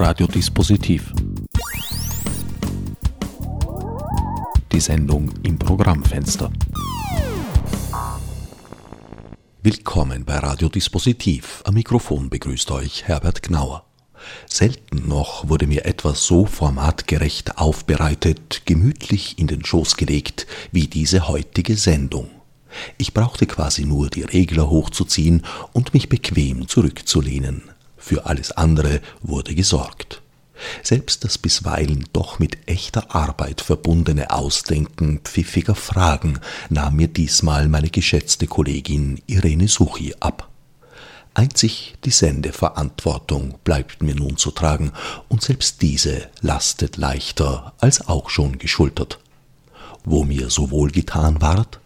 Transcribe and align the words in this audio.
Radiodispositiv. 0.00 1.12
Die 4.72 4.80
Sendung 4.80 5.30
im 5.42 5.58
Programmfenster. 5.58 6.50
Willkommen 9.62 10.24
bei 10.24 10.38
Radiodispositiv. 10.38 11.62
Am 11.66 11.74
Mikrofon 11.74 12.30
begrüßt 12.30 12.70
euch 12.70 13.08
Herbert 13.08 13.42
Gnauer. 13.42 13.84
Selten 14.46 15.06
noch 15.06 15.50
wurde 15.50 15.66
mir 15.66 15.84
etwas 15.84 16.24
so 16.24 16.46
formatgerecht 16.46 17.58
aufbereitet, 17.58 18.62
gemütlich 18.64 19.38
in 19.38 19.48
den 19.48 19.66
Schoß 19.66 19.98
gelegt 19.98 20.46
wie 20.72 20.86
diese 20.86 21.28
heutige 21.28 21.76
Sendung. 21.76 22.30
Ich 22.96 23.12
brauchte 23.12 23.44
quasi 23.44 23.84
nur 23.84 24.08
die 24.08 24.22
Regler 24.22 24.70
hochzuziehen 24.70 25.42
und 25.74 25.92
mich 25.92 26.08
bequem 26.08 26.68
zurückzulehnen. 26.68 27.64
Für 28.00 28.26
alles 28.26 28.50
andere 28.50 29.00
wurde 29.22 29.54
gesorgt. 29.54 30.22
Selbst 30.82 31.24
das 31.24 31.38
bisweilen 31.38 32.06
doch 32.12 32.38
mit 32.38 32.68
echter 32.68 33.14
Arbeit 33.14 33.60
verbundene 33.60 34.30
Ausdenken 34.30 35.20
pfiffiger 35.20 35.74
Fragen 35.74 36.40
nahm 36.68 36.96
mir 36.96 37.08
diesmal 37.08 37.68
meine 37.68 37.90
geschätzte 37.90 38.46
Kollegin 38.46 39.20
Irene 39.26 39.68
Suchi 39.68 40.14
ab. 40.20 40.48
Einzig 41.34 41.96
die 42.04 42.10
Sendeverantwortung 42.10 43.54
bleibt 43.62 44.02
mir 44.02 44.14
nun 44.14 44.36
zu 44.36 44.50
tragen, 44.50 44.92
und 45.28 45.42
selbst 45.42 45.80
diese 45.80 46.28
lastet 46.40 46.96
leichter 46.96 47.72
als 47.78 48.08
auch 48.08 48.30
schon 48.30 48.58
geschultert. 48.58 49.20
Wo 50.04 50.24
mir 50.24 50.50
so 50.50 50.70
wohl 50.70 50.90
getan 50.90 51.40
ward? 51.40 51.80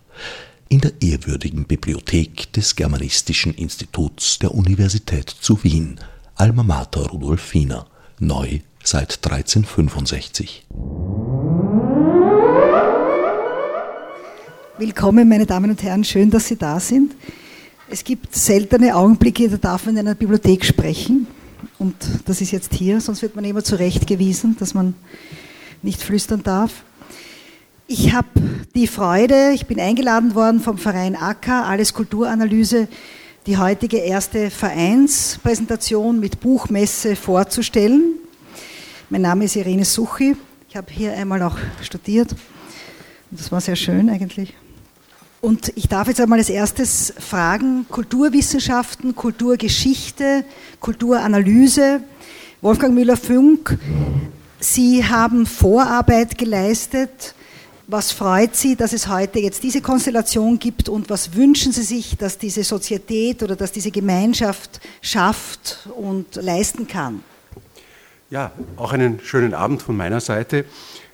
In 0.69 0.81
der 0.81 0.93
ehrwürdigen 1.01 1.65
Bibliothek 1.65 2.53
des 2.53 2.75
Germanistischen 2.75 3.55
Instituts 3.55 4.39
der 4.39 4.55
Universität 4.55 5.29
zu 5.29 5.63
Wien, 5.63 6.01
Alma 6.37 6.63
Mater 6.63 7.07
Rudolfina, 7.11 7.87
neu 8.19 8.61
seit 8.83 9.19
1365. 9.25 10.67
Willkommen, 14.79 15.29
meine 15.29 15.47
Damen 15.47 15.71
und 15.71 15.83
Herren, 15.83 16.03
schön, 16.03 16.31
dass 16.31 16.49
Sie 16.49 16.57
da 16.57 16.81
sind. 16.81 17.15
Es 17.89 18.03
gibt 18.03 18.35
seltene 18.35 18.97
Augenblicke, 18.97 19.49
da 19.51 19.59
darf 19.59 19.87
man 19.87 19.97
in 19.97 20.01
einer 20.01 20.15
Bibliothek 20.15 20.65
sprechen. 20.65 21.27
Und 21.79 21.95
das 22.25 22.41
ist 22.41 22.51
jetzt 22.51 22.75
hier, 22.75 23.01
sonst 23.01 23.23
wird 23.23 23.37
man 23.37 23.45
immer 23.45 23.63
zurechtgewiesen, 23.63 24.57
dass 24.59 24.75
man 24.75 24.95
nicht 25.83 26.03
flüstern 26.03 26.43
darf. 26.43 26.85
Ich 27.87 28.15
habe 28.15 28.29
die 28.75 28.87
Freude, 28.87 29.51
ich 29.53 29.67
bin 29.67 29.79
eingeladen 29.79 30.35
worden 30.35 30.61
vom 30.61 30.79
Verein 30.79 31.15
ACKA, 31.17 31.65
Alles 31.65 31.93
Kulturanalyse, 31.93 32.89
die 33.47 33.59
heutige 33.59 33.99
erste 33.99 34.51
Vereinspräsentation 34.51 36.19
mit 36.19 36.41
Buchmesse 36.41 37.15
vorzustellen. 37.15 38.15
Mein 39.11 39.21
Name 39.21 39.45
ist 39.45 39.57
Irene 39.57 39.85
Suchi. 39.85 40.35
Ich 40.67 40.77
habe 40.77 40.91
hier 40.91 41.13
einmal 41.13 41.43
auch 41.43 41.59
studiert. 41.83 42.35
Das 43.31 43.53
war 43.53 43.61
sehr 43.61 43.77
schön 43.77 44.09
eigentlich. 44.09 44.55
Und 45.43 45.71
ich 45.77 45.87
darf 45.87 46.09
jetzt 46.09 46.23
einmal 46.23 46.39
als 46.39 46.49
erstes 46.49 47.13
fragen, 47.19 47.85
Kulturwissenschaften, 47.91 49.15
Kulturgeschichte, 49.15 50.47
Kulturanalyse. 50.81 52.01
Wolfgang 52.63 52.95
Müller-Funk, 52.95 53.77
Sie 54.59 55.05
haben 55.05 55.45
Vorarbeit 55.45 56.39
geleistet 56.39 57.35
was 57.87 58.13
freut 58.13 58.57
Sie, 58.57 58.77
dass 58.77 58.93
es 58.93 59.09
heute 59.09 59.39
jetzt 59.39 59.63
diese 59.63 59.81
Konstellation 59.81 60.59
gibt 60.59 60.89
und 60.89 61.11
was 61.11 61.35
wünschen 61.35 61.73
Sie 61.73 61.83
sich, 61.83 62.17
dass 62.17 62.39
diese 62.39 62.65
Sozietät 62.65 63.43
oder 63.43 63.57
dass 63.57 63.73
diese 63.73 63.91
Gemeinschaft 63.91 64.81
schafft 65.03 65.89
und 65.95 66.37
leisten 66.37 66.87
kann? 66.87 67.23
Ja, 68.31 68.53
auch 68.77 68.93
einen 68.93 69.21
schönen 69.21 69.55
Abend 69.55 69.83
von 69.83 69.97
meiner 69.97 70.21
Seite. 70.21 70.65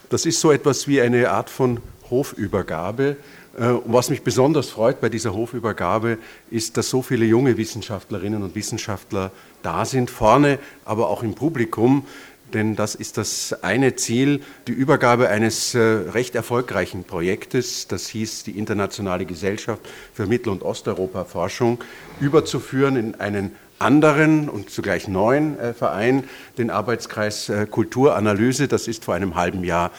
Das 0.08 0.26
ist 0.26 0.40
so 0.40 0.52
etwas 0.52 0.86
wie 0.86 1.00
eine 1.00 1.30
Art 1.30 1.50
von 1.50 1.80
Hofübergabe. 2.10 3.16
Äh, 3.58 3.66
und 3.66 3.92
was 3.92 4.10
mich 4.10 4.22
besonders 4.22 4.68
freut 4.68 5.00
bei 5.00 5.08
dieser 5.08 5.34
Hofübergabe, 5.34 6.18
ist, 6.50 6.76
dass 6.76 6.88
so 6.88 7.02
viele 7.02 7.24
junge 7.24 7.56
Wissenschaftlerinnen 7.56 8.42
und 8.42 8.54
Wissenschaftler 8.54 9.32
da 9.62 9.84
sind, 9.84 10.10
vorne, 10.10 10.58
aber 10.84 11.08
auch 11.08 11.22
im 11.22 11.34
Publikum 11.34 12.06
denn 12.54 12.76
das 12.76 12.94
ist 12.94 13.16
das 13.16 13.62
eine 13.62 13.96
Ziel, 13.96 14.40
die 14.66 14.72
Übergabe 14.72 15.28
eines 15.28 15.74
äh, 15.74 15.78
recht 15.78 16.34
erfolgreichen 16.34 17.04
Projektes, 17.04 17.88
das 17.88 18.08
hieß 18.08 18.44
die 18.44 18.58
Internationale 18.58 19.24
Gesellschaft 19.24 19.82
für 20.12 20.26
Mittel- 20.26 20.50
und 20.50 20.62
Osteuropa-Forschung, 20.62 21.82
überzuführen 22.20 22.96
in 22.96 23.20
einen 23.20 23.52
anderen 23.78 24.48
und 24.48 24.70
zugleich 24.70 25.08
neuen 25.08 25.58
äh, 25.58 25.72
Verein, 25.72 26.24
den 26.58 26.70
Arbeitskreis 26.70 27.48
äh, 27.48 27.66
Kulturanalyse. 27.66 28.68
Das 28.68 28.88
ist 28.88 29.04
vor 29.04 29.14
einem 29.14 29.34
halben 29.34 29.64
Jahr 29.64 29.90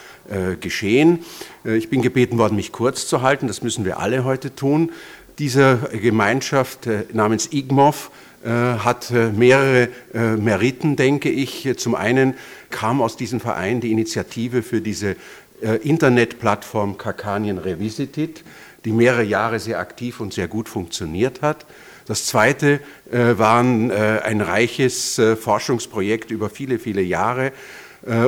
geschehen. 0.61 1.25
Ich 1.65 1.89
bin 1.89 2.01
gebeten 2.01 2.37
worden, 2.37 2.55
mich 2.55 2.71
kurz 2.71 3.05
zu 3.05 3.21
halten. 3.21 3.47
Das 3.47 3.63
müssen 3.63 3.83
wir 3.83 3.99
alle 3.99 4.23
heute 4.23 4.55
tun. 4.55 4.91
Diese 5.39 5.89
Gemeinschaft 5.91 6.87
namens 7.11 7.51
IGMOV 7.51 8.11
hat 8.49 9.11
äh, 9.11 9.29
mehrere 9.29 9.89
äh, 10.13 10.35
Meriten, 10.35 10.95
denke 10.95 11.29
ich. 11.29 11.71
Zum 11.77 11.95
einen 11.95 12.35
kam 12.69 13.01
aus 13.01 13.15
diesem 13.15 13.39
Verein 13.39 13.81
die 13.81 13.91
Initiative 13.91 14.63
für 14.63 14.81
diese 14.81 15.15
Internetplattform 15.83 16.97
Kakanien 16.97 17.59
Revisited, 17.59 18.43
die 18.83 18.91
mehrere 18.91 19.21
Jahre 19.21 19.59
sehr 19.59 19.77
aktiv 19.77 20.19
und 20.19 20.33
sehr 20.33 20.47
gut 20.47 20.67
funktioniert 20.67 21.43
hat. 21.43 21.67
Das 22.07 22.25
zweite 22.25 22.79
war 23.11 23.59
ein 23.59 24.41
reiches 24.41 25.21
Forschungsprojekt 25.39 26.31
über 26.31 26.49
viele, 26.49 26.79
viele 26.79 27.03
Jahre. 27.03 27.51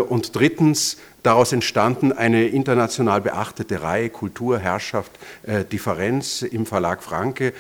Und 0.10 0.36
drittens 0.36 0.98
daraus 1.24 1.54
entstanden 1.54 2.12
eine 2.12 2.46
international 2.50 3.22
beachtete 3.22 3.82
Reihe 3.82 4.12
Kultur, 4.12 4.60
Herrschaft, 4.60 5.12
Differenz 5.72 6.44
im 6.44 6.68
Verlag 6.68 7.02
Franke 7.02 7.54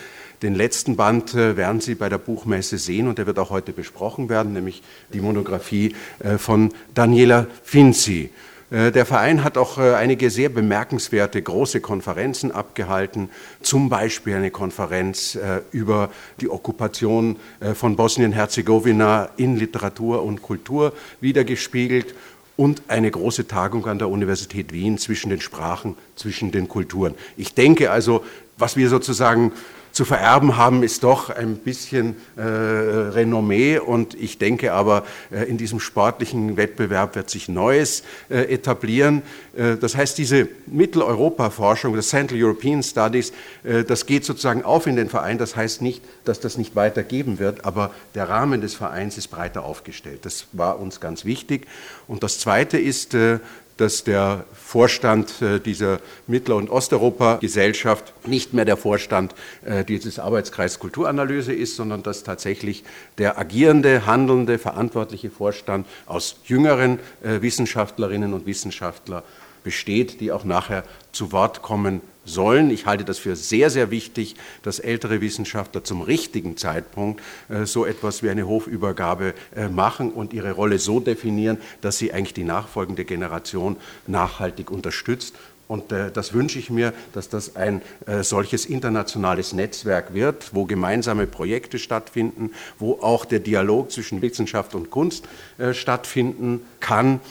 den 0.44 0.56
letzten 0.56 0.96
Band 0.96 1.34
äh, 1.34 1.58
werden 1.58 1.82
Sie 1.82 1.96
bei 1.96 2.10
der 2.10 2.18
Buchmesse 2.18 2.78
sehen 2.78 3.08
und 3.08 3.18
der 3.18 3.26
wird 3.26 3.40
auch 3.40 3.50
heute 3.50 3.72
besprochen 3.72 4.30
werden, 4.30 4.54
nämlich 4.54 4.84
die 5.14 5.22
Monographie 5.22 5.96
äh, 6.20 6.38
von 6.38 6.74
Daniela 6.94 7.48
Finzi. 7.64 8.30
Äh, 8.70 8.92
der 8.92 9.06
Verein 9.06 9.44
hat 9.44 9.58
auch 9.58 9.78
einige 9.78 10.30
sehr 10.30 10.50
bemerkenswerte 10.50 11.42
große 11.42 11.80
Konferenzen 11.80 12.52
abgehalten, 12.52 13.30
zum 13.62 13.88
Beispiel 13.90 14.36
eine 14.36 14.52
Konferenz 14.52 15.38
über 15.72 16.10
die 16.42 16.50
Okkupation 16.50 17.38
von 17.74 17.96
Bosnien-Herzegowina 17.96 19.30
in 19.38 19.56
Literatur 19.56 20.24
und 20.24 20.42
Kultur 20.42 20.94
wiedergespiegelt 21.22 22.14
und 22.56 22.84
eine 22.88 23.10
große 23.10 23.48
Tagung 23.48 23.88
an 23.88 24.00
der 24.00 24.10
Universität 24.10 24.74
Wien 24.74 24.98
zwischen 24.98 25.30
den 25.30 25.42
Sprachen, 25.42 25.96
zwischen 26.16 26.52
den 26.52 26.68
Kulturen. 26.68 27.16
Ich 27.38 27.54
denke 27.56 27.90
also, 27.90 28.24
was 28.58 28.78
wir 28.78 28.90
sozusagen 28.90 29.52
zu 29.94 30.06
vererben 30.06 30.58
haben, 30.58 30.82
ist 30.82 31.04
doch 31.04 31.30
ein 31.30 31.58
bisschen 31.58 32.16
äh, 32.36 32.42
Renommee 32.42 33.78
und 33.78 34.16
ich 34.16 34.40
denke 34.40 34.74
aber, 34.74 35.06
äh, 35.32 35.44
in 35.44 35.58
diesem 35.58 35.80
sportlichen 35.80 36.58
Wettbewerb 36.58 37.16
wird 37.16 37.30
sich 37.30 37.48
Neues 37.48 38.04
äh, 38.30 38.52
etablieren. 38.52 39.22
Äh, 39.56 39.78
das 39.78 39.96
heißt, 39.96 40.18
diese 40.18 40.50
Mitteleuropa-Forschung, 40.66 41.96
das 41.96 42.10
Central 42.10 42.44
European 42.44 42.82
Studies, 42.82 43.34
äh, 43.64 43.84
das 43.84 44.08
geht 44.08 44.26
sozusagen 44.26 44.64
auf 44.64 44.88
in 44.88 44.96
den 44.96 45.10
Verein. 45.10 45.38
Das 45.38 45.56
heißt 45.56 45.84
nicht, 45.84 46.04
dass 46.26 46.40
das 46.40 46.58
nicht 46.58 46.76
weitergeben 46.76 47.38
wird, 47.38 47.64
aber 47.64 47.92
der 48.16 48.28
Rahmen 48.28 48.62
des 48.62 48.74
Vereins 48.74 49.20
ist 49.20 49.28
breiter 49.28 49.64
aufgestellt. 49.64 50.22
Das 50.24 50.48
war 50.54 50.80
uns 50.80 51.02
ganz 51.02 51.24
wichtig. 51.24 51.68
Und 52.08 52.24
das 52.24 52.40
Zweite 52.40 52.80
ist, 52.80 53.14
äh, 53.14 53.40
dass 53.78 54.04
der 54.04 54.46
Vorstand 54.54 55.42
äh, 55.42 55.60
dieser 55.60 56.00
Mittel- 56.28 56.54
und 56.54 56.70
Osteuropa-Gesellschaft 56.70 58.14
nicht 58.28 58.54
mehr 58.54 58.66
der 58.66 58.78
Vorstand 58.78 59.36
äh, 59.66 59.84
dieses 59.84 60.20
Arbeitskreis 60.20 60.80
Kulturanalyse 60.80 61.54
ist, 61.54 61.76
sondern 61.76 62.04
dass 62.04 62.24
tatsächlich 62.24 62.84
der 63.18 63.38
agierende, 63.38 64.06
handelnde, 64.06 64.58
verantwortliche 64.58 65.30
Vorstand 65.30 65.88
aus 66.06 66.38
jüngeren 66.46 67.00
äh, 67.24 67.42
Wissenschaftlerinnen 67.42 68.34
und 68.34 68.46
Wissenschaftlern 68.46 69.24
besteht, 69.64 70.20
die 70.22 70.32
auch 70.32 70.44
nachher 70.44 70.84
zu 71.12 71.32
Wort 71.32 71.62
kommen 71.62 72.02
sollen. 72.26 72.70
Ich 72.70 72.86
halte 72.86 73.04
das 73.04 73.20
für 73.20 73.36
sehr, 73.36 73.70
sehr 73.70 73.92
wichtig, 73.92 74.36
dass 74.62 74.80
ältere 74.80 75.22
Wissenschaftler 75.22 75.84
zum 75.84 76.02
richtigen 76.02 76.58
Zeitpunkt 76.58 77.22
äh, 77.50 77.66
so 77.66 77.86
etwas 77.86 78.24
wie 78.24 78.30
eine 78.30 78.48
Hofübergabe 78.48 79.34
äh, 79.56 79.68
machen 79.68 80.12
und 80.12 80.34
ihre 80.34 80.52
Rolle 80.52 80.80
so 80.80 81.00
definieren, 81.00 81.58
dass 81.82 81.98
sie 81.98 82.14
eigentlich 82.14 82.34
die 82.34 82.44
nachfolgende 82.44 83.06
Generation 83.06 83.78
nachhaltig 84.08 84.72
unterstützt. 84.72 85.36
Und 85.68 85.92
äh, 85.92 86.12
das 86.12 86.34
wünsche 86.34 86.60
ich 86.60 86.70
mir, 86.70 86.94
dass 87.14 87.30
das 87.30 87.56
ein 87.56 87.82
solches 88.22 88.66
internationales 88.66 89.54
Netzwerk 89.54 90.14
wird, 90.14 90.54
wo 90.54 90.66
gemeinsame 90.66 91.26
Projekte 91.26 91.80
stattfinden, 91.80 92.52
wo 92.80 93.00
auch 93.02 93.26
der 93.26 93.40
Dialog 93.40 93.92
zwischen 93.92 94.22
Wissenschaft 94.22 94.76
und 94.76 94.92
Kunst 94.92 95.26
stattfinden 95.72 96.66
kann 96.80 97.22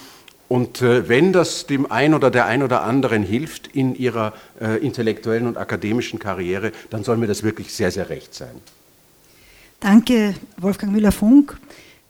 und 0.48 0.82
äh, 0.82 1.08
wenn 1.08 1.32
das 1.32 1.66
dem 1.66 1.90
einen 1.90 2.14
oder 2.14 2.30
der 2.30 2.46
ein 2.46 2.62
oder 2.62 2.82
anderen 2.82 3.22
hilft 3.22 3.68
in 3.68 3.94
ihrer 3.94 4.34
äh, 4.60 4.78
intellektuellen 4.84 5.46
und 5.46 5.56
akademischen 5.56 6.18
Karriere, 6.18 6.72
dann 6.90 7.04
soll 7.04 7.16
mir 7.16 7.26
das 7.26 7.42
wirklich 7.42 7.72
sehr, 7.72 7.90
sehr 7.90 8.10
recht 8.10 8.34
sein. 8.34 8.54
Danke, 9.80 10.34
Wolfgang 10.58 10.92
Müller-Funk. 10.92 11.58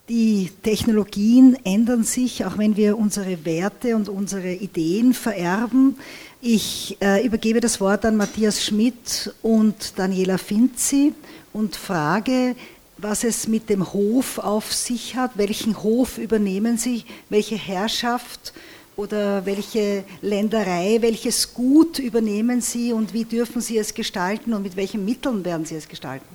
Die 0.09 0.51
Technologien 0.63 1.57
ändern 1.65 2.03
sich, 2.03 2.45
auch 2.45 2.59
wenn 2.59 2.77
wir 2.77 2.99
unsere 2.99 3.45
Werte 3.45 3.97
und 3.97 4.09
unsere 4.09 4.53
Ideen 4.53 5.15
vererben. 5.15 5.97
Ich 6.41 6.99
äh, 7.01 7.25
übergebe 7.25 7.61
das 7.61 7.81
Wort 7.81 8.05
an 8.05 8.17
Matthias 8.17 8.65
Schmidt 8.65 9.33
und 9.43 9.97
Daniela 9.97 10.39
Finzi 10.39 11.15
und 11.53 11.77
frage, 11.77 12.57
was 13.03 13.25
es 13.25 13.49
mit 13.49 13.69
dem 13.69 13.93
Hof 13.93 14.39
auf 14.39 14.73
sich 14.73 15.17
hat, 15.17 15.33
welchen 15.35 15.83
Hof 15.83 16.19
übernehmen 16.19 16.79
Sie, 16.79 17.05
welche 17.29 17.57
Herrschaft 17.57 18.55
oder 18.95 19.45
welche 19.45 20.05
Länderei, 20.21 20.99
welches 21.01 21.53
Gut 21.53 21.99
übernehmen 21.99 22.61
Sie? 22.61 22.93
Und 22.93 23.13
wie 23.13 23.25
dürfen 23.25 23.61
Sie 23.61 23.77
es 23.77 23.95
gestalten? 23.95 24.53
Und 24.53 24.63
mit 24.63 24.77
welchen 24.77 25.05
Mitteln 25.05 25.45
werden 25.45 25.67
Sie 25.67 25.75
es 25.75 25.89
gestalten? 25.89 26.27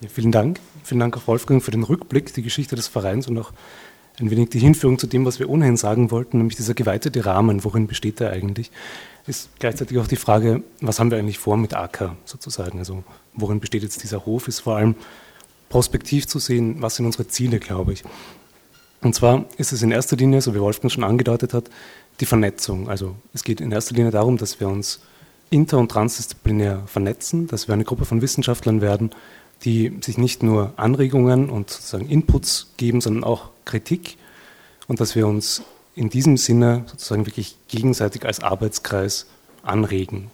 Ja, 0.00 0.08
vielen 0.08 0.30
Dank. 0.30 0.60
Vielen 0.84 1.00
Dank 1.00 1.16
auch 1.16 1.26
Wolfgang 1.26 1.62
für 1.62 1.72
den 1.72 1.82
Rückblick, 1.82 2.32
die 2.32 2.42
Geschichte 2.42 2.76
des 2.76 2.86
Vereins 2.86 3.26
und 3.26 3.36
auch 3.36 3.52
ein 4.20 4.30
wenig 4.30 4.50
die 4.50 4.60
Hinführung 4.60 4.98
zu 4.98 5.06
dem, 5.08 5.24
was 5.24 5.38
wir 5.38 5.48
ohnehin 5.48 5.76
sagen 5.76 6.10
wollten, 6.10 6.38
nämlich 6.38 6.56
dieser 6.56 6.74
geweitete 6.74 7.24
Rahmen, 7.24 7.64
worin 7.64 7.86
besteht 7.86 8.20
er 8.20 8.30
eigentlich, 8.30 8.70
ist 9.26 9.50
gleichzeitig 9.58 9.98
auch 9.98 10.08
die 10.08 10.16
Frage, 10.16 10.62
was 10.80 10.98
haben 10.98 11.10
wir 11.10 11.18
eigentlich 11.18 11.38
vor 11.38 11.56
mit 11.56 11.74
AK 11.74 12.16
sozusagen, 12.24 12.78
also 12.78 13.04
worin 13.34 13.60
besteht 13.60 13.82
jetzt 13.82 14.02
dieser 14.02 14.26
Hof, 14.26 14.48
ist 14.48 14.60
vor 14.60 14.76
allem 14.76 14.96
prospektiv 15.68 16.26
zu 16.26 16.38
sehen, 16.38 16.76
was 16.80 16.96
sind 16.96 17.06
unsere 17.06 17.28
Ziele, 17.28 17.58
glaube 17.58 17.92
ich. 17.92 18.04
Und 19.00 19.14
zwar 19.14 19.44
ist 19.58 19.72
es 19.72 19.82
in 19.82 19.90
erster 19.90 20.16
Linie, 20.16 20.40
so 20.40 20.54
wie 20.54 20.60
Wolfgang 20.60 20.92
schon 20.92 21.04
angedeutet 21.04 21.54
hat, 21.54 21.70
die 22.20 22.26
Vernetzung. 22.26 22.88
Also 22.88 23.14
es 23.32 23.44
geht 23.44 23.60
in 23.60 23.70
erster 23.70 23.94
Linie 23.94 24.10
darum, 24.10 24.38
dass 24.38 24.58
wir 24.60 24.68
uns 24.68 25.00
inter- 25.50 25.78
und 25.78 25.90
transdisziplinär 25.90 26.82
vernetzen, 26.86 27.46
dass 27.46 27.68
wir 27.68 27.74
eine 27.74 27.84
Gruppe 27.84 28.04
von 28.04 28.22
Wissenschaftlern 28.22 28.80
werden, 28.80 29.10
die 29.64 29.98
sich 30.02 30.18
nicht 30.18 30.42
nur 30.42 30.72
Anregungen 30.76 31.48
und 31.48 31.70
sozusagen 31.70 32.08
Inputs 32.08 32.72
geben, 32.76 33.00
sondern 33.00 33.24
auch 33.24 33.50
Kritik 33.64 34.16
und 34.88 35.00
dass 35.00 35.14
wir 35.14 35.26
uns 35.26 35.62
in 35.94 36.10
diesem 36.10 36.36
Sinne 36.36 36.84
sozusagen 36.86 37.26
wirklich 37.26 37.56
gegenseitig 37.68 38.24
als 38.24 38.40
Arbeitskreis 38.40 39.26
anregen. 39.62 40.30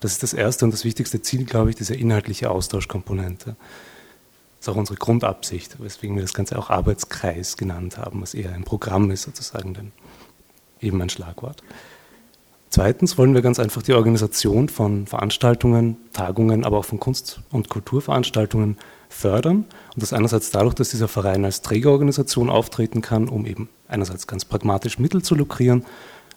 Das 0.00 0.12
ist 0.12 0.22
das 0.22 0.34
erste 0.34 0.64
und 0.64 0.72
das 0.72 0.84
wichtigste 0.84 1.22
Ziel, 1.22 1.44
glaube 1.44 1.70
ich, 1.70 1.76
diese 1.76 1.94
inhaltliche 1.94 2.50
Austauschkomponente. 2.50 3.56
Das 4.58 4.68
ist 4.68 4.74
auch 4.74 4.78
unsere 4.78 4.98
Grundabsicht, 4.98 5.80
weswegen 5.80 6.16
wir 6.16 6.22
das 6.22 6.34
Ganze 6.34 6.58
auch 6.58 6.70
Arbeitskreis 6.70 7.56
genannt 7.56 7.98
haben, 7.98 8.22
was 8.22 8.34
eher 8.34 8.52
ein 8.52 8.64
Programm 8.64 9.10
ist, 9.10 9.22
sozusagen, 9.22 9.74
denn 9.74 9.92
eben 10.80 11.00
ein 11.00 11.10
Schlagwort. 11.10 11.62
Zweitens 12.70 13.16
wollen 13.16 13.32
wir 13.32 13.42
ganz 13.42 13.58
einfach 13.58 13.82
die 13.82 13.94
Organisation 13.94 14.68
von 14.68 15.06
Veranstaltungen, 15.06 15.96
Tagungen, 16.12 16.64
aber 16.64 16.78
auch 16.78 16.84
von 16.84 17.00
Kunst- 17.00 17.40
und 17.50 17.68
Kulturveranstaltungen 17.68 18.76
fördern. 19.08 19.64
Und 19.94 20.02
das 20.02 20.12
einerseits 20.12 20.50
dadurch, 20.50 20.74
dass 20.74 20.90
dieser 20.90 21.08
Verein 21.08 21.44
als 21.44 21.62
Trägerorganisation 21.62 22.50
auftreten 22.50 23.02
kann, 23.02 23.28
um 23.28 23.46
eben 23.46 23.68
einerseits 23.88 24.26
ganz 24.26 24.44
pragmatisch 24.44 24.98
Mittel 24.98 25.22
zu 25.22 25.34
lukrieren, 25.34 25.84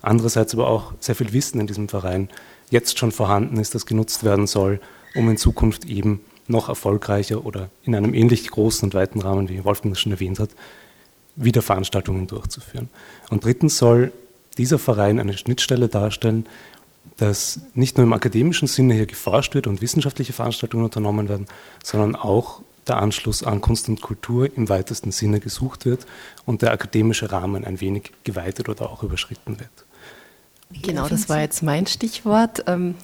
andererseits 0.01 0.53
aber 0.53 0.67
auch 0.67 0.93
sehr 0.99 1.15
viel 1.15 1.33
Wissen 1.33 1.59
in 1.59 1.67
diesem 1.67 1.89
Verein 1.89 2.29
jetzt 2.69 2.99
schon 2.99 3.11
vorhanden 3.11 3.57
ist, 3.57 3.75
das 3.75 3.85
genutzt 3.85 4.23
werden 4.23 4.47
soll, 4.47 4.79
um 5.15 5.29
in 5.29 5.37
Zukunft 5.37 5.85
eben 5.85 6.21
noch 6.49 6.69
erfolgreicher 6.69 7.45
oder 7.45 7.69
in 7.83 7.95
einem 7.95 8.13
ähnlich 8.13 8.49
großen 8.49 8.87
und 8.87 8.93
weiten 8.93 9.21
Rahmen, 9.21 9.49
wie 9.49 9.63
Wolfgang 9.63 9.95
es 9.95 10.01
schon 10.01 10.11
erwähnt 10.11 10.39
hat, 10.39 10.49
wieder 11.35 11.61
Veranstaltungen 11.61 12.27
durchzuführen. 12.27 12.89
Und 13.29 13.45
drittens 13.45 13.77
soll 13.77 14.11
dieser 14.57 14.79
Verein 14.79 15.19
eine 15.19 15.37
Schnittstelle 15.37 15.87
darstellen, 15.87 16.45
dass 17.17 17.59
nicht 17.73 17.97
nur 17.97 18.05
im 18.05 18.13
akademischen 18.13 18.67
Sinne 18.67 18.93
hier 18.93 19.05
geforscht 19.05 19.53
wird 19.53 19.67
und 19.67 19.81
wissenschaftliche 19.81 20.33
Veranstaltungen 20.33 20.85
unternommen 20.85 21.29
werden, 21.29 21.47
sondern 21.83 22.15
auch 22.15 22.61
der 22.87 22.97
Anschluss 22.97 23.43
an 23.43 23.61
Kunst 23.61 23.87
und 23.87 24.01
Kultur 24.01 24.49
im 24.55 24.67
weitesten 24.69 25.11
Sinne 25.11 25.39
gesucht 25.39 25.85
wird 25.85 26.05
und 26.45 26.61
der 26.61 26.71
akademische 26.71 27.31
Rahmen 27.31 27.65
ein 27.65 27.81
wenig 27.81 28.11
geweitet 28.23 28.67
oder 28.69 28.89
auch 28.89 29.03
überschritten 29.03 29.59
wird. 29.59 29.69
Genau, 30.81 31.07
das 31.07 31.29
war 31.29 31.41
jetzt 31.41 31.61
mein 31.61 31.87
Stichwort. 31.87 32.63
Ähm, 32.67 32.95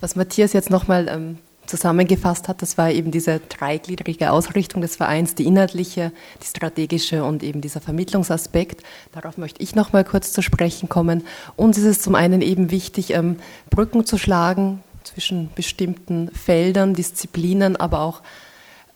was 0.00 0.16
Matthias 0.16 0.52
jetzt 0.52 0.70
nochmal 0.70 1.08
ähm, 1.08 1.38
zusammengefasst 1.68 2.48
hat, 2.48 2.62
das 2.62 2.78
war 2.78 2.90
eben 2.90 3.10
diese 3.10 3.40
dreigliedrige 3.40 4.32
Ausrichtung 4.32 4.82
des 4.82 4.96
Vereins, 4.96 5.34
die 5.34 5.46
inhaltliche, 5.46 6.12
die 6.42 6.46
strategische 6.46 7.24
und 7.24 7.42
eben 7.42 7.60
dieser 7.60 7.80
Vermittlungsaspekt. 7.80 8.82
Darauf 9.12 9.38
möchte 9.38 9.62
ich 9.62 9.74
noch 9.74 9.92
mal 9.92 10.04
kurz 10.04 10.32
zu 10.32 10.42
sprechen 10.42 10.88
kommen. 10.88 11.24
Uns 11.56 11.78
ist 11.78 11.84
es 11.84 12.02
zum 12.02 12.14
einen 12.14 12.42
eben 12.42 12.70
wichtig, 12.70 13.14
ähm, 13.14 13.36
Brücken 13.70 14.04
zu 14.04 14.18
schlagen 14.18 14.82
zwischen 15.04 15.50
bestimmten 15.54 16.30
Feldern, 16.32 16.94
Disziplinen, 16.94 17.76
aber 17.76 18.00
auch 18.00 18.22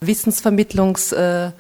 Wissensvermittlungs- 0.01 1.15
äh, 1.15 1.53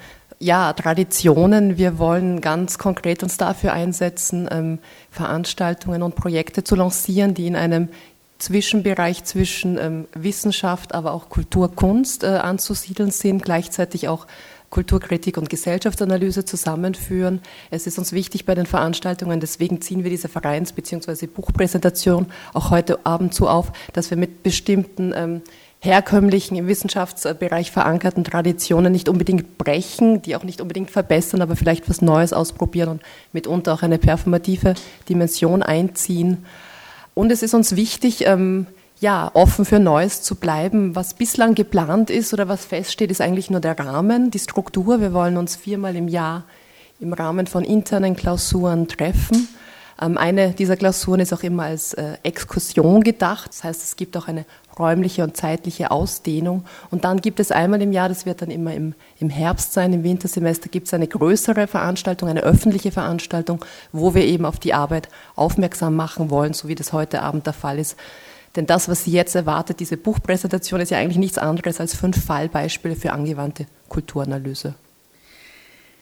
ja, 0.42 0.72
Traditionen. 0.72 1.78
Wir 1.78 1.98
wollen 1.98 2.40
ganz 2.40 2.76
konkret 2.76 3.22
uns 3.22 3.36
dafür 3.36 3.72
einsetzen, 3.72 4.48
ähm, 4.50 4.78
Veranstaltungen 5.10 6.02
und 6.02 6.16
Projekte 6.16 6.64
zu 6.64 6.74
lancieren, 6.74 7.34
die 7.34 7.46
in 7.46 7.54
einem 7.54 7.88
Zwischenbereich 8.42 9.22
zwischen 9.22 9.78
ähm, 9.78 10.08
Wissenschaft, 10.14 10.94
aber 10.94 11.12
auch 11.12 11.28
Kultur, 11.28 11.74
Kunst 11.74 12.24
äh, 12.24 12.26
anzusiedeln 12.26 13.12
sind, 13.12 13.44
gleichzeitig 13.44 14.08
auch 14.08 14.26
Kulturkritik 14.68 15.36
und 15.36 15.48
Gesellschaftsanalyse 15.48 16.44
zusammenführen. 16.44 17.40
Es 17.70 17.86
ist 17.86 17.98
uns 17.98 18.12
wichtig 18.12 18.44
bei 18.44 18.56
den 18.56 18.66
Veranstaltungen, 18.66 19.38
deswegen 19.38 19.80
ziehen 19.80 20.02
wir 20.02 20.10
diese 20.10 20.28
Vereins- 20.28 20.72
bzw. 20.72 21.26
Buchpräsentation 21.26 22.26
auch 22.52 22.70
heute 22.70 23.06
Abend 23.06 23.32
so 23.32 23.48
auf, 23.48 23.70
dass 23.92 24.10
wir 24.10 24.16
mit 24.16 24.42
bestimmten 24.42 25.12
ähm, 25.14 25.42
herkömmlichen, 25.78 26.56
im 26.56 26.66
Wissenschaftsbereich 26.66 27.70
verankerten 27.70 28.24
Traditionen 28.24 28.90
nicht 28.90 29.08
unbedingt 29.08 29.56
brechen, 29.56 30.20
die 30.22 30.34
auch 30.34 30.42
nicht 30.42 30.60
unbedingt 30.60 30.90
verbessern, 30.90 31.42
aber 31.42 31.54
vielleicht 31.54 31.88
was 31.88 32.02
Neues 32.02 32.32
ausprobieren 32.32 32.88
und 32.88 33.02
mitunter 33.32 33.74
auch 33.74 33.82
eine 33.82 33.98
performative 33.98 34.74
Dimension 35.08 35.62
einziehen. 35.62 36.44
Und 37.14 37.30
es 37.30 37.42
ist 37.42 37.54
uns 37.54 37.76
wichtig, 37.76 38.26
ähm, 38.26 38.66
ja, 39.00 39.30
offen 39.34 39.64
für 39.64 39.80
Neues 39.80 40.22
zu 40.22 40.36
bleiben. 40.36 40.94
Was 40.94 41.14
bislang 41.14 41.54
geplant 41.54 42.08
ist 42.08 42.32
oder 42.32 42.48
was 42.48 42.64
feststeht, 42.64 43.10
ist 43.10 43.20
eigentlich 43.20 43.50
nur 43.50 43.60
der 43.60 43.78
Rahmen, 43.78 44.30
die 44.30 44.38
Struktur. 44.38 45.00
Wir 45.00 45.12
wollen 45.12 45.36
uns 45.36 45.56
viermal 45.56 45.96
im 45.96 46.08
Jahr 46.08 46.44
im 47.00 47.12
Rahmen 47.12 47.46
von 47.48 47.64
internen 47.64 48.14
Klausuren 48.16 48.86
treffen. 48.86 49.48
Ähm, 50.02 50.18
eine 50.18 50.50
dieser 50.52 50.76
Klausuren 50.76 51.20
ist 51.20 51.32
auch 51.32 51.42
immer 51.42 51.64
als 51.64 51.94
äh, 51.94 52.16
Exkursion 52.22 53.02
gedacht. 53.04 53.50
Das 53.50 53.64
heißt, 53.64 53.82
es 53.82 53.96
gibt 53.96 54.16
auch 54.16 54.26
eine 54.26 54.44
räumliche 54.78 55.22
und 55.22 55.36
zeitliche 55.36 55.90
Ausdehnung. 55.90 56.64
Und 56.90 57.04
dann 57.04 57.20
gibt 57.20 57.40
es 57.40 57.52
einmal 57.52 57.80
im 57.82 57.92
Jahr, 57.92 58.08
das 58.08 58.26
wird 58.26 58.42
dann 58.42 58.50
immer 58.50 58.74
im, 58.74 58.94
im 59.20 59.30
Herbst 59.30 59.72
sein, 59.72 59.92
im 59.92 60.02
Wintersemester 60.02 60.68
gibt 60.68 60.88
es 60.88 60.94
eine 60.94 61.06
größere 61.06 61.66
Veranstaltung, 61.66 62.28
eine 62.28 62.40
öffentliche 62.40 62.90
Veranstaltung, 62.90 63.64
wo 63.92 64.14
wir 64.14 64.24
eben 64.24 64.44
auf 64.44 64.58
die 64.58 64.74
Arbeit 64.74 65.08
aufmerksam 65.36 65.94
machen 65.94 66.30
wollen, 66.30 66.54
so 66.54 66.68
wie 66.68 66.74
das 66.74 66.92
heute 66.92 67.22
Abend 67.22 67.46
der 67.46 67.52
Fall 67.52 67.78
ist. 67.78 67.96
Denn 68.56 68.66
das, 68.66 68.88
was 68.88 69.04
Sie 69.04 69.12
jetzt 69.12 69.34
erwartet, 69.34 69.80
diese 69.80 69.96
Buchpräsentation, 69.96 70.80
ist 70.80 70.90
ja 70.90 70.98
eigentlich 70.98 71.16
nichts 71.16 71.38
anderes 71.38 71.80
als 71.80 71.94
fünf 71.94 72.22
Fallbeispiele 72.22 72.96
für 72.96 73.12
angewandte 73.12 73.66
Kulturanalyse. 73.88 74.74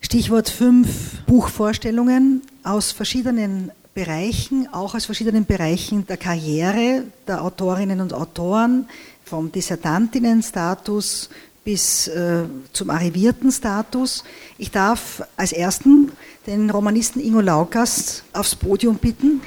Stichwort 0.00 0.48
fünf 0.48 1.22
Buchvorstellungen 1.26 2.42
aus 2.64 2.90
verschiedenen 2.90 3.70
Bereichen, 3.94 4.68
auch 4.72 4.94
aus 4.94 5.06
verschiedenen 5.06 5.46
Bereichen 5.46 6.06
der 6.06 6.16
Karriere 6.16 7.04
der 7.26 7.42
Autorinnen 7.42 8.00
und 8.00 8.12
Autoren, 8.12 8.88
vom 9.24 9.52
Dissertantinnenstatus 9.52 11.30
bis 11.64 12.08
äh, 12.08 12.44
zum 12.72 12.90
arrivierten 12.90 13.52
Status. 13.52 14.24
Ich 14.58 14.70
darf 14.70 15.22
als 15.36 15.52
ersten 15.52 16.12
den 16.46 16.70
Romanisten 16.70 17.20
Ingo 17.20 17.40
Laukas 17.40 18.22
aufs 18.32 18.56
Podium 18.56 18.96
bitten. 18.96 19.40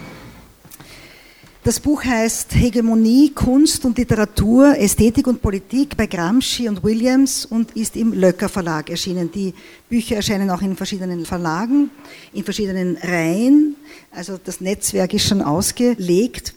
Das 1.63 1.79
Buch 1.79 2.03
heißt 2.03 2.55
Hegemonie, 2.55 3.29
Kunst 3.29 3.86
und 3.86 3.98
Literatur, 3.98 4.77
Ästhetik 4.77 5.27
und 5.27 5.41
Politik 5.41 5.96
bei 5.96 6.08
Gramsci 6.08 6.67
und 6.67 6.84
Williams 6.84 7.46
und 7.46 7.72
ist 7.77 7.96
im 7.96 8.12
Löcker 8.12 8.50
Verlag 8.50 8.89
erschienen. 8.89 9.32
Die 9.32 9.53
Bücher 9.88 10.17
erscheinen 10.17 10.50
auch 10.50 10.62
in 10.62 10.75
verschiedenen 10.75 11.25
Verlagen, 11.25 11.89
in 12.34 12.43
verschiedenen 12.43 12.98
Reihen. 12.98 13.77
Also 14.12 14.38
das 14.43 14.60
Netzwerk 14.60 15.13
ist 15.13 15.25
schon 15.25 15.41
ausgelegt. 15.41 16.53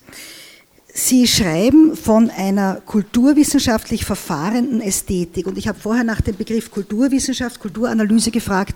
Sie 0.92 1.28
schreiben 1.28 1.94
von 1.94 2.28
einer 2.28 2.82
kulturwissenschaftlich 2.84 4.04
verfahrenden 4.04 4.80
Ästhetik. 4.80 5.46
Und 5.46 5.56
ich 5.56 5.68
habe 5.68 5.78
vorher 5.78 6.02
nach 6.02 6.20
dem 6.20 6.34
Begriff 6.34 6.72
Kulturwissenschaft, 6.72 7.60
Kulturanalyse 7.60 8.32
gefragt. 8.32 8.74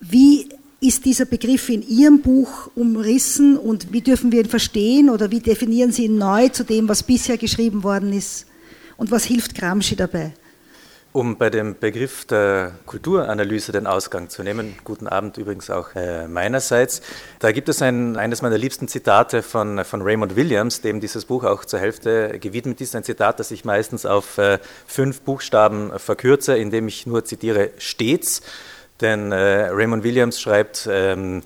Wie 0.00 0.48
ist 0.80 1.04
dieser 1.04 1.24
Begriff 1.24 1.68
in 1.68 1.86
Ihrem 1.86 2.20
Buch 2.20 2.70
umrissen 2.74 3.56
und 3.56 3.92
wie 3.92 4.02
dürfen 4.02 4.30
wir 4.30 4.40
ihn 4.40 4.48
verstehen 4.48 5.08
oder 5.08 5.30
wie 5.30 5.40
definieren 5.40 5.92
Sie 5.92 6.04
ihn 6.04 6.18
neu 6.18 6.48
zu 6.48 6.64
dem, 6.64 6.88
was 6.88 7.02
bisher 7.02 7.38
geschrieben 7.38 7.82
worden 7.82 8.12
ist? 8.12 8.46
Und 8.96 9.10
was 9.10 9.24
hilft 9.24 9.54
Gramsci 9.54 9.96
dabei? 9.96 10.32
Um 11.12 11.38
bei 11.38 11.48
dem 11.48 11.78
Begriff 11.78 12.26
der 12.26 12.72
Kulturanalyse 12.84 13.72
den 13.72 13.86
Ausgang 13.86 14.28
zu 14.28 14.42
nehmen, 14.42 14.74
guten 14.84 15.06
Abend 15.06 15.38
übrigens 15.38 15.70
auch 15.70 15.94
äh, 15.94 16.28
meinerseits, 16.28 17.00
da 17.38 17.52
gibt 17.52 17.70
es 17.70 17.80
ein, 17.80 18.18
eines 18.18 18.42
meiner 18.42 18.58
liebsten 18.58 18.86
Zitate 18.86 19.42
von, 19.42 19.82
von 19.82 20.02
Raymond 20.02 20.36
Williams, 20.36 20.82
dem 20.82 21.00
dieses 21.00 21.24
Buch 21.24 21.44
auch 21.44 21.64
zur 21.64 21.80
Hälfte 21.80 22.38
gewidmet 22.38 22.82
ist. 22.82 22.94
Ein 22.94 23.02
Zitat, 23.02 23.40
das 23.40 23.50
ich 23.50 23.64
meistens 23.64 24.04
auf 24.04 24.36
äh, 24.36 24.58
fünf 24.86 25.22
Buchstaben 25.22 25.98
verkürze, 25.98 26.54
indem 26.58 26.86
ich 26.86 27.06
nur 27.06 27.24
zitiere 27.24 27.70
stets. 27.78 28.42
Denn 29.00 29.32
äh, 29.32 29.68
Raymond 29.68 30.04
Williams 30.04 30.40
schreibt, 30.40 30.88
ähm, 30.90 31.42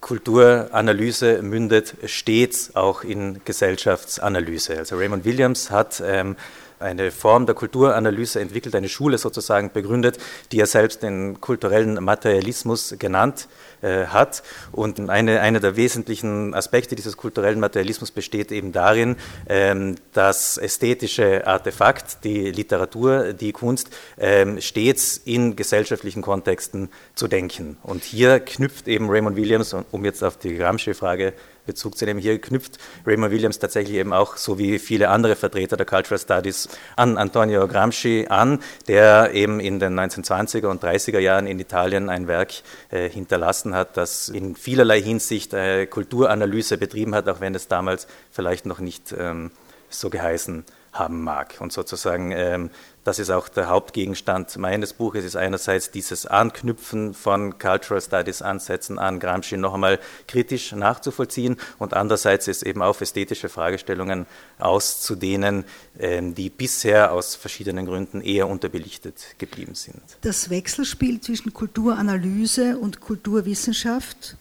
Kulturanalyse 0.00 1.42
mündet 1.42 1.94
stets 2.04 2.76
auch 2.76 3.04
in 3.04 3.40
Gesellschaftsanalyse. 3.44 4.76
Also 4.76 4.96
Raymond 4.96 5.24
Williams 5.24 5.70
hat 5.70 6.02
ähm, 6.04 6.36
eine 6.84 7.10
Form 7.10 7.46
der 7.46 7.54
Kulturanalyse 7.54 8.40
entwickelt, 8.40 8.74
eine 8.74 8.88
Schule 8.88 9.18
sozusagen 9.18 9.72
begründet, 9.72 10.18
die 10.52 10.60
er 10.60 10.66
selbst 10.66 11.02
den 11.02 11.40
kulturellen 11.40 11.94
Materialismus 12.02 12.94
genannt 12.98 13.48
äh, 13.82 14.06
hat. 14.06 14.42
Und 14.70 15.08
eine, 15.10 15.40
einer 15.40 15.60
der 15.60 15.76
wesentlichen 15.76 16.54
Aspekte 16.54 16.94
dieses 16.94 17.16
kulturellen 17.16 17.58
Materialismus 17.58 18.10
besteht 18.10 18.52
eben 18.52 18.72
darin, 18.72 19.16
ähm, 19.48 19.96
das 20.12 20.58
ästhetische 20.58 21.46
Artefakt, 21.46 22.24
die 22.24 22.50
Literatur, 22.50 23.32
die 23.32 23.52
Kunst 23.52 23.90
ähm, 24.18 24.60
stets 24.60 25.16
in 25.16 25.56
gesellschaftlichen 25.56 26.22
Kontexten 26.22 26.90
zu 27.14 27.28
denken. 27.28 27.78
Und 27.82 28.04
hier 28.04 28.40
knüpft 28.40 28.88
eben 28.88 29.08
Raymond 29.08 29.36
Williams, 29.36 29.74
um 29.90 30.04
jetzt 30.04 30.22
auf 30.22 30.36
die 30.36 30.56
Gramsci-Frage 30.56 31.32
Bezug 31.66 31.96
zu 31.96 32.04
nehmen. 32.04 32.20
Hier 32.20 32.40
knüpft 32.40 32.78
Raymond 33.06 33.32
Williams 33.32 33.58
tatsächlich 33.58 33.96
eben 33.96 34.12
auch, 34.12 34.36
so 34.36 34.58
wie 34.58 34.78
viele 34.78 35.08
andere 35.08 35.36
Vertreter 35.36 35.76
der 35.76 35.86
Cultural 35.86 36.18
Studies, 36.18 36.68
an 36.96 37.16
Antonio 37.18 37.66
Gramsci 37.66 38.26
an, 38.28 38.60
der 38.88 39.32
eben 39.32 39.60
in 39.60 39.78
den 39.78 39.98
1920er 39.98 40.66
und 40.66 40.82
30er 40.82 41.18
Jahren 41.18 41.46
in 41.46 41.58
Italien 41.58 42.08
ein 42.08 42.28
Werk 42.28 42.52
äh, 42.90 43.08
hinterlassen 43.08 43.74
hat, 43.74 43.96
das 43.96 44.28
in 44.28 44.56
vielerlei 44.56 45.00
Hinsicht 45.00 45.54
äh, 45.54 45.86
Kulturanalyse 45.86 46.78
betrieben 46.78 47.14
hat, 47.14 47.28
auch 47.28 47.40
wenn 47.40 47.54
es 47.54 47.68
damals 47.68 48.06
vielleicht 48.30 48.66
noch 48.66 48.80
nicht 48.80 49.14
ähm, 49.16 49.50
so 49.88 50.10
geheißen 50.10 50.64
haben 50.92 51.22
mag. 51.22 51.56
Und 51.58 51.72
sozusagen 51.72 52.32
ähm, 52.32 52.70
das 53.04 53.18
ist 53.18 53.30
auch 53.30 53.48
der 53.48 53.68
Hauptgegenstand 53.68 54.56
meines 54.56 54.94
Buches, 54.94 55.20
Es 55.20 55.26
ist 55.26 55.36
einerseits 55.36 55.90
dieses 55.90 56.26
Anknüpfen 56.26 57.14
von 57.14 57.58
Cultural 57.58 58.00
Studies 58.00 58.42
Ansätzen 58.42 58.98
an 58.98 59.20
Gramsci 59.20 59.58
noch 59.58 59.74
einmal 59.74 60.00
kritisch 60.26 60.72
nachzuvollziehen 60.72 61.56
und 61.78 61.94
andererseits 61.94 62.48
ist 62.48 62.62
eben 62.62 62.82
auf 62.82 63.00
ästhetische 63.00 63.48
Fragestellungen 63.48 64.26
auszudehnen, 64.58 65.64
ähm, 65.98 66.34
die 66.34 66.48
bisher 66.48 67.12
aus 67.12 67.34
verschiedenen 67.34 67.86
Gründen 67.86 68.22
eher 68.22 68.48
unterbelichtet 68.48 69.36
geblieben 69.38 69.74
sind. 69.74 70.02
Das 70.22 70.48
Wechselspiel 70.48 71.20
zwischen 71.20 71.52
Kulturanalyse 71.52 72.78
und 72.78 73.00
Kulturwissenschaft, 73.00 74.36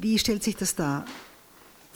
wie 0.00 0.18
stellt 0.18 0.42
sich 0.42 0.56
das 0.56 0.74
dar? 0.74 1.04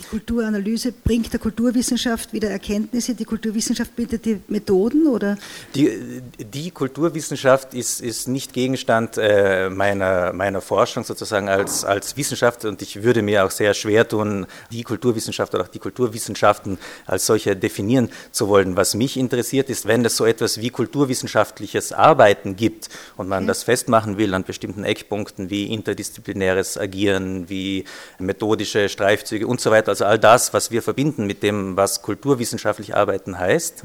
Die 0.02 0.08
Kulturanalyse 0.08 0.92
bringt 0.92 1.32
der 1.32 1.38
Kulturwissenschaft 1.38 2.32
wieder 2.32 2.50
Erkenntnisse, 2.50 3.14
die 3.14 3.24
Kulturwissenschaft 3.24 3.94
bietet 3.94 4.24
die 4.24 4.40
Methoden 4.48 5.06
oder? 5.06 5.36
Die, 5.74 6.22
die 6.38 6.70
Kulturwissenschaft 6.70 7.74
ist, 7.74 8.00
ist 8.00 8.28
nicht 8.28 8.52
Gegenstand 8.52 9.16
äh, 9.16 9.70
meiner, 9.70 10.32
meiner 10.32 10.60
Forschung 10.60 11.04
sozusagen 11.04 11.48
als, 11.48 11.84
als 11.84 12.16
Wissenschaft 12.16 12.64
und 12.64 12.82
ich 12.82 13.02
würde 13.02 13.22
mir 13.22 13.44
auch 13.44 13.50
sehr 13.50 13.74
schwer 13.74 14.08
tun, 14.08 14.46
die 14.70 14.82
Kulturwissenschaft 14.82 15.54
oder 15.54 15.64
auch 15.64 15.68
die 15.68 15.78
Kulturwissenschaften 15.78 16.78
als 17.06 17.26
solche 17.26 17.54
definieren 17.54 18.10
zu 18.32 18.48
wollen. 18.48 18.76
Was 18.76 18.94
mich 18.94 19.16
interessiert 19.16 19.70
ist, 19.70 19.86
wenn 19.86 20.04
es 20.04 20.16
so 20.16 20.26
etwas 20.26 20.60
wie 20.60 20.70
kulturwissenschaftliches 20.70 21.92
Arbeiten 21.92 22.56
gibt 22.56 22.88
und 23.16 23.28
man 23.28 23.44
okay. 23.44 23.48
das 23.48 23.62
festmachen 23.62 24.18
will 24.18 24.34
an 24.34 24.44
bestimmten 24.44 24.84
Eckpunkten 24.84 25.48
wie 25.50 25.72
interdisziplinäres 25.72 26.76
Agieren, 26.76 27.48
wie 27.48 27.84
methodische 28.18 28.88
Streifzüge 28.88 29.46
und 29.46 29.60
so 29.60 29.70
weiter, 29.70 29.91
also 29.92 30.06
all 30.06 30.18
das, 30.18 30.54
was 30.54 30.70
wir 30.70 30.82
verbinden 30.82 31.26
mit 31.26 31.42
dem, 31.42 31.76
was 31.76 32.00
kulturwissenschaftlich 32.00 32.96
arbeiten 32.96 33.38
heißt, 33.38 33.84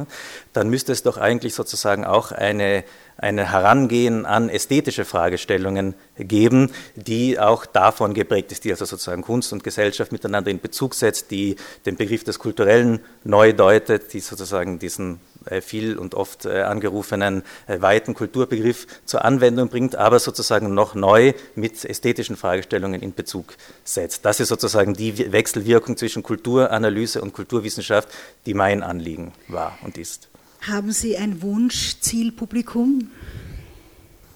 dann 0.53 0.69
müsste 0.69 0.93
es 0.93 1.03
doch 1.03 1.17
eigentlich 1.17 1.53
sozusagen 1.53 2.05
auch 2.05 2.31
eine, 2.31 2.85
eine 3.17 3.51
Herangehen 3.51 4.25
an 4.25 4.47
ästhetische 4.47 5.03
Fragestellungen 5.03 5.95
geben, 6.17 6.71
die 6.95 7.37
auch 7.37 7.65
davon 7.65 8.13
geprägt 8.13 8.53
ist, 8.53 8.63
die 8.63 8.71
also 8.71 8.85
sozusagen 8.85 9.21
Kunst 9.21 9.51
und 9.51 9.65
Gesellschaft 9.65 10.13
miteinander 10.13 10.49
in 10.49 10.61
Bezug 10.61 10.95
setzt, 10.95 11.29
die 11.29 11.57
den 11.85 11.97
Begriff 11.97 12.23
des 12.23 12.39
Kulturellen 12.39 13.01
neu 13.25 13.51
deutet, 13.51 14.13
die 14.13 14.21
sozusagen 14.21 14.79
diesen 14.79 15.19
viel 15.61 15.97
und 15.97 16.15
oft 16.15 16.45
äh, 16.45 16.61
angerufenen 16.61 17.43
äh, 17.67 17.81
weiten 17.81 18.13
Kulturbegriff 18.13 18.87
zur 19.05 19.25
Anwendung 19.25 19.69
bringt, 19.69 19.95
aber 19.95 20.19
sozusagen 20.19 20.73
noch 20.73 20.95
neu 20.95 21.33
mit 21.55 21.83
ästhetischen 21.83 22.35
Fragestellungen 22.35 23.01
in 23.01 23.13
Bezug 23.13 23.55
setzt. 23.83 24.25
Das 24.25 24.39
ist 24.39 24.49
sozusagen 24.49 24.93
die 24.93 25.31
Wechselwirkung 25.31 25.97
zwischen 25.97 26.23
Kulturanalyse 26.23 27.21
und 27.21 27.33
Kulturwissenschaft, 27.33 28.09
die 28.45 28.53
mein 28.53 28.83
Anliegen 28.83 29.33
war 29.47 29.77
und 29.83 29.97
ist. 29.97 30.29
Haben 30.61 30.91
Sie 30.91 31.17
ein 31.17 31.41
Wunsch-Zielpublikum? 31.41 33.09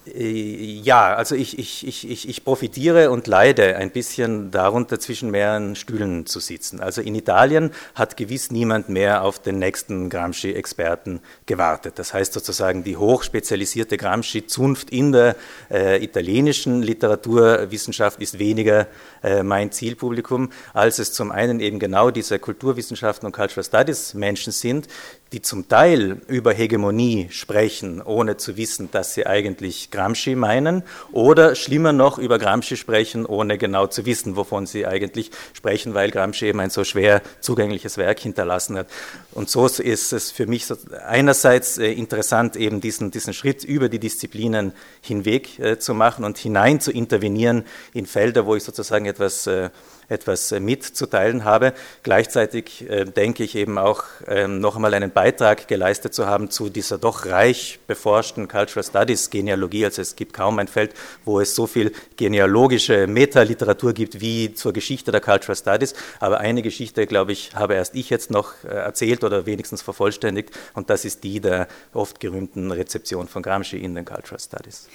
Äh, 0.06 0.80
ja, 0.82 1.14
also 1.14 1.34
ich, 1.34 1.58
ich, 1.58 1.86
ich, 1.86 2.28
ich, 2.28 2.44
profitiere 2.44 3.10
und 3.10 3.26
leide 3.26 3.76
ein 3.76 3.90
bisschen 3.90 4.50
darunter, 4.50 4.98
zwischen 4.98 5.30
mehreren 5.30 5.76
Stühlen 5.76 6.26
zu 6.26 6.40
sitzen. 6.40 6.80
Also 6.80 7.00
in 7.02 7.14
Italien 7.14 7.70
hat 7.94 8.16
gewiss 8.16 8.50
niemand 8.50 8.88
mehr 8.88 9.22
auf 9.22 9.38
den 9.38 9.58
nächsten 9.58 10.10
Gramsci-Experten 10.10 11.20
gewartet. 11.46 11.98
Das 11.98 12.14
heißt 12.14 12.32
sozusagen, 12.32 12.82
die 12.82 12.96
hochspezialisierte 12.96 13.96
Gramsci-Zunft 13.96 14.90
in 14.90 15.12
der 15.12 15.36
äh, 15.70 16.02
italienischen 16.02 16.82
Literaturwissenschaft 16.82 18.20
ist 18.20 18.38
weniger 18.38 18.88
äh, 19.22 19.42
mein 19.44 19.70
Zielpublikum, 19.70 20.50
als 20.74 20.98
es 20.98 21.12
zum 21.12 21.30
einen 21.30 21.60
eben 21.60 21.78
genau 21.78 22.10
diese 22.10 22.38
Kulturwissenschaften 22.40 23.26
und 23.26 23.32
Cultural 23.32 23.64
Studies 23.64 24.14
Menschen 24.14 24.52
sind, 24.52 24.88
die 25.32 25.40
zum 25.40 25.66
Teil 25.66 26.20
über 26.28 26.52
Hegemonie 26.52 27.28
sprechen, 27.30 28.02
ohne 28.02 28.36
zu 28.36 28.56
wissen, 28.56 28.90
dass 28.90 29.14
sie 29.14 29.26
eigentlich 29.26 29.90
Gramsci 29.90 30.34
meinen, 30.34 30.82
oder 31.10 31.54
schlimmer 31.54 31.92
noch 31.92 32.18
über 32.18 32.38
Gramsci 32.38 32.76
sprechen, 32.76 33.24
ohne 33.24 33.56
genau 33.56 33.86
zu 33.86 34.04
wissen, 34.04 34.36
wovon 34.36 34.66
sie 34.66 34.86
eigentlich 34.86 35.30
sprechen, 35.54 35.94
weil 35.94 36.10
Gramsci 36.10 36.46
eben 36.46 36.60
ein 36.60 36.70
so 36.70 36.84
schwer 36.84 37.22
zugängliches 37.40 37.96
Werk 37.96 38.20
hinterlassen 38.20 38.76
hat. 38.76 38.88
Und 39.32 39.48
so 39.48 39.66
ist 39.66 40.12
es 40.12 40.30
für 40.30 40.46
mich 40.46 40.66
einerseits 41.06 41.78
äh, 41.78 41.90
interessant, 41.92 42.56
eben 42.56 42.80
diesen, 42.80 43.10
diesen 43.10 43.32
Schritt 43.32 43.64
über 43.64 43.88
die 43.88 43.98
Disziplinen 43.98 44.72
hinweg 45.00 45.58
äh, 45.58 45.78
zu 45.78 45.94
machen 45.94 46.24
und 46.24 46.36
hinein 46.36 46.80
zu 46.80 46.92
intervenieren 46.92 47.64
in 47.94 48.04
Felder, 48.06 48.44
wo 48.44 48.54
ich 48.54 48.64
sozusagen 48.64 49.06
etwas 49.06 49.46
äh, 49.46 49.70
etwas 50.12 50.52
äh, 50.52 50.60
mitzuteilen 50.60 51.44
habe. 51.44 51.72
Gleichzeitig 52.02 52.88
äh, 52.88 53.04
denke 53.04 53.42
ich 53.42 53.56
eben 53.56 53.78
auch 53.78 54.04
ähm, 54.28 54.60
noch 54.60 54.76
einmal 54.76 54.94
einen 54.94 55.10
Beitrag 55.10 55.66
geleistet 55.66 56.14
zu 56.14 56.26
haben 56.26 56.50
zu 56.50 56.68
dieser 56.68 56.98
doch 56.98 57.26
reich 57.26 57.80
beforschten 57.86 58.48
Cultural 58.48 58.84
Studies 58.84 59.30
Genealogie. 59.30 59.84
Also 59.84 60.02
es 60.02 60.14
gibt 60.14 60.32
kaum 60.34 60.58
ein 60.58 60.68
Feld, 60.68 60.94
wo 61.24 61.40
es 61.40 61.54
so 61.54 61.66
viel 61.66 61.92
genealogische 62.16 63.06
Metaliteratur 63.06 63.92
gibt 63.92 64.20
wie 64.20 64.54
zur 64.54 64.72
Geschichte 64.72 65.10
der 65.10 65.20
Cultural 65.20 65.56
Studies. 65.56 65.94
Aber 66.20 66.38
eine 66.38 66.62
Geschichte, 66.62 67.06
glaube 67.06 67.32
ich, 67.32 67.54
habe 67.54 67.74
erst 67.74 67.94
ich 67.94 68.10
jetzt 68.10 68.30
noch 68.30 68.52
äh, 68.64 68.68
erzählt 68.68 69.24
oder 69.24 69.46
wenigstens 69.46 69.82
vervollständigt 69.82 70.50
und 70.74 70.90
das 70.90 71.04
ist 71.04 71.24
die 71.24 71.40
der 71.40 71.68
oft 71.92 72.20
gerühmten 72.20 72.70
Rezeption 72.70 73.28
von 73.28 73.42
Gramsci 73.42 73.78
in 73.78 73.94
den 73.94 74.04
Cultural 74.04 74.40
Studies. 74.40 74.88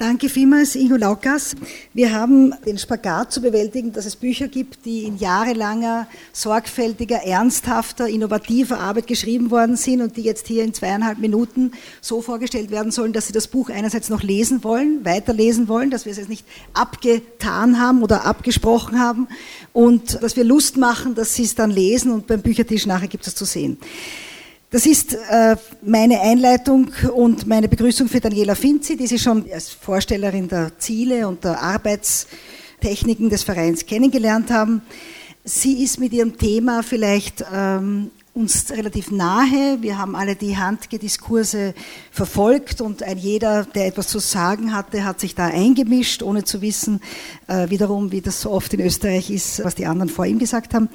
Danke 0.00 0.30
vielmals, 0.30 0.76
Ingo 0.76 0.96
Laukas. 0.96 1.54
Wir 1.92 2.14
haben 2.14 2.54
den 2.64 2.78
Spagat 2.78 3.32
zu 3.32 3.42
bewältigen, 3.42 3.92
dass 3.92 4.06
es 4.06 4.16
Bücher 4.16 4.48
gibt, 4.48 4.86
die 4.86 5.02
in 5.04 5.18
jahrelanger, 5.18 6.06
sorgfältiger, 6.32 7.16
ernsthafter, 7.16 8.08
innovativer 8.08 8.80
Arbeit 8.80 9.06
geschrieben 9.06 9.50
worden 9.50 9.76
sind 9.76 10.00
und 10.00 10.16
die 10.16 10.22
jetzt 10.22 10.46
hier 10.46 10.64
in 10.64 10.72
zweieinhalb 10.72 11.18
Minuten 11.18 11.72
so 12.00 12.22
vorgestellt 12.22 12.70
werden 12.70 12.92
sollen, 12.92 13.12
dass 13.12 13.26
Sie 13.26 13.34
das 13.34 13.48
Buch 13.48 13.68
einerseits 13.68 14.08
noch 14.08 14.22
lesen 14.22 14.64
wollen, 14.64 15.04
weiterlesen 15.04 15.68
wollen, 15.68 15.90
dass 15.90 16.06
wir 16.06 16.12
es 16.12 16.16
jetzt 16.16 16.30
nicht 16.30 16.46
abgetan 16.72 17.78
haben 17.78 18.02
oder 18.02 18.24
abgesprochen 18.24 18.98
haben 18.98 19.28
und 19.74 20.22
dass 20.22 20.34
wir 20.34 20.44
Lust 20.44 20.78
machen, 20.78 21.14
dass 21.14 21.34
Sie 21.34 21.44
es 21.44 21.56
dann 21.56 21.70
lesen 21.70 22.10
und 22.10 22.26
beim 22.26 22.40
Büchertisch 22.40 22.86
nachher 22.86 23.08
gibt 23.08 23.26
es 23.26 23.34
zu 23.34 23.44
sehen. 23.44 23.76
Das 24.72 24.86
ist 24.86 25.14
äh, 25.14 25.56
meine 25.82 26.20
Einleitung 26.20 26.92
und 27.12 27.44
meine 27.44 27.66
Begrüßung 27.66 28.08
für 28.08 28.20
Daniela 28.20 28.54
Finzi, 28.54 28.96
die 28.96 29.08
Sie 29.08 29.18
schon 29.18 29.44
als 29.52 29.70
Vorstellerin 29.70 30.46
der 30.46 30.78
Ziele 30.78 31.26
und 31.26 31.42
der 31.42 31.60
Arbeitstechniken 31.60 33.30
des 33.30 33.42
Vereins 33.42 33.84
kennengelernt 33.84 34.52
haben. 34.52 34.82
Sie 35.42 35.82
ist 35.82 35.98
mit 35.98 36.12
ihrem 36.12 36.38
Thema 36.38 36.84
vielleicht 36.84 37.44
ähm, 37.52 38.12
uns 38.32 38.70
relativ 38.70 39.10
nahe. 39.10 39.78
Wir 39.80 39.98
haben 39.98 40.14
alle 40.14 40.36
die 40.36 40.56
Handgediskurse 40.56 41.74
verfolgt 42.12 42.80
und 42.80 43.02
ein 43.02 43.18
jeder, 43.18 43.64
der 43.64 43.88
etwas 43.88 44.06
zu 44.06 44.20
sagen 44.20 44.72
hatte, 44.72 45.04
hat 45.04 45.18
sich 45.18 45.34
da 45.34 45.46
eingemischt, 45.46 46.22
ohne 46.22 46.44
zu 46.44 46.62
wissen, 46.62 47.00
äh, 47.48 47.70
wiederum, 47.70 48.12
wie 48.12 48.20
das 48.20 48.40
so 48.40 48.52
oft 48.52 48.72
in 48.72 48.80
Österreich 48.82 49.32
ist, 49.32 49.64
was 49.64 49.74
die 49.74 49.86
anderen 49.86 50.10
vor 50.10 50.26
ihm 50.26 50.38
gesagt 50.38 50.74
haben. 50.74 50.88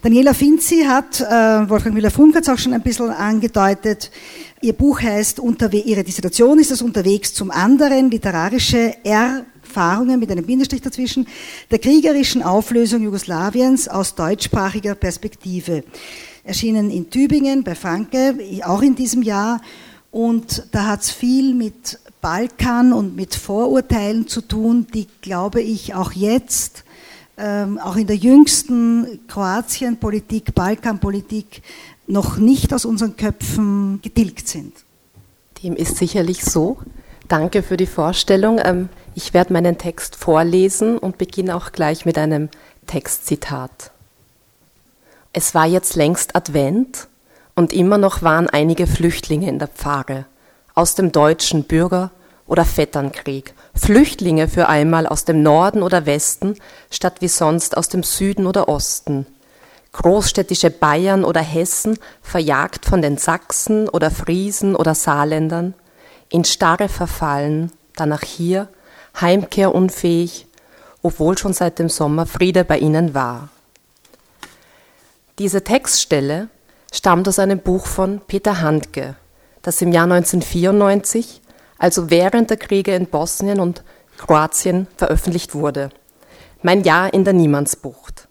Daniela 0.00 0.32
Finzi 0.32 0.84
hat, 0.84 1.20
äh, 1.20 1.68
Wolfgang 1.68 1.92
Müller-Funk 1.92 2.36
hat 2.36 2.44
es 2.44 2.48
auch 2.48 2.58
schon 2.58 2.72
ein 2.72 2.82
bisschen 2.82 3.10
angedeutet, 3.10 4.12
ihr 4.60 4.72
Buch 4.72 5.00
heißt, 5.00 5.40
ihre 5.40 6.04
Dissertation 6.04 6.60
ist 6.60 6.70
das 6.70 6.82
Unterwegs 6.82 7.34
zum 7.34 7.50
anderen, 7.50 8.08
literarische 8.08 8.94
Erfahrungen 9.02 10.20
mit 10.20 10.30
einem 10.30 10.46
Bindestrich 10.46 10.82
dazwischen, 10.82 11.26
der 11.72 11.80
kriegerischen 11.80 12.44
Auflösung 12.44 13.02
Jugoslawiens 13.02 13.88
aus 13.88 14.14
deutschsprachiger 14.14 14.94
Perspektive. 14.94 15.82
Erschienen 16.44 16.92
in 16.92 17.10
Tübingen 17.10 17.64
bei 17.64 17.74
Franke, 17.74 18.36
auch 18.64 18.82
in 18.82 18.94
diesem 18.94 19.22
Jahr. 19.22 19.60
Und 20.12 20.68
da 20.70 20.86
hat 20.86 21.02
es 21.02 21.10
viel 21.10 21.54
mit 21.54 21.98
Balkan 22.20 22.92
und 22.92 23.16
mit 23.16 23.34
Vorurteilen 23.34 24.28
zu 24.28 24.42
tun, 24.42 24.86
die, 24.94 25.08
glaube 25.22 25.60
ich, 25.60 25.96
auch 25.96 26.12
jetzt, 26.12 26.84
ähm, 27.38 27.78
auch 27.78 27.96
in 27.96 28.06
der 28.06 28.16
jüngsten 28.16 29.20
Kroatien-Politik, 29.28 30.54
Balkanpolitik, 30.54 31.62
noch 32.06 32.36
nicht 32.36 32.72
aus 32.72 32.84
unseren 32.84 33.16
Köpfen 33.16 34.00
getilgt 34.02 34.48
sind. 34.48 34.74
Dem 35.62 35.76
ist 35.76 35.96
sicherlich 35.96 36.44
so. 36.44 36.78
Danke 37.28 37.62
für 37.62 37.76
die 37.76 37.86
Vorstellung. 37.86 38.60
Ähm, 38.62 38.88
ich 39.14 39.34
werde 39.34 39.52
meinen 39.52 39.78
Text 39.78 40.16
vorlesen 40.16 40.98
und 40.98 41.18
beginne 41.18 41.54
auch 41.56 41.72
gleich 41.72 42.06
mit 42.06 42.18
einem 42.18 42.48
Textzitat. 42.86 43.90
Es 45.32 45.54
war 45.54 45.66
jetzt 45.66 45.94
längst 45.94 46.34
Advent 46.34 47.08
und 47.54 47.72
immer 47.72 47.98
noch 47.98 48.22
waren 48.22 48.48
einige 48.48 48.86
Flüchtlinge 48.86 49.48
in 49.48 49.58
der 49.58 49.68
Pfarre 49.68 50.24
aus 50.74 50.94
dem 50.94 51.12
deutschen 51.12 51.64
Bürger- 51.64 52.10
oder 52.48 52.64
Vetternkrieg, 52.64 53.54
Flüchtlinge 53.74 54.48
für 54.48 54.68
einmal 54.68 55.06
aus 55.06 55.24
dem 55.24 55.42
Norden 55.42 55.82
oder 55.82 56.06
Westen, 56.06 56.56
statt 56.90 57.16
wie 57.20 57.28
sonst 57.28 57.76
aus 57.76 57.88
dem 57.88 58.02
Süden 58.02 58.46
oder 58.46 58.68
Osten. 58.68 59.26
Großstädtische 59.92 60.70
Bayern 60.70 61.24
oder 61.24 61.40
Hessen, 61.40 61.98
verjagt 62.22 62.86
von 62.86 63.02
den 63.02 63.18
Sachsen 63.18 63.88
oder 63.88 64.10
Friesen 64.10 64.74
oder 64.74 64.94
Saarländern, 64.94 65.74
in 66.30 66.44
Starre 66.44 66.88
verfallen, 66.88 67.70
danach 67.96 68.22
hier, 68.22 68.68
heimkehrunfähig, 69.20 70.46
obwohl 71.02 71.38
schon 71.38 71.52
seit 71.52 71.78
dem 71.78 71.88
Sommer 71.88 72.26
Friede 72.26 72.64
bei 72.64 72.78
ihnen 72.78 73.14
war. 73.14 73.50
Diese 75.38 75.62
Textstelle 75.62 76.48
stammt 76.92 77.28
aus 77.28 77.38
einem 77.38 77.58
Buch 77.60 77.86
von 77.86 78.20
Peter 78.26 78.60
Handke, 78.60 79.16
das 79.62 79.80
im 79.82 79.92
Jahr 79.92 80.04
1994, 80.04 81.42
also 81.78 82.10
während 82.10 82.50
der 82.50 82.56
Kriege 82.56 82.94
in 82.94 83.06
Bosnien 83.06 83.60
und 83.60 83.82
Kroatien, 84.18 84.88
veröffentlicht 84.96 85.54
wurde. 85.54 85.90
Mein 86.62 86.82
Jahr 86.82 87.14
in 87.14 87.24
der 87.24 87.32
Niemandsbucht. 87.32 88.28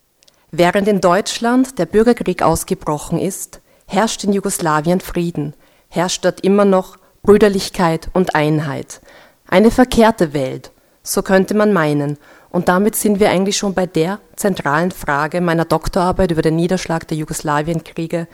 Während 0.51 0.87
in 0.87 1.01
Deutschland 1.01 1.79
der 1.79 1.85
Bürgerkrieg 1.85 2.41
ausgebrochen 2.41 3.19
ist, 3.19 3.61
herrscht 3.87 4.23
in 4.23 4.33
Jugoslawien 4.33 4.99
Frieden, 4.99 5.53
herrscht 5.89 6.25
dort 6.25 6.41
immer 6.41 6.65
noch 6.65 6.97
Brüderlichkeit 7.23 8.09
und 8.13 8.35
Einheit. 8.35 9.01
Eine 9.47 9.71
verkehrte 9.71 10.33
Welt, 10.33 10.71
so 11.03 11.21
könnte 11.21 11.53
man 11.53 11.73
meinen. 11.73 12.17
Und 12.49 12.67
damit 12.67 12.95
sind 12.95 13.19
wir 13.19 13.29
eigentlich 13.29 13.57
schon 13.57 13.73
bei 13.73 13.85
der 13.85 14.19
zentralen 14.35 14.91
Frage 14.91 15.41
meiner 15.41 15.65
Doktorarbeit 15.65 16.31
über 16.31 16.41
den 16.41 16.55
Niederschlag 16.55 17.07
der 17.07 17.17
Jugoslawienkriege 17.17 18.27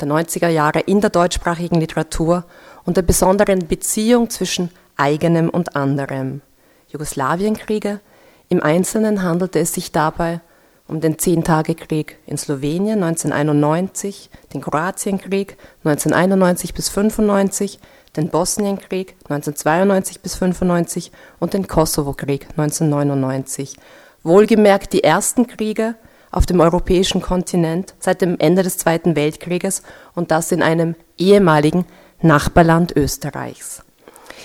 der 0.00 0.08
90er 0.08 0.48
Jahre 0.48 0.80
in 0.80 1.00
der 1.00 1.10
deutschsprachigen 1.10 1.80
Literatur 1.80 2.44
und 2.86 2.96
der 2.96 3.02
besonderen 3.02 3.66
Beziehung 3.66 4.30
zwischen 4.30 4.70
eigenem 4.96 5.50
und 5.50 5.76
anderem. 5.76 6.40
Jugoslawienkriege. 6.88 8.00
Im 8.48 8.62
Einzelnen 8.62 9.22
handelte 9.22 9.58
es 9.58 9.74
sich 9.74 9.92
dabei 9.92 10.40
um 10.88 11.00
den 11.00 11.18
Zehntagekrieg 11.18 12.18
in 12.26 12.38
Slowenien 12.38 13.02
1991, 13.02 14.30
den 14.54 14.60
Kroatienkrieg 14.60 15.56
1991 15.84 16.74
bis 16.74 16.88
95, 16.88 17.80
den 18.16 18.28
Bosnienkrieg 18.28 19.16
1992 19.28 20.20
bis 20.20 20.36
95 20.36 21.10
und 21.40 21.54
den 21.54 21.66
Kosovo-Krieg 21.66 22.46
1999. 22.56 23.76
Wohlgemerkt 24.22 24.92
die 24.92 25.02
ersten 25.02 25.48
Kriege 25.48 25.96
auf 26.30 26.46
dem 26.46 26.60
europäischen 26.60 27.20
Kontinent 27.20 27.94
seit 27.98 28.20
dem 28.20 28.38
Ende 28.38 28.62
des 28.62 28.78
Zweiten 28.78 29.16
Weltkrieges 29.16 29.82
und 30.14 30.30
das 30.30 30.52
in 30.52 30.62
einem 30.62 30.94
ehemaligen 31.18 31.84
Nachbarland 32.26 32.94
Österreichs. 32.96 33.82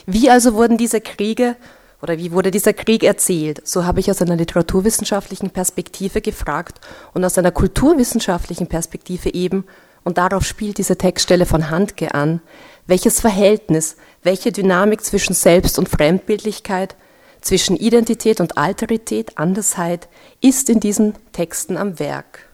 Wie 0.05 0.29
also 0.29 0.53
wurden 0.53 0.77
diese 0.77 1.01
Kriege 1.01 1.55
oder 2.01 2.17
wie 2.17 2.31
wurde 2.31 2.51
dieser 2.51 2.73
Krieg 2.73 3.03
erzählt? 3.03 3.67
So 3.67 3.85
habe 3.85 3.99
ich 3.99 4.09
aus 4.09 4.21
einer 4.21 4.35
literaturwissenschaftlichen 4.35 5.51
Perspektive 5.51 6.21
gefragt 6.21 6.79
und 7.13 7.23
aus 7.23 7.37
einer 7.37 7.51
kulturwissenschaftlichen 7.51 8.67
Perspektive 8.67 9.33
eben, 9.33 9.65
und 10.03 10.17
darauf 10.17 10.45
spielt 10.45 10.79
diese 10.79 10.97
Textstelle 10.97 11.45
von 11.45 11.69
Handke 11.69 12.15
an, 12.15 12.41
welches 12.87 13.21
Verhältnis, 13.21 13.97
welche 14.23 14.51
Dynamik 14.51 15.03
zwischen 15.03 15.35
Selbst- 15.35 15.77
und 15.77 15.89
Fremdbildlichkeit 15.89 16.95
zwischen 17.41 17.75
Identität 17.75 18.39
und 18.39 18.57
Alterität, 18.57 19.37
Andersheit, 19.37 20.07
ist 20.41 20.69
in 20.69 20.79
diesen 20.79 21.13
Texten 21.31 21.77
am 21.77 21.99
Werk. 21.99 22.47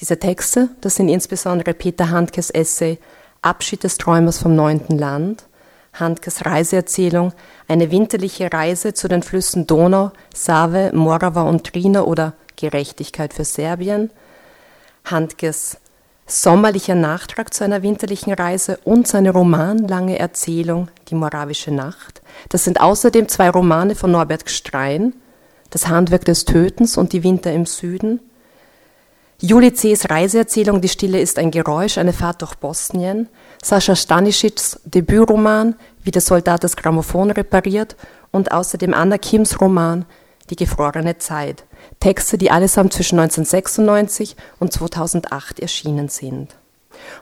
Diese 0.00 0.18
Texte, 0.18 0.70
das 0.80 0.96
sind 0.96 1.08
insbesondere 1.08 1.74
Peter 1.74 2.10
Handkes 2.10 2.50
Essay 2.50 2.98
Abschied 3.42 3.84
des 3.84 3.98
Träumers 3.98 4.38
vom 4.38 4.54
neunten 4.54 4.98
Land, 4.98 5.44
Handkes 5.92 6.46
Reiseerzählung 6.46 7.32
Eine 7.68 7.90
winterliche 7.90 8.52
Reise 8.52 8.94
zu 8.94 9.08
den 9.08 9.22
Flüssen 9.22 9.66
Donau, 9.66 10.12
Save, 10.34 10.92
Morava 10.94 11.42
und 11.42 11.64
Trina 11.64 12.02
oder 12.02 12.34
Gerechtigkeit 12.56 13.32
für 13.32 13.44
Serbien, 13.44 14.10
Handkes 15.04 15.78
sommerlicher 16.26 16.94
Nachtrag 16.94 17.52
zu 17.52 17.64
einer 17.64 17.82
winterlichen 17.82 18.32
Reise 18.32 18.78
und 18.84 19.08
seine 19.08 19.30
romanlange 19.30 20.18
Erzählung 20.18 20.88
Die 21.08 21.14
moravische 21.14 21.72
Nacht. 21.72 22.22
Das 22.50 22.64
sind 22.64 22.80
außerdem 22.80 23.28
zwei 23.28 23.50
Romane 23.50 23.94
von 23.94 24.12
Norbert 24.12 24.46
Gstrein, 24.46 25.14
Das 25.70 25.88
Handwerk 25.88 26.24
des 26.24 26.44
Tötens 26.44 26.96
und 26.96 27.12
Die 27.12 27.24
Winter 27.24 27.52
im 27.52 27.66
Süden. 27.66 28.20
Juli 29.42 29.72
C.'s 29.72 30.10
Reiseerzählung 30.10 30.82
Die 30.82 30.88
Stille 30.90 31.18
ist 31.18 31.38
ein 31.38 31.50
Geräusch, 31.50 31.96
eine 31.96 32.12
Fahrt 32.12 32.42
durch 32.42 32.56
Bosnien. 32.56 33.26
Sascha 33.62 33.96
Stanisics 33.96 34.78
Debütroman 34.84 35.76
Wie 36.04 36.10
der 36.10 36.20
Soldat 36.20 36.62
das 36.62 36.76
Grammophon 36.76 37.30
repariert 37.30 37.96
und 38.32 38.52
außerdem 38.52 38.92
Anna 38.92 39.16
Kims 39.16 39.58
Roman 39.58 40.04
Die 40.50 40.56
gefrorene 40.56 41.16
Zeit. 41.16 41.64
Texte, 42.00 42.36
die 42.36 42.50
allesamt 42.50 42.92
zwischen 42.92 43.18
1996 43.18 44.36
und 44.58 44.74
2008 44.74 45.60
erschienen 45.60 46.10
sind. 46.10 46.54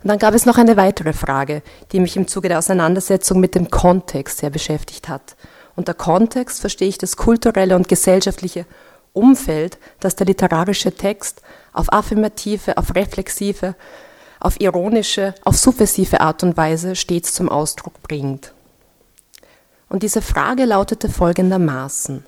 Und 0.03 0.09
dann 0.09 0.19
gab 0.19 0.35
es 0.35 0.45
noch 0.45 0.59
eine 0.59 0.77
weitere 0.77 1.13
Frage, 1.13 1.63
die 1.93 2.01
mich 2.01 2.17
im 2.17 2.27
Zuge 2.27 2.49
der 2.49 2.59
Auseinandersetzung 2.59 3.39
mit 3.39 3.55
dem 3.55 3.71
Kontext 3.71 4.39
sehr 4.39 4.51
beschäftigt 4.51 5.09
hat. 5.09 5.37
Unter 5.77 5.95
Kontext 5.95 6.61
verstehe 6.61 6.89
ich 6.89 6.99
das 6.99 7.17
kulturelle 7.17 7.77
und 7.77 7.87
gesellschaftliche 7.87 8.67
Umfeld, 9.13 9.79
das 10.01 10.17
der 10.17 10.27
literarische 10.27 10.93
Text 10.93 11.43
auf 11.79 11.93
affirmative, 11.93 12.77
auf 12.77 12.95
reflexive, 12.95 13.75
auf 14.41 14.61
ironische, 14.61 15.35
auf 15.45 15.57
subversive 15.57 16.21
Art 16.21 16.43
und 16.43 16.57
Weise 16.57 16.97
stets 16.97 17.33
zum 17.33 17.49
Ausdruck 17.49 18.03
bringt. 18.03 18.53
Und 19.89 20.03
diese 20.03 20.21
Frage 20.21 20.65
lautete 20.65 21.09
folgendermaßen. 21.09 22.25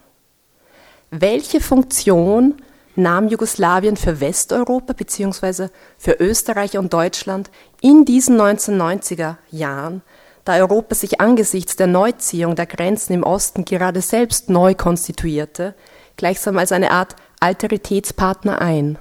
Welche 1.10 1.60
Funktion 1.60 2.62
nahm 2.94 3.28
Jugoslawien 3.28 3.96
für 3.96 4.20
Westeuropa 4.20 4.92
bzw. 4.92 5.68
für 5.98 6.12
Österreich 6.20 6.78
und 6.78 6.92
Deutschland 6.92 7.50
in 7.80 8.04
diesen 8.04 8.40
1990er 8.40 9.36
Jahren, 9.50 10.02
da 10.44 10.54
Europa 10.54 10.94
sich 10.94 11.20
angesichts 11.20 11.76
der 11.76 11.86
Neuziehung 11.86 12.54
der 12.54 12.66
Grenzen 12.66 13.12
im 13.12 13.24
Osten 13.24 13.64
gerade 13.64 14.00
selbst 14.00 14.48
neu 14.48 14.74
konstituierte, 14.74 15.74
gleichsam 16.16 16.56
als 16.58 16.72
eine 16.72 16.92
Art 16.92 17.16
Alteritätspartner 17.40 18.60
ein. 18.60 18.98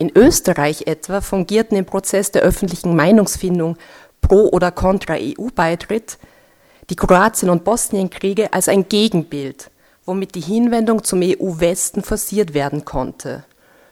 In 0.00 0.10
Österreich 0.16 0.88
etwa 0.88 1.20
fungierten 1.20 1.76
im 1.76 1.84
Prozess 1.84 2.32
der 2.32 2.42
öffentlichen 2.42 2.96
Meinungsfindung 2.96 3.76
pro 4.20 4.48
oder 4.48 4.72
contra 4.72 5.14
EU-Beitritt 5.14 6.18
die 6.88 6.96
Kroatien- 6.96 7.50
und 7.50 7.62
Bosnienkriege 7.62 8.52
als 8.52 8.68
ein 8.68 8.88
Gegenbild 8.88 9.70
womit 10.10 10.34
die 10.34 10.40
Hinwendung 10.40 11.04
zum 11.04 11.22
EU-Westen 11.22 12.02
forciert 12.02 12.52
werden 12.52 12.84
konnte. 12.84 13.44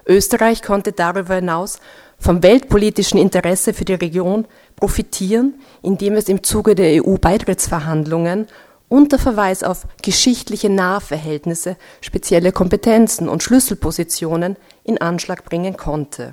Österreich 0.05 0.63
konnte 0.63 0.91
darüber 0.91 1.37
hinaus 1.37 1.79
vom 2.19 2.43
weltpolitischen 2.43 3.21
Interesse 3.21 3.73
für 3.73 3.85
die 3.85 3.95
Region 3.95 4.47
profitieren, 4.75 5.55
indem 5.81 6.15
es 6.15 6.29
im 6.29 6.43
Zuge 6.43 6.75
der 6.75 7.05
EU-Beitrittsverhandlungen 7.05 8.49
unter 8.89 9.19
Verweis 9.19 9.63
auf 9.63 9.87
geschichtliche 10.03 10.71
Nahverhältnisse 10.71 11.77
spezielle 12.01 12.51
Kompetenzen 12.51 13.29
und 13.29 13.45
Schlüsselpositionen 13.45 14.57
in 14.89 15.01
Anschlag 15.01 15.45
bringen 15.45 15.77
konnte. 15.77 16.33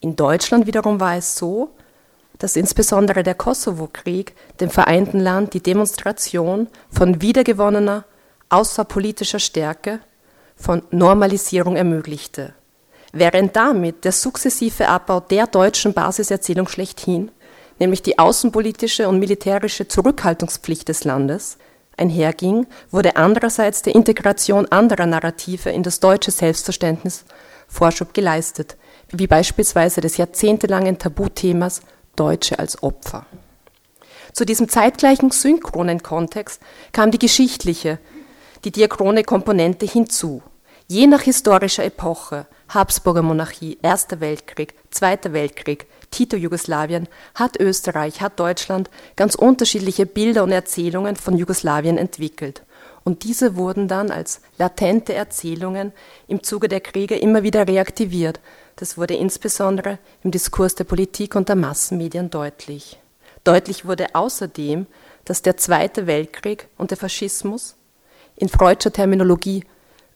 In 0.00 0.16
Deutschland 0.16 0.66
wiederum 0.66 1.00
war 1.00 1.16
es 1.16 1.36
so, 1.36 1.70
dass 2.38 2.56
insbesondere 2.56 3.22
der 3.22 3.34
Kosovo-Krieg 3.34 4.34
dem 4.60 4.70
vereinten 4.70 5.20
Land 5.20 5.54
die 5.54 5.62
Demonstration 5.62 6.68
von 6.90 7.20
wiedergewonnener 7.20 8.04
außerpolitischer 8.48 9.38
Stärke 9.38 10.00
von 10.56 10.82
Normalisierung 10.90 11.76
ermöglichte, 11.76 12.54
während 13.12 13.54
damit 13.54 14.04
der 14.04 14.12
sukzessive 14.12 14.88
Abbau 14.88 15.20
der 15.20 15.46
deutschen 15.46 15.94
Basiserzählung 15.94 16.68
schlechthin, 16.68 17.30
nämlich 17.78 18.02
die 18.02 18.18
außenpolitische 18.18 19.08
und 19.08 19.18
militärische 19.18 19.88
Zurückhaltungspflicht 19.88 20.88
des 20.88 21.04
Landes, 21.04 21.58
einherging, 21.96 22.66
wurde 22.90 23.16
andererseits 23.16 23.82
der 23.82 23.94
Integration 23.94 24.66
anderer 24.66 25.06
Narrative 25.06 25.70
in 25.70 25.82
das 25.82 26.00
deutsche 26.00 26.30
Selbstverständnis 26.30 27.24
Vorschub 27.68 28.14
geleistet, 28.14 28.76
wie 29.10 29.26
beispielsweise 29.26 30.00
des 30.00 30.16
jahrzehntelangen 30.16 30.98
Tabuthemas 30.98 31.80
Deutsche 32.16 32.58
als 32.58 32.82
Opfer. 32.82 33.26
Zu 34.32 34.44
diesem 34.44 34.68
zeitgleichen 34.68 35.30
synchronen 35.30 36.02
Kontext 36.02 36.60
kam 36.92 37.10
die 37.10 37.18
geschichtliche, 37.18 37.98
die 38.64 38.72
diachrone 38.72 39.22
Komponente 39.22 39.86
hinzu. 39.86 40.42
Je 40.88 41.06
nach 41.06 41.22
historischer 41.22 41.84
Epoche, 41.84 42.46
Habsburger 42.68 43.22
Monarchie, 43.22 43.78
Erster 43.82 44.20
Weltkrieg, 44.20 44.74
Zweiter 44.90 45.32
Weltkrieg, 45.32 45.86
Tito-Jugoslawien, 46.14 47.08
hat 47.34 47.58
Österreich, 47.58 48.20
hat 48.20 48.38
Deutschland 48.38 48.88
ganz 49.16 49.34
unterschiedliche 49.34 50.06
Bilder 50.06 50.44
und 50.44 50.52
Erzählungen 50.52 51.16
von 51.16 51.36
Jugoslawien 51.36 51.98
entwickelt. 51.98 52.62
Und 53.02 53.24
diese 53.24 53.56
wurden 53.56 53.88
dann 53.88 54.10
als 54.10 54.40
latente 54.56 55.12
Erzählungen 55.12 55.92
im 56.28 56.42
Zuge 56.42 56.68
der 56.68 56.80
Kriege 56.80 57.16
immer 57.16 57.42
wieder 57.42 57.66
reaktiviert. 57.66 58.40
Das 58.76 58.96
wurde 58.96 59.14
insbesondere 59.14 59.98
im 60.22 60.30
Diskurs 60.30 60.76
der 60.76 60.84
Politik 60.84 61.34
und 61.34 61.48
der 61.48 61.56
Massenmedien 61.56 62.30
deutlich. 62.30 62.98
Deutlich 63.42 63.84
wurde 63.84 64.14
außerdem, 64.14 64.86
dass 65.24 65.42
der 65.42 65.56
Zweite 65.56 66.06
Weltkrieg 66.06 66.68
und 66.78 66.92
der 66.92 66.96
Faschismus 66.96 67.74
in 68.36 68.48
freudscher 68.48 68.92
Terminologie 68.92 69.64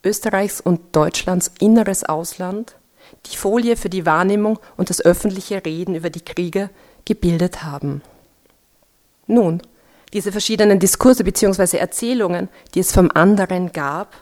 Österreichs 0.04 0.60
und 0.60 0.94
Deutschlands 0.94 1.50
inneres 1.58 2.04
Ausland 2.04 2.77
die 3.26 3.36
Folie 3.36 3.76
für 3.76 3.88
die 3.88 4.06
Wahrnehmung 4.06 4.58
und 4.76 4.90
das 4.90 5.04
öffentliche 5.04 5.64
Reden 5.64 5.94
über 5.94 6.10
die 6.10 6.24
Kriege 6.24 6.70
gebildet 7.04 7.62
haben. 7.62 8.02
Nun, 9.26 9.62
diese 10.12 10.32
verschiedenen 10.32 10.78
Diskurse 10.78 11.24
bzw. 11.24 11.76
Erzählungen, 11.76 12.48
die 12.74 12.80
es 12.80 12.92
vom 12.92 13.10
anderen 13.12 13.72
gab, 13.72 14.14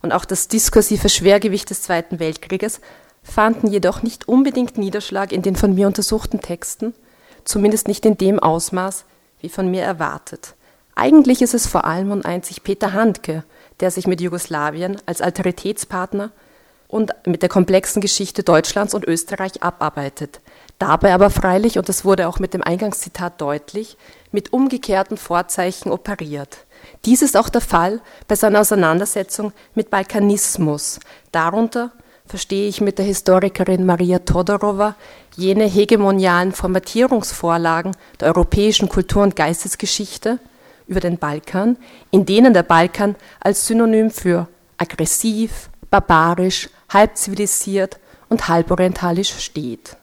und 0.00 0.12
auch 0.12 0.24
das 0.24 0.46
diskursive 0.48 1.08
Schwergewicht 1.08 1.70
des 1.70 1.82
Zweiten 1.82 2.20
Weltkrieges 2.20 2.80
fanden 3.22 3.66
jedoch 3.66 4.02
nicht 4.02 4.28
unbedingt 4.28 4.78
Niederschlag 4.78 5.32
in 5.32 5.42
den 5.42 5.56
von 5.56 5.74
mir 5.74 5.86
untersuchten 5.86 6.40
Texten, 6.40 6.94
zumindest 7.44 7.88
nicht 7.88 8.06
in 8.06 8.16
dem 8.16 8.38
Ausmaß, 8.38 9.04
wie 9.40 9.48
von 9.48 9.70
mir 9.70 9.82
erwartet. 9.82 10.54
Eigentlich 10.94 11.42
ist 11.42 11.54
es 11.54 11.66
vor 11.66 11.84
allem 11.84 12.10
und 12.10 12.24
einzig 12.24 12.62
Peter 12.62 12.92
Handke, 12.92 13.44
der 13.80 13.90
sich 13.90 14.06
mit 14.06 14.20
Jugoslawien 14.20 14.96
als 15.06 15.20
Alteritätspartner 15.20 16.30
und 16.88 17.12
mit 17.26 17.42
der 17.42 17.48
komplexen 17.48 18.00
Geschichte 18.00 18.42
Deutschlands 18.42 18.94
und 18.94 19.06
Österreich 19.06 19.62
abarbeitet. 19.62 20.40
Dabei 20.78 21.12
aber 21.12 21.30
freilich, 21.30 21.76
und 21.76 21.88
das 21.88 22.04
wurde 22.04 22.28
auch 22.28 22.38
mit 22.38 22.54
dem 22.54 22.62
Eingangszitat 22.62 23.40
deutlich, 23.40 23.96
mit 24.32 24.52
umgekehrten 24.52 25.16
Vorzeichen 25.16 25.90
operiert. 25.90 26.58
Dies 27.04 27.22
ist 27.22 27.36
auch 27.36 27.48
der 27.48 27.60
Fall 27.60 28.00
bei 28.26 28.36
seiner 28.36 28.60
Auseinandersetzung 28.60 29.52
mit 29.74 29.90
Balkanismus. 29.90 31.00
Darunter 31.32 31.92
verstehe 32.26 32.68
ich 32.68 32.80
mit 32.80 32.98
der 32.98 33.06
Historikerin 33.06 33.86
Maria 33.86 34.20
Todorova 34.20 34.94
jene 35.36 35.64
hegemonialen 35.64 36.52
Formatierungsvorlagen 36.52 37.96
der 38.20 38.28
europäischen 38.28 38.88
Kultur- 38.88 39.22
und 39.22 39.36
Geistesgeschichte 39.36 40.38
über 40.86 41.00
den 41.00 41.18
Balkan, 41.18 41.76
in 42.10 42.26
denen 42.26 42.54
der 42.54 42.62
Balkan 42.62 43.16
als 43.40 43.66
Synonym 43.66 44.10
für 44.10 44.48
aggressiv, 44.76 45.70
barbarisch, 45.90 46.68
halb 46.88 47.16
zivilisiert 47.16 47.98
und 48.28 48.48
halb 48.48 48.70
orientalisch 48.70 49.38
steht. 49.38 49.96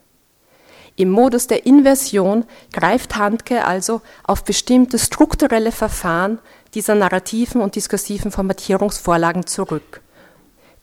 Im 0.98 1.10
Modus 1.10 1.48
der 1.48 1.65
Inversion 1.65 2.45
greift 2.71 3.17
Handke 3.17 3.65
also 3.65 4.02
auf 4.24 4.45
bestimmte 4.45 4.98
strukturelle 4.98 5.74
Verfahren 5.74 6.39
dieser 6.74 6.95
narrativen 6.95 7.62
und 7.62 7.76
diskursiven 7.76 8.32
Formatierungsvorlagen 8.32 9.45
zurück. 9.45 10.02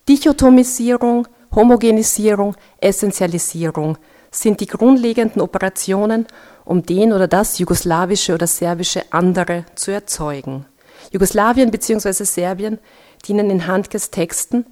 Dichotomisierung, 0.08 1.28
Homogenisierung, 1.54 2.56
Essentialisierung 2.78 3.96
sind 4.30 4.60
die 4.60 4.66
grundlegenden 4.66 5.40
Operationen, 5.40 6.26
um 6.64 6.84
den 6.84 7.12
oder 7.12 7.28
das 7.28 7.58
jugoslawische 7.58 8.34
oder 8.34 8.46
serbische 8.46 9.04
andere 9.10 9.64
zu 9.74 9.90
erzeugen. 9.90 10.66
Jugoslawien 11.10 11.70
bzw. 11.70 12.24
Serbien 12.24 12.78
dienen 13.26 13.50
in 13.50 13.66
Handkes 13.66 14.10
Texten, 14.10 14.66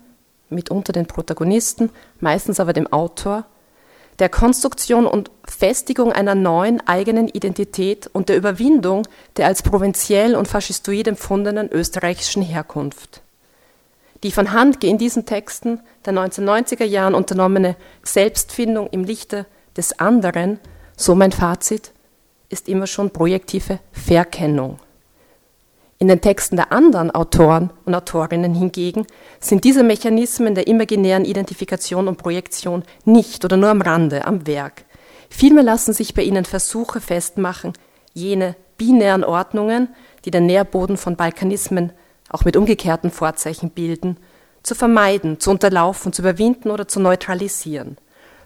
mitunter 0.50 0.92
den 0.92 1.06
Protagonisten, 1.06 1.90
meistens 2.20 2.60
aber 2.60 2.72
dem 2.72 2.92
Autor, 2.92 3.44
der 4.18 4.28
Konstruktion 4.28 5.06
und 5.06 5.30
Festigung 5.44 6.12
einer 6.12 6.34
neuen 6.34 6.86
eigenen 6.86 7.26
Identität 7.28 8.08
und 8.12 8.28
der 8.28 8.36
Überwindung 8.36 9.06
der 9.36 9.46
als 9.46 9.62
provinziell 9.62 10.36
und 10.36 10.46
faschistoid 10.46 11.08
empfundenen 11.08 11.70
österreichischen 11.70 12.42
Herkunft. 12.42 13.22
Die 14.22 14.30
von 14.30 14.52
Handke 14.52 14.86
in 14.86 14.98
diesen 14.98 15.24
Texten 15.24 15.80
der 16.04 16.12
1990er 16.12 16.84
Jahren 16.84 17.14
unternommene 17.14 17.76
Selbstfindung 18.02 18.88
im 18.88 19.04
Lichte 19.04 19.46
des 19.76 19.98
anderen, 19.98 20.58
so 20.96 21.14
mein 21.14 21.32
Fazit, 21.32 21.92
ist 22.50 22.68
immer 22.68 22.86
schon 22.86 23.10
projektive 23.10 23.78
Verkennung. 23.92 24.78
In 26.02 26.08
den 26.08 26.22
Texten 26.22 26.56
der 26.56 26.72
anderen 26.72 27.10
Autoren 27.10 27.68
und 27.84 27.94
Autorinnen 27.94 28.54
hingegen 28.54 29.06
sind 29.38 29.64
diese 29.64 29.82
Mechanismen 29.82 30.54
der 30.54 30.66
imaginären 30.66 31.26
Identifikation 31.26 32.08
und 32.08 32.16
Projektion 32.16 32.84
nicht 33.04 33.44
oder 33.44 33.58
nur 33.58 33.68
am 33.68 33.82
Rande 33.82 34.24
am 34.24 34.46
Werk. 34.46 34.86
Vielmehr 35.28 35.62
lassen 35.62 35.92
sich 35.92 36.14
bei 36.14 36.22
ihnen 36.22 36.46
Versuche 36.46 37.02
festmachen, 37.02 37.74
jene 38.14 38.56
binären 38.78 39.24
Ordnungen, 39.24 39.88
die 40.24 40.30
den 40.30 40.46
Nährboden 40.46 40.96
von 40.96 41.16
Balkanismen 41.16 41.92
auch 42.30 42.46
mit 42.46 42.56
umgekehrten 42.56 43.10
Vorzeichen 43.10 43.68
bilden, 43.68 44.16
zu 44.62 44.74
vermeiden, 44.74 45.38
zu 45.38 45.50
unterlaufen, 45.50 46.14
zu 46.14 46.22
überwinden 46.22 46.70
oder 46.70 46.88
zu 46.88 46.98
neutralisieren. 46.98 47.98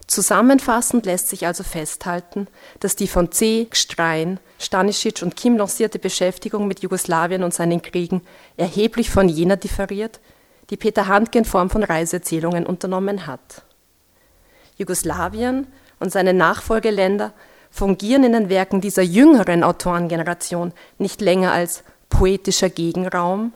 Zusammenfassend 0.07 1.07
lässt 1.07 1.29
sich 1.29 1.47
also 1.47 1.65
festhalten, 1.65 2.47
dass 2.81 2.95
die 2.95 3.09
von 3.09 3.33
C. 3.33 3.67
Gstrein, 3.71 4.39
Stanisic 4.59 5.23
und 5.23 5.35
Kim 5.35 5.57
lancierte 5.57 5.99
Beschäftigung 5.99 6.69
mit 6.69 6.81
Jugoslawien 6.81 7.43
und 7.43 7.55
seinen 7.55 7.81
Kriegen 7.81 8.23
erheblich 8.57 9.11
von 9.11 9.29
jener 9.29 9.57
differiert, 9.57 10.21
die 10.69 10.77
Peter 10.77 11.09
Handke 11.09 11.39
in 11.39 11.45
Form 11.47 11.71
von 11.71 11.83
Reiseerzählungen 11.83 12.67
unternommen 12.67 13.27
hat. 13.27 13.63
Jugoslawien 14.77 15.69
und 16.01 16.13
seine 16.13 16.35
Nachfolgeländer 16.35 17.33
fungieren 17.71 18.25
in 18.25 18.33
den 18.33 18.49
Werken 18.51 18.81
dieser 18.83 19.03
jüngeren 19.03 19.65
Autorengeneration 19.65 20.73
nicht 20.99 21.23
länger 21.23 21.53
als 21.53 21.83
poetischer 22.11 22.69
Gegenraum, 22.69 23.55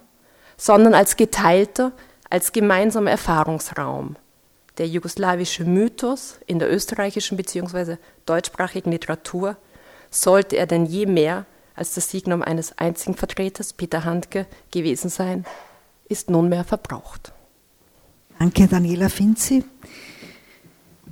sondern 0.57 0.95
als 0.95 1.17
geteilter, 1.17 1.93
als 2.31 2.53
gemeinsamer 2.53 3.11
Erfahrungsraum– 3.11 4.17
der 4.79 4.89
jugoslawische 4.89 5.65
Mythos 5.65 6.39
in 6.47 6.59
der 6.59 6.73
österreichischen 6.73 7.37
bzw. 7.37 7.97
deutschsprachigen 8.27 8.93
Literatur, 8.93 9.57
sollte 10.11 10.57
er 10.57 10.67
denn 10.67 10.87
je 10.87 11.07
mehr 11.07 11.47
als 11.75 11.95
das 11.95 12.11
Signum 12.11 12.43
eines 12.43 12.77
einzigen 12.79 13.15
Vertreters, 13.15 13.73
Peter 13.73 14.05
Handke, 14.05 14.47
gewesen 14.71 15.11
sein, 15.11 15.45
ist 16.09 16.31
nunmehr 16.31 16.65
verbraucht. 16.65 17.33
Danke, 18.39 18.67
Daniela 18.67 19.09
Finzi. 19.09 19.65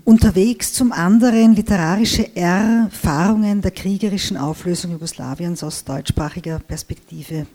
Unterwegs 0.04 0.72
zum 0.72 0.92
anderen 0.92 1.56
literarische 1.56 2.36
Erfahrungen 2.36 3.60
der 3.60 3.72
kriegerischen 3.72 4.36
Auflösung 4.36 4.92
Jugoslawiens 4.92 5.64
aus 5.64 5.82
deutschsprachiger 5.82 6.60
Perspektive. 6.60 7.46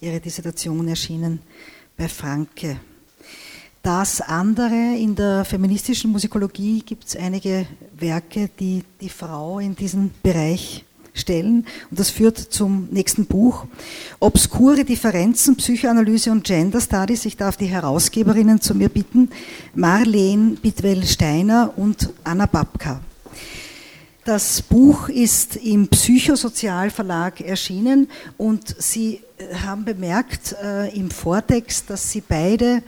Ihre 0.00 0.18
Dissertation 0.18 0.88
erschienen 0.88 1.40
bei 1.96 2.08
Franke. 2.08 2.80
Das 3.82 4.20
andere, 4.20 4.94
in 4.98 5.14
der 5.14 5.44
feministischen 5.46 6.12
Musikologie 6.12 6.82
gibt 6.84 7.06
es 7.06 7.16
einige 7.16 7.66
Werke, 7.98 8.50
die 8.60 8.84
die 9.00 9.08
Frau 9.08 9.58
in 9.58 9.74
diesen 9.74 10.10
Bereich 10.22 10.84
stellen. 11.14 11.66
Und 11.90 11.98
das 11.98 12.10
führt 12.10 12.36
zum 12.36 12.88
nächsten 12.90 13.24
Buch. 13.24 13.64
Obskure 14.18 14.84
Differenzen, 14.84 15.56
Psychoanalyse 15.56 16.30
und 16.30 16.44
Gender 16.44 16.80
Studies. 16.80 17.24
Ich 17.24 17.38
darf 17.38 17.56
die 17.56 17.66
Herausgeberinnen 17.66 18.60
zu 18.60 18.74
mir 18.74 18.90
bitten. 18.90 19.30
Marlene 19.74 20.56
Bitwell-Steiner 20.60 21.72
und 21.76 22.10
Anna 22.22 22.44
Babka. 22.44 23.00
Das 24.26 24.60
Buch 24.60 25.08
ist 25.08 25.56
im 25.56 25.88
Psychosozialverlag 25.88 27.40
erschienen 27.40 28.08
und 28.36 28.76
Sie 28.78 29.22
haben 29.64 29.86
bemerkt 29.86 30.54
äh, 30.62 30.94
im 30.94 31.10
Vortext, 31.10 31.88
dass 31.88 32.10
Sie 32.10 32.20
beide 32.20 32.82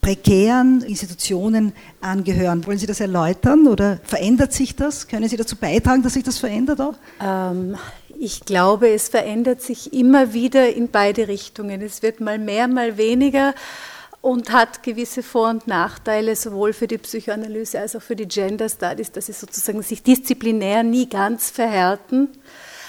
prekären 0.00 0.82
Institutionen 0.82 1.72
angehören. 2.00 2.66
Wollen 2.66 2.78
Sie 2.78 2.86
das 2.86 3.00
erläutern 3.00 3.66
oder 3.66 3.98
verändert 4.04 4.52
sich 4.52 4.76
das? 4.76 5.08
Können 5.08 5.28
Sie 5.28 5.36
dazu 5.36 5.56
beitragen, 5.56 6.02
dass 6.02 6.14
sich 6.14 6.24
das 6.24 6.38
verändert 6.38 6.80
auch? 6.80 6.94
Ähm, 7.22 7.76
ich 8.18 8.44
glaube, 8.44 8.90
es 8.90 9.08
verändert 9.08 9.62
sich 9.62 9.92
immer 9.92 10.32
wieder 10.32 10.74
in 10.74 10.90
beide 10.90 11.28
Richtungen. 11.28 11.80
Es 11.82 12.02
wird 12.02 12.20
mal 12.20 12.38
mehr, 12.38 12.68
mal 12.68 12.96
weniger 12.96 13.54
und 14.20 14.52
hat 14.52 14.82
gewisse 14.82 15.22
Vor- 15.22 15.48
und 15.48 15.66
Nachteile, 15.66 16.36
sowohl 16.36 16.72
für 16.72 16.86
die 16.86 16.98
Psychoanalyse 16.98 17.80
als 17.80 17.96
auch 17.96 18.02
für 18.02 18.16
die 18.16 18.28
Gender 18.28 18.68
Studies, 18.68 19.12
dass 19.12 19.26
sie 19.26 19.32
sozusagen 19.32 19.82
sich 19.82 20.02
disziplinär 20.02 20.82
nie 20.82 21.08
ganz 21.08 21.50
verhärten 21.50 22.28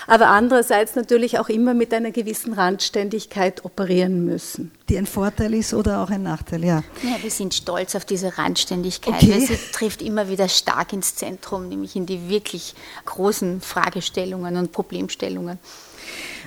aber 0.07 0.27
andererseits 0.27 0.95
natürlich 0.95 1.39
auch 1.39 1.49
immer 1.49 1.73
mit 1.73 1.93
einer 1.93 2.11
gewissen 2.11 2.53
Randständigkeit 2.53 3.63
operieren 3.65 4.25
müssen. 4.25 4.71
Die 4.89 4.97
ein 4.97 5.05
Vorteil 5.05 5.53
ist 5.53 5.73
oder 5.73 6.01
auch 6.03 6.09
ein 6.09 6.23
Nachteil, 6.23 6.63
ja. 6.63 6.83
Ja, 7.03 7.21
wir 7.21 7.31
sind 7.31 7.53
stolz 7.53 7.95
auf 7.95 8.05
diese 8.05 8.37
Randständigkeit, 8.37 9.15
okay. 9.15 9.31
weil 9.31 9.41
sie 9.41 9.57
trifft 9.71 10.01
immer 10.01 10.29
wieder 10.29 10.49
stark 10.49 10.93
ins 10.93 11.15
Zentrum, 11.15 11.69
nämlich 11.69 11.95
in 11.95 12.05
die 12.05 12.29
wirklich 12.29 12.75
großen 13.05 13.61
Fragestellungen 13.61 14.57
und 14.57 14.71
Problemstellungen. 14.71 15.59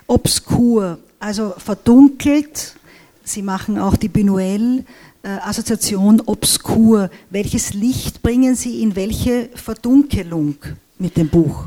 obskur, 0.07 0.99
also 1.21 1.55
verdunkelt. 1.57 2.75
Sie 3.23 3.43
machen 3.43 3.79
auch 3.79 3.97
die 3.97 4.09
Binuel. 4.09 4.85
Assoziation 5.23 6.21
obskur. 6.27 7.09
Welches 7.31 7.73
Licht 7.73 8.23
bringen 8.23 8.57
Sie 8.57 8.83
in 8.83 8.95
welche 8.95 9.49
Verdunkelung 9.55 10.57
mit 10.99 11.17
dem 11.17 11.31
Buch? 11.31 11.65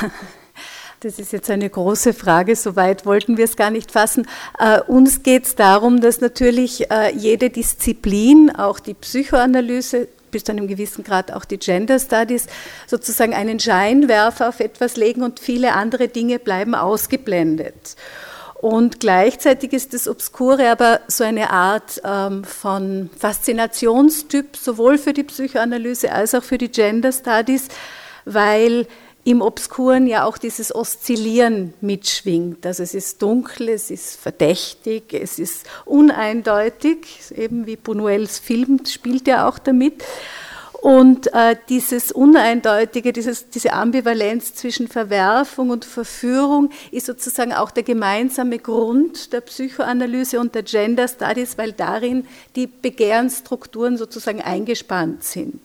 Das 1.00 1.20
ist 1.20 1.32
jetzt 1.32 1.48
eine 1.48 1.70
große 1.70 2.12
Frage, 2.12 2.56
soweit 2.56 3.06
wollten 3.06 3.36
wir 3.36 3.44
es 3.44 3.54
gar 3.54 3.70
nicht 3.70 3.92
fassen. 3.92 4.26
Äh, 4.58 4.80
uns 4.82 5.22
geht 5.22 5.46
es 5.46 5.54
darum, 5.54 6.00
dass 6.00 6.20
natürlich 6.20 6.90
äh, 6.90 7.14
jede 7.14 7.50
Disziplin, 7.50 8.50
auch 8.50 8.80
die 8.80 8.94
Psychoanalyse, 8.94 10.08
bis 10.32 10.42
zu 10.42 10.52
einem 10.52 10.66
gewissen 10.66 11.04
Grad 11.04 11.30
auch 11.32 11.44
die 11.44 11.58
Gender 11.58 12.00
Studies, 12.00 12.48
sozusagen 12.88 13.32
einen 13.32 13.60
Scheinwerfer 13.60 14.48
auf 14.48 14.58
etwas 14.58 14.96
legen 14.96 15.22
und 15.22 15.38
viele 15.38 15.74
andere 15.74 16.08
Dinge 16.08 16.40
bleiben 16.40 16.74
ausgeblendet. 16.74 17.94
Und 18.54 18.98
gleichzeitig 18.98 19.72
ist 19.72 19.94
das 19.94 20.08
Obskure 20.08 20.68
aber 20.68 21.00
so 21.06 21.22
eine 21.22 21.50
Art 21.50 22.02
ähm, 22.04 22.42
von 22.42 23.08
Faszinationstyp, 23.16 24.56
sowohl 24.56 24.98
für 24.98 25.12
die 25.12 25.22
Psychoanalyse 25.22 26.10
als 26.10 26.34
auch 26.34 26.42
für 26.42 26.58
die 26.58 26.72
Gender 26.72 27.12
Studies, 27.12 27.68
weil 28.24 28.88
im 29.24 29.42
Obskuren 29.42 30.06
ja 30.06 30.24
auch 30.24 30.38
dieses 30.38 30.74
Oszillieren 30.74 31.74
mitschwingt. 31.80 32.64
Also 32.64 32.82
es 32.82 32.94
ist 32.94 33.20
dunkel, 33.20 33.68
es 33.68 33.90
ist 33.90 34.16
verdächtig, 34.16 35.12
es 35.12 35.38
ist 35.38 35.66
uneindeutig, 35.84 37.06
eben 37.36 37.66
wie 37.66 37.76
Buñuels 37.76 38.40
Film 38.40 38.80
spielt 38.86 39.26
ja 39.26 39.46
auch 39.48 39.58
damit. 39.58 40.02
Und 40.80 41.34
äh, 41.34 41.56
dieses 41.68 42.12
Uneindeutige, 42.12 43.12
dieses, 43.12 43.50
diese 43.50 43.72
Ambivalenz 43.72 44.54
zwischen 44.54 44.86
Verwerfung 44.86 45.70
und 45.70 45.84
Verführung 45.84 46.70
ist 46.92 47.06
sozusagen 47.06 47.52
auch 47.52 47.72
der 47.72 47.82
gemeinsame 47.82 48.60
Grund 48.60 49.32
der 49.32 49.40
Psychoanalyse 49.40 50.38
und 50.38 50.54
der 50.54 50.62
Gender 50.62 51.08
Studies, 51.08 51.58
weil 51.58 51.72
darin 51.72 52.28
die 52.54 52.68
Begehrensstrukturen 52.68 53.96
sozusagen 53.96 54.40
eingespannt 54.40 55.24
sind. 55.24 55.60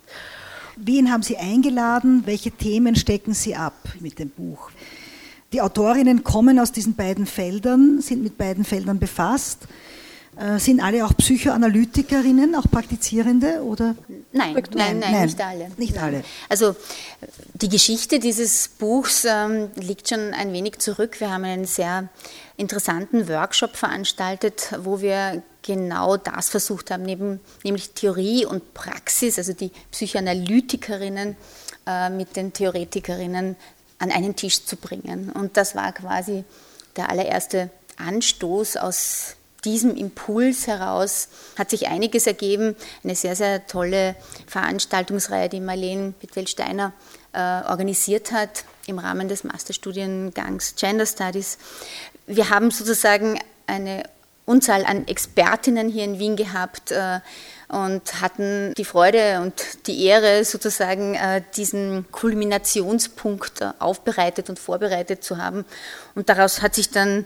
Wen 0.76 1.12
haben 1.12 1.24
Sie 1.24 1.38
eingeladen? 1.38 2.24
Welche 2.26 2.52
Themen 2.52 2.96
stecken 2.96 3.34
Sie 3.34 3.56
ab 3.56 3.74
mit 4.00 4.20
dem 4.20 4.30
Buch? 4.30 4.70
Die 5.52 5.62
Autorinnen 5.62 6.24
kommen 6.24 6.60
aus 6.60 6.72
diesen 6.72 6.96
beiden 6.96 7.28
Feldern, 7.28 8.02
sind 8.02 8.24
mit 8.24 8.38
beiden 8.38 8.66
Feldern 8.66 8.98
befasst. 8.98 9.68
Äh, 10.36 10.58
sind 10.58 10.82
alle 10.82 11.06
auch 11.06 11.16
Psychoanalytikerinnen, 11.16 12.56
auch 12.56 12.66
Praktizierende? 12.72 13.62
Oder? 13.62 13.96
Nein, 14.32 14.56
nein, 14.74 15.00
nein, 15.00 15.00
nein, 15.00 15.26
nicht 15.26 15.42
alle. 15.42 15.72
Nicht 15.78 15.98
alle. 16.00 16.24
Also 16.50 16.76
die 17.54 17.70
Geschichte 17.70 18.18
dieses 18.18 18.68
Buchs 18.68 19.28
ähm, 19.30 19.70
liegt 19.76 20.10
schon 20.10 20.34
ein 20.34 20.52
wenig 20.52 20.80
zurück. 20.80 21.20
Wir 21.20 21.30
haben 21.30 21.44
einen 21.44 21.66
sehr 21.66 22.10
interessanten 22.58 23.28
Workshop 23.30 23.76
veranstaltet, 23.76 24.74
wo 24.80 25.02
wir 25.02 25.44
genau 25.64 26.18
das 26.18 26.50
versucht 26.50 26.92
haben, 26.92 27.04
neben, 27.04 27.40
nämlich 27.64 27.92
Theorie 27.92 28.46
und 28.46 28.74
Praxis, 28.74 29.38
also 29.38 29.54
die 29.54 29.72
Psychoanalytikerinnen 29.92 31.36
äh, 31.88 32.10
mit 32.10 32.36
den 32.36 32.54
Theoretikerinnen 32.54 33.56
an 34.00 34.12
einen 34.12 34.36
Tisch 34.36 34.66
zu 34.66 34.76
bringen. 34.76 35.32
Und 35.32 35.58
das 35.58 35.76
war 35.76 35.92
quasi 35.94 36.44
der 36.96 37.10
allererste 37.10 37.70
Anstoß 37.98 38.78
aus 38.78 39.36
diesem 39.66 39.96
Impuls 39.96 40.68
heraus 40.68 41.30
hat 41.58 41.70
sich 41.70 41.88
einiges 41.88 42.28
ergeben. 42.28 42.76
Eine 43.04 43.16
sehr, 43.16 43.36
sehr 43.36 43.66
tolle 43.66 44.16
Veranstaltungsreihe, 44.48 45.48
die 45.48 45.62
Marlene 45.62 46.14
Bittwell-Steiner 46.20 46.92
äh, 47.32 47.38
organisiert 47.38 48.32
hat 48.32 48.66
im 48.88 49.00
Rahmen 49.00 49.30
des 49.30 49.44
Masterstudiengangs 49.44 50.76
Gender 50.76 51.06
Studies. 51.06 51.58
Wir 52.28 52.50
haben 52.50 52.72
sozusagen 52.72 53.40
eine 53.66 54.04
Unzahl 54.46 54.86
an 54.86 55.08
Expertinnen 55.08 55.90
hier 55.90 56.04
in 56.04 56.20
Wien 56.20 56.36
gehabt 56.36 56.92
äh, 56.92 57.20
und 57.70 58.22
hatten 58.22 58.74
die 58.78 58.86
Freude 58.86 59.42
und 59.42 59.88
die 59.88 60.06
Ehre, 60.06 60.44
sozusagen 60.44 61.16
äh, 61.16 61.42
diesen 61.56 62.06
Kulminationspunkt 62.12 63.62
äh, 63.62 63.72
aufbereitet 63.80 64.50
und 64.50 64.60
vorbereitet 64.60 65.24
zu 65.24 65.38
haben. 65.38 65.66
Und 66.14 66.30
daraus 66.30 66.62
hat 66.62 66.76
sich 66.76 66.90
dann 66.90 67.26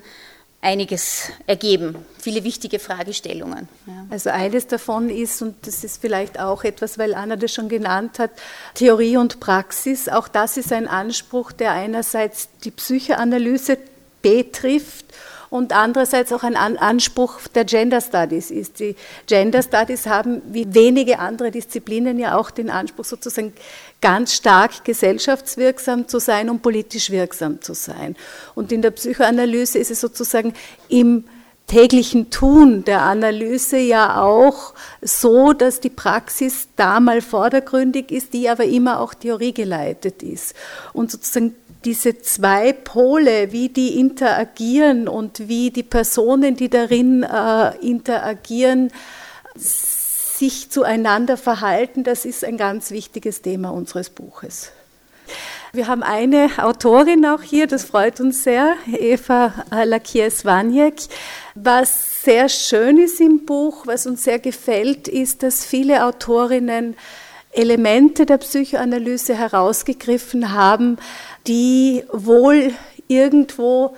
einiges 0.62 1.30
ergeben, 1.46 1.96
viele 2.20 2.44
wichtige 2.44 2.80
Fragestellungen. 2.80 3.68
Ja. 3.86 3.94
Also 4.10 4.30
eines 4.32 4.68
davon 4.68 5.10
ist, 5.10 5.42
und 5.42 5.68
das 5.68 5.84
ist 5.84 6.02
vielleicht 6.02 6.40
auch 6.40 6.64
etwas, 6.64 6.98
weil 6.98 7.14
Anna 7.14 7.36
das 7.36 7.54
schon 7.54 7.70
genannt 7.70 8.20
hat, 8.20 8.32
Theorie 8.74 9.18
und 9.18 9.40
Praxis. 9.40 10.10
Auch 10.10 10.28
das 10.28 10.58
ist 10.58 10.74
ein 10.74 10.88
Anspruch, 10.88 11.52
der 11.52 11.72
einerseits 11.72 12.50
die 12.64 12.72
Psychoanalyse 12.72 13.78
betrifft 14.22 15.06
und 15.50 15.74
andererseits 15.74 16.32
auch 16.34 16.44
ein 16.44 16.56
Anspruch 16.56 17.40
der 17.54 17.66
Gender 17.66 18.02
Studies 18.02 18.52
ist. 18.52 18.80
Die 18.80 18.96
Gender 19.26 19.62
Studies 19.62 20.06
haben 20.06 20.42
wie 20.52 20.74
wenige 20.74 21.20
andere 21.20 21.52
Disziplinen 21.52 22.20
ja 22.20 22.38
auch 22.38 22.52
den 22.52 22.70
Anspruch, 22.70 23.06
sozusagen 23.06 23.54
ganz 24.02 24.34
stark 24.34 24.84
gesellschaftswirksam 24.84 26.08
zu 26.08 26.20
sein 26.20 26.50
und 26.50 26.62
politisch 26.62 27.10
wirksam 27.10 27.62
zu 27.62 27.74
sein. 27.74 28.16
Und 28.56 28.72
in 28.72 28.82
der 28.82 28.92
Psychoanalyse 28.92 29.80
ist 29.80 29.92
es 29.92 30.02
sozusagen 30.02 30.54
im 30.90 31.24
täglichen 31.68 32.30
Tun 32.30 32.86
der 32.86 33.02
Analyse 33.02 33.78
ja 33.78 34.22
auch 34.22 34.74
so, 35.02 35.52
dass 35.52 35.82
die 35.82 35.90
Praxis 35.90 36.70
da 36.78 37.00
mal 37.02 37.22
vordergründig 37.22 38.12
ist, 38.12 38.34
die 38.34 38.50
aber 38.50 38.64
immer 38.64 39.02
auch 39.02 39.14
theoriegeleitet 39.14 40.24
ist. 40.24 40.56
Und 40.94 41.12
sozusagen 41.12 41.56
diese 41.88 42.20
zwei 42.20 42.74
Pole, 42.74 43.54
wie 43.54 43.70
die 43.70 43.98
interagieren 43.98 45.08
und 45.08 45.48
wie 45.48 45.72
die 45.72 45.84
Personen, 45.84 46.58
die 46.58 46.70
darin 46.70 47.24
äh, 47.24 47.78
interagieren, 47.78 48.92
sich 49.56 50.70
zueinander 50.70 51.38
verhalten, 51.38 52.04
das 52.04 52.26
ist 52.26 52.44
ein 52.44 52.58
ganz 52.58 52.92
wichtiges 52.92 53.42
Thema 53.42 53.70
unseres 53.70 54.10
Buches. 54.10 54.74
Wir 55.72 55.88
haben 55.88 56.04
eine 56.04 56.50
Autorin 56.58 57.26
auch 57.26 57.42
hier, 57.42 57.68
das 57.68 57.86
freut 57.86 58.20
uns 58.20 58.44
sehr, 58.44 58.74
Eva 58.92 59.54
Lakier-Swanjek. 59.72 60.96
Was 61.56 62.24
sehr 62.26 62.50
schön 62.50 62.98
ist 62.98 63.22
im 63.22 63.46
Buch, 63.46 63.88
was 63.88 64.06
uns 64.06 64.26
sehr 64.26 64.40
gefällt, 64.40 65.08
ist, 65.08 65.42
dass 65.42 65.66
viele 65.66 66.06
Autorinnen 66.06 66.98
Elemente 67.58 68.26
der 68.28 68.38
Psychoanalyse 68.38 69.36
herausgegriffen 69.36 70.52
haben, 70.54 70.98
die 71.48 72.04
wohl 72.12 72.74
irgendwo, 73.08 73.96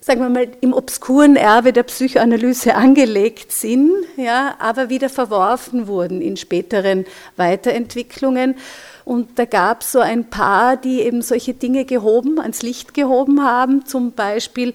sagen 0.00 0.20
wir 0.20 0.28
mal, 0.28 0.48
im 0.60 0.72
obskuren 0.72 1.36
Erbe 1.36 1.72
der 1.72 1.82
Psychoanalyse 1.82 2.74
angelegt 2.74 3.52
sind, 3.52 3.92
ja, 4.16 4.56
aber 4.58 4.88
wieder 4.88 5.08
verworfen 5.08 5.86
wurden 5.86 6.22
in 6.22 6.36
späteren 6.36 7.04
Weiterentwicklungen. 7.36 8.56
Und 9.04 9.38
da 9.38 9.44
gab 9.44 9.82
es 9.82 9.92
so 9.92 10.00
ein 10.00 10.30
paar, 10.30 10.76
die 10.76 11.00
eben 11.00 11.22
solche 11.22 11.54
Dinge 11.54 11.84
gehoben, 11.84 12.38
ans 12.38 12.62
Licht 12.62 12.94
gehoben 12.94 13.42
haben, 13.42 13.86
zum 13.86 14.12
Beispiel 14.12 14.74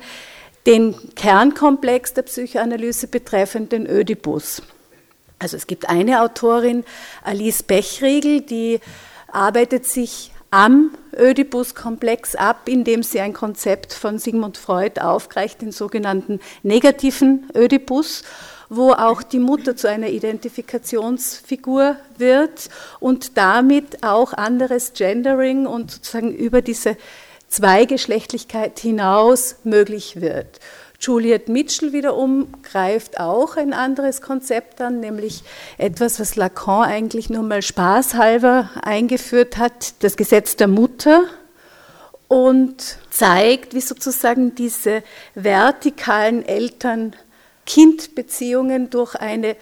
den 0.66 0.96
Kernkomplex 1.16 2.14
der 2.14 2.24
Psychoanalyse 2.24 3.08
betreffend 3.08 3.72
den 3.72 3.86
Ödipus. 3.86 4.62
Also 5.40 5.58
es 5.58 5.68
gibt 5.68 5.90
eine 5.90 6.22
Autorin, 6.22 6.84
Alice 7.24 7.64
Bechriegel, 7.64 8.42
die 8.42 8.80
arbeitet 9.32 9.86
sich 9.86 10.32
am 10.54 10.92
Ödipus-Komplex 11.18 12.36
ab, 12.36 12.70
indem 12.70 13.02
sie 13.02 13.20
ein 13.20 13.34
Konzept 13.34 13.92
von 13.92 14.20
Sigmund 14.20 14.60
Freud 14.60 15.02
aufgreift, 15.02 15.64
den 15.64 15.72
sogenannten 15.72 16.40
negativen 16.62 17.50
Ödipus, 17.56 18.22
wo 18.70 18.92
auch 18.92 19.24
die 19.24 19.40
Mutter 19.40 19.76
zu 19.76 19.90
einer 19.90 20.10
Identifikationsfigur 20.10 21.96
wird 22.20 22.70
und 23.00 23.36
damit 23.36 24.04
auch 24.04 24.34
anderes 24.34 24.94
Gendering 24.94 25.66
und 25.66 25.90
sozusagen 25.90 26.32
über 26.32 26.62
diese 26.62 26.98
Zweigeschlechtlichkeit 27.48 28.78
hinaus 28.80 29.56
möglich 29.64 30.22
wird. 30.22 30.60
Juliet 31.04 31.50
Mitchell 31.50 31.92
wiederum 31.92 32.48
greift 32.64 33.20
auch 33.20 33.58
ein 33.58 33.74
anderes 33.74 34.22
Konzept 34.22 34.80
an, 34.80 35.02
nämlich 35.02 35.44
etwas, 35.78 36.22
was 36.22 36.38
Lacan 36.38 36.86
eigentlich 36.86 37.30
nur 37.30 37.44
mal 37.44 37.62
spaßhalber 37.62 38.70
eingeführt 38.82 39.58
hat, 39.58 39.96
das 40.00 40.16
Gesetz 40.16 40.56
der 40.56 40.70
Mutter 40.70 41.24
und 42.30 42.98
zeigt, 43.12 43.74
wie 43.74 43.82
sozusagen 43.82 44.56
diese 44.56 45.04
vertikalen 45.36 46.46
Eltern-Kind-Beziehungen 46.46 48.90
durch 48.90 49.16
eine 49.16 49.58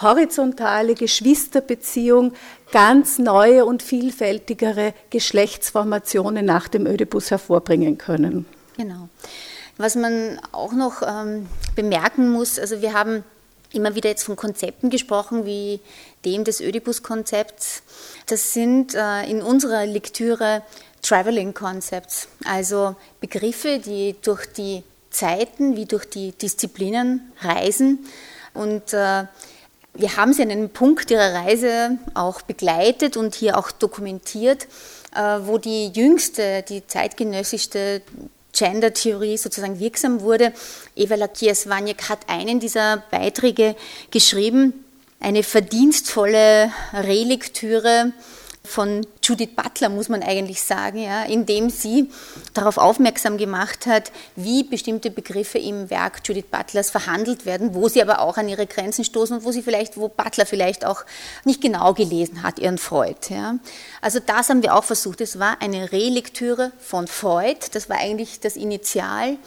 horizontale 0.00 0.94
Geschwisterbeziehung 0.94 2.32
ganz 2.70 3.18
neue 3.18 3.66
und 3.66 3.82
vielfältigere 3.82 4.94
Geschlechtsformationen 5.10 6.46
nach 6.46 6.68
dem 6.68 6.86
Ödipus 6.86 7.30
hervorbringen 7.30 7.98
können. 7.98 8.46
Genau. 8.78 9.10
Was 9.78 9.94
man 9.94 10.38
auch 10.52 10.72
noch 10.72 11.02
ähm, 11.02 11.48
bemerken 11.74 12.30
muss, 12.30 12.58
also 12.58 12.82
wir 12.82 12.92
haben 12.92 13.24
immer 13.72 13.94
wieder 13.94 14.10
jetzt 14.10 14.24
von 14.24 14.36
Konzepten 14.36 14.90
gesprochen, 14.90 15.46
wie 15.46 15.80
dem 16.24 16.44
des 16.44 16.60
Ödipus-Konzepts. 16.60 17.82
Das 18.26 18.52
sind 18.52 18.94
äh, 18.94 19.24
in 19.24 19.42
unserer 19.42 19.86
Lektüre 19.86 20.62
Traveling 21.00 21.54
Concepts, 21.54 22.28
also 22.44 22.94
Begriffe, 23.20 23.78
die 23.78 24.14
durch 24.22 24.46
die 24.46 24.84
Zeiten 25.10 25.76
wie 25.76 25.84
durch 25.84 26.06
die 26.06 26.32
Disziplinen 26.32 27.32
reisen. 27.40 28.06
Und 28.54 28.92
äh, 28.92 29.24
wir 29.94 30.16
haben 30.16 30.32
sie 30.32 30.42
an 30.42 30.50
einem 30.50 30.70
Punkt 30.70 31.10
ihrer 31.10 31.34
Reise 31.34 31.98
auch 32.14 32.42
begleitet 32.42 33.16
und 33.16 33.34
hier 33.34 33.58
auch 33.58 33.70
dokumentiert, 33.70 34.66
äh, 35.14 35.38
wo 35.42 35.58
die 35.58 35.88
jüngste, 35.88 36.62
die 36.62 36.86
zeitgenössischste 36.86 38.00
Gender-Theorie 38.52 39.36
sozusagen 39.36 39.80
wirksam 39.80 40.20
wurde. 40.20 40.52
Eva 40.94 41.14
Lakias-Waniek 41.14 42.08
hat 42.08 42.28
einen 42.28 42.60
dieser 42.60 43.02
Beiträge 43.10 43.74
geschrieben, 44.10 44.84
eine 45.20 45.42
verdienstvolle 45.42 46.72
Relektüre 46.92 48.12
von 48.64 49.04
Judith 49.22 49.50
Butler, 49.56 49.88
muss 49.88 50.08
man 50.08 50.22
eigentlich 50.22 50.62
sagen, 50.62 50.98
ja, 50.98 51.24
indem 51.24 51.68
sie 51.68 52.08
darauf 52.54 52.78
aufmerksam 52.78 53.36
gemacht 53.36 53.86
hat, 53.86 54.12
wie 54.36 54.62
bestimmte 54.62 55.10
Begriffe 55.10 55.58
im 55.58 55.90
Werk 55.90 56.20
Judith 56.24 56.46
Butlers 56.50 56.90
verhandelt 56.90 57.44
werden, 57.44 57.74
wo 57.74 57.88
sie 57.88 58.00
aber 58.00 58.20
auch 58.20 58.36
an 58.36 58.48
ihre 58.48 58.66
Grenzen 58.66 59.04
stoßen 59.04 59.38
und 59.38 59.44
wo 59.44 59.50
sie 59.50 59.62
vielleicht, 59.62 59.96
wo 59.96 60.08
Butler 60.08 60.46
vielleicht 60.46 60.84
auch 60.84 61.04
nicht 61.44 61.60
genau 61.60 61.92
gelesen 61.92 62.42
hat, 62.42 62.58
ihren 62.60 62.78
Freud. 62.78 63.16
Ja. 63.30 63.56
Also 64.00 64.20
das 64.24 64.48
haben 64.48 64.62
wir 64.62 64.74
auch 64.74 64.84
versucht. 64.84 65.20
Es 65.20 65.38
war 65.38 65.60
eine 65.60 65.90
Relektüre 65.90 66.72
von 66.78 67.08
Freud, 67.08 67.58
das 67.72 67.88
war 67.88 67.98
eigentlich 67.98 68.40
das 68.40 68.56
Initial 68.56 69.38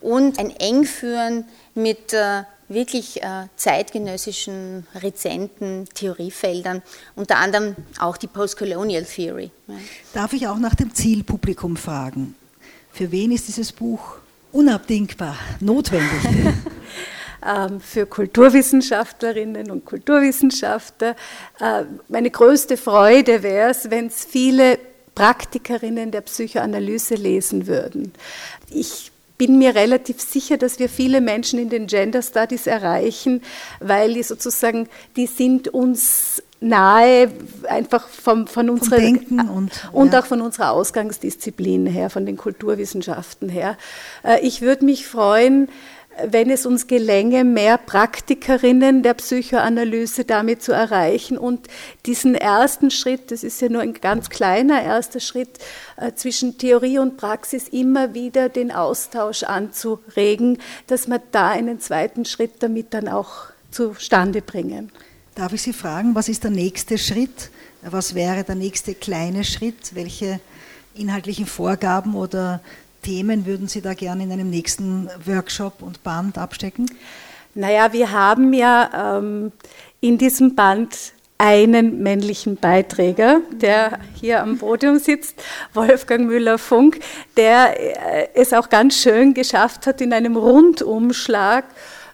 und 0.00 0.38
ein 0.38 0.50
Engführen 0.50 1.46
mit 1.74 2.12
äh, 2.12 2.42
wirklich 2.68 3.22
äh, 3.22 3.46
zeitgenössischen, 3.56 4.86
rezenten 4.94 5.86
Theoriefeldern, 5.94 6.82
unter 7.16 7.36
anderem 7.36 7.76
auch 7.98 8.16
die 8.16 8.26
Postcolonial 8.26 9.04
Theory. 9.04 9.50
Ja. 9.66 9.74
Darf 10.12 10.32
ich 10.32 10.46
auch 10.46 10.58
nach 10.58 10.74
dem 10.74 10.94
Zielpublikum 10.94 11.76
fragen? 11.76 12.34
Für 12.92 13.10
wen 13.10 13.32
ist 13.32 13.48
dieses 13.48 13.72
Buch 13.72 14.16
unabdingbar, 14.52 15.36
notwendig? 15.60 16.08
Ähm, 17.40 17.80
für 17.80 18.04
Kulturwissenschaftlerinnen 18.04 19.70
und 19.70 19.84
Kulturwissenschaftler. 19.84 21.14
Äh, 21.60 21.84
meine 22.08 22.32
größte 22.32 22.76
Freude 22.76 23.44
wäre 23.44 23.70
es, 23.70 23.90
wenn 23.92 24.08
es 24.08 24.24
viele 24.24 24.76
Praktikerinnen 25.14 26.10
der 26.10 26.22
Psychoanalyse 26.22 27.14
lesen 27.14 27.68
würden. 27.68 28.12
Ich 28.70 29.12
bin 29.38 29.58
mir 29.58 29.74
relativ 29.74 30.20
sicher, 30.20 30.58
dass 30.58 30.78
wir 30.80 30.88
viele 30.88 31.20
Menschen 31.20 31.58
in 31.58 31.70
den 31.70 31.86
Gender 31.86 32.22
Studies 32.22 32.66
erreichen, 32.66 33.42
weil 33.80 34.14
die 34.14 34.24
sozusagen, 34.24 34.88
die 35.16 35.26
sind 35.26 35.68
uns 35.68 36.42
nahe, 36.60 37.30
einfach 37.68 38.08
vom, 38.08 38.48
von 38.48 38.68
unserer 38.68 38.96
Denken 38.96 39.48
und, 39.48 39.70
und 39.92 40.12
ja. 40.12 40.20
auch 40.20 40.26
von 40.26 40.40
unserer 40.40 40.72
Ausgangsdisziplin 40.72 41.86
her, 41.86 42.10
von 42.10 42.26
den 42.26 42.36
Kulturwissenschaften 42.36 43.48
her. 43.48 43.76
Äh, 44.24 44.40
ich 44.40 44.60
würde 44.60 44.84
mich 44.84 45.06
freuen, 45.06 45.68
wenn 46.26 46.50
es 46.50 46.66
uns 46.66 46.86
gelänge, 46.86 47.44
mehr 47.44 47.78
Praktikerinnen 47.78 49.02
der 49.02 49.14
Psychoanalyse 49.14 50.24
damit 50.24 50.62
zu 50.62 50.72
erreichen 50.72 51.38
und 51.38 51.68
diesen 52.06 52.34
ersten 52.34 52.90
Schritt, 52.90 53.30
das 53.30 53.44
ist 53.44 53.60
ja 53.60 53.68
nur 53.68 53.82
ein 53.82 53.94
ganz 53.94 54.30
kleiner 54.30 54.82
erster 54.82 55.20
Schritt, 55.20 55.58
äh, 55.96 56.12
zwischen 56.14 56.58
Theorie 56.58 56.98
und 56.98 57.16
Praxis 57.16 57.68
immer 57.68 58.14
wieder 58.14 58.48
den 58.48 58.72
Austausch 58.72 59.42
anzuregen, 59.42 60.58
dass 60.86 61.08
wir 61.08 61.20
da 61.32 61.48
einen 61.48 61.80
zweiten 61.80 62.24
Schritt 62.24 62.62
damit 62.62 62.94
dann 62.94 63.08
auch 63.08 63.46
zustande 63.70 64.42
bringen. 64.42 64.90
Darf 65.34 65.52
ich 65.52 65.62
Sie 65.62 65.72
fragen, 65.72 66.14
was 66.14 66.28
ist 66.28 66.44
der 66.44 66.50
nächste 66.50 66.98
Schritt? 66.98 67.50
Was 67.82 68.14
wäre 68.14 68.42
der 68.42 68.56
nächste 68.56 68.94
kleine 68.94 69.44
Schritt? 69.44 69.94
Welche 69.94 70.40
inhaltlichen 70.94 71.46
Vorgaben 71.46 72.16
oder 72.16 72.60
Themen 73.08 73.46
würden 73.46 73.68
Sie 73.68 73.80
da 73.80 73.94
gerne 73.94 74.24
in 74.24 74.32
einem 74.32 74.50
nächsten 74.50 75.08
Workshop 75.24 75.80
und 75.80 76.02
Band 76.02 76.36
abstecken? 76.36 76.90
Naja, 77.54 77.94
wir 77.94 78.12
haben 78.12 78.52
ja 78.52 79.16
ähm, 79.16 79.50
in 80.02 80.18
diesem 80.18 80.54
Band 80.54 80.94
einen 81.38 82.02
männlichen 82.02 82.56
Beiträger, 82.56 83.40
der 83.50 83.98
hier 84.20 84.42
am 84.42 84.58
Podium 84.58 84.98
sitzt, 84.98 85.42
Wolfgang 85.72 86.26
Müller-Funk, 86.26 87.00
der 87.38 87.80
äh, 87.80 88.28
es 88.34 88.52
auch 88.52 88.68
ganz 88.68 89.00
schön 89.00 89.32
geschafft 89.32 89.86
hat, 89.86 90.02
in 90.02 90.12
einem 90.12 90.36
Rundumschlag 90.36 91.64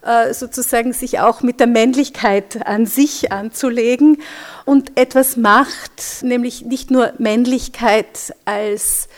äh, 0.03 0.33
sozusagen 0.33 0.93
sich 0.93 1.19
auch 1.19 1.43
mit 1.43 1.59
der 1.59 1.67
Männlichkeit 1.67 2.65
an 2.69 2.87
sich 2.87 3.33
anzulegen 3.33 4.19
und 4.65 4.97
etwas 4.97 5.37
macht, 5.37 6.23
nämlich 6.23 6.65
nicht 6.65 6.93
nur 6.93 7.15
Männlichkeit 7.19 8.33
als 8.45 9.09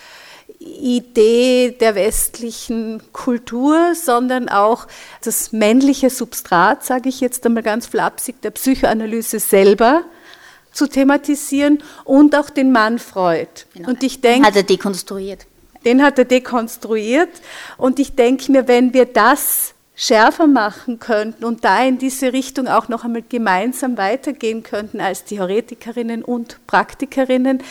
Idee 0.67 1.77
der 1.81 1.95
westlichen 1.95 3.01
Kultur, 3.13 3.95
sondern 3.95 4.49
auch 4.49 4.87
das 5.23 5.53
männliche 5.53 6.11
Substrat, 6.11 6.85
sage 6.85 7.09
ich 7.09 7.21
jetzt 7.21 7.45
einmal 7.47 7.63
ganz 7.63 7.87
flapsig, 7.87 8.41
der 8.43 8.51
Psychoanalyse 8.51 9.41
selber 9.41 10.05
zu 10.73 10.87
thematisieren 10.87 11.83
und 12.05 12.37
auch 12.37 12.51
den 12.51 12.71
Mann 12.71 12.99
Freud. 12.99 13.49
Genau. 13.75 13.89
Und 13.89 14.03
ich 14.03 14.21
denke, 14.21 14.47
hat 14.47 14.57
er 14.57 14.63
dekonstruiert. 14.63 15.47
Den 15.85 16.03
hat 16.03 16.19
er 16.19 16.25
dekonstruiert 16.25 17.31
und 17.79 17.99
ich 17.99 18.15
denke 18.15 18.51
mir, 18.53 18.69
wenn 18.69 18.93
wir 18.93 19.07
das 19.07 19.75
schärfer 19.95 20.47
machen 20.47 20.99
könnten 20.99 21.45
und 21.45 21.65
da 21.65 21.83
in 21.83 21.99
diese 21.99 22.33
Richtung 22.33 22.69
auch 22.69 22.89
noch 22.89 23.05
einmal 23.05 23.23
gemeinsam 23.27 23.97
weitergehen 23.97 24.63
könnten 24.63 25.01
als 25.01 25.25
Theoretikerinnen 25.25 26.23
und 26.23 26.59
Praktikerinnen, 26.67 27.63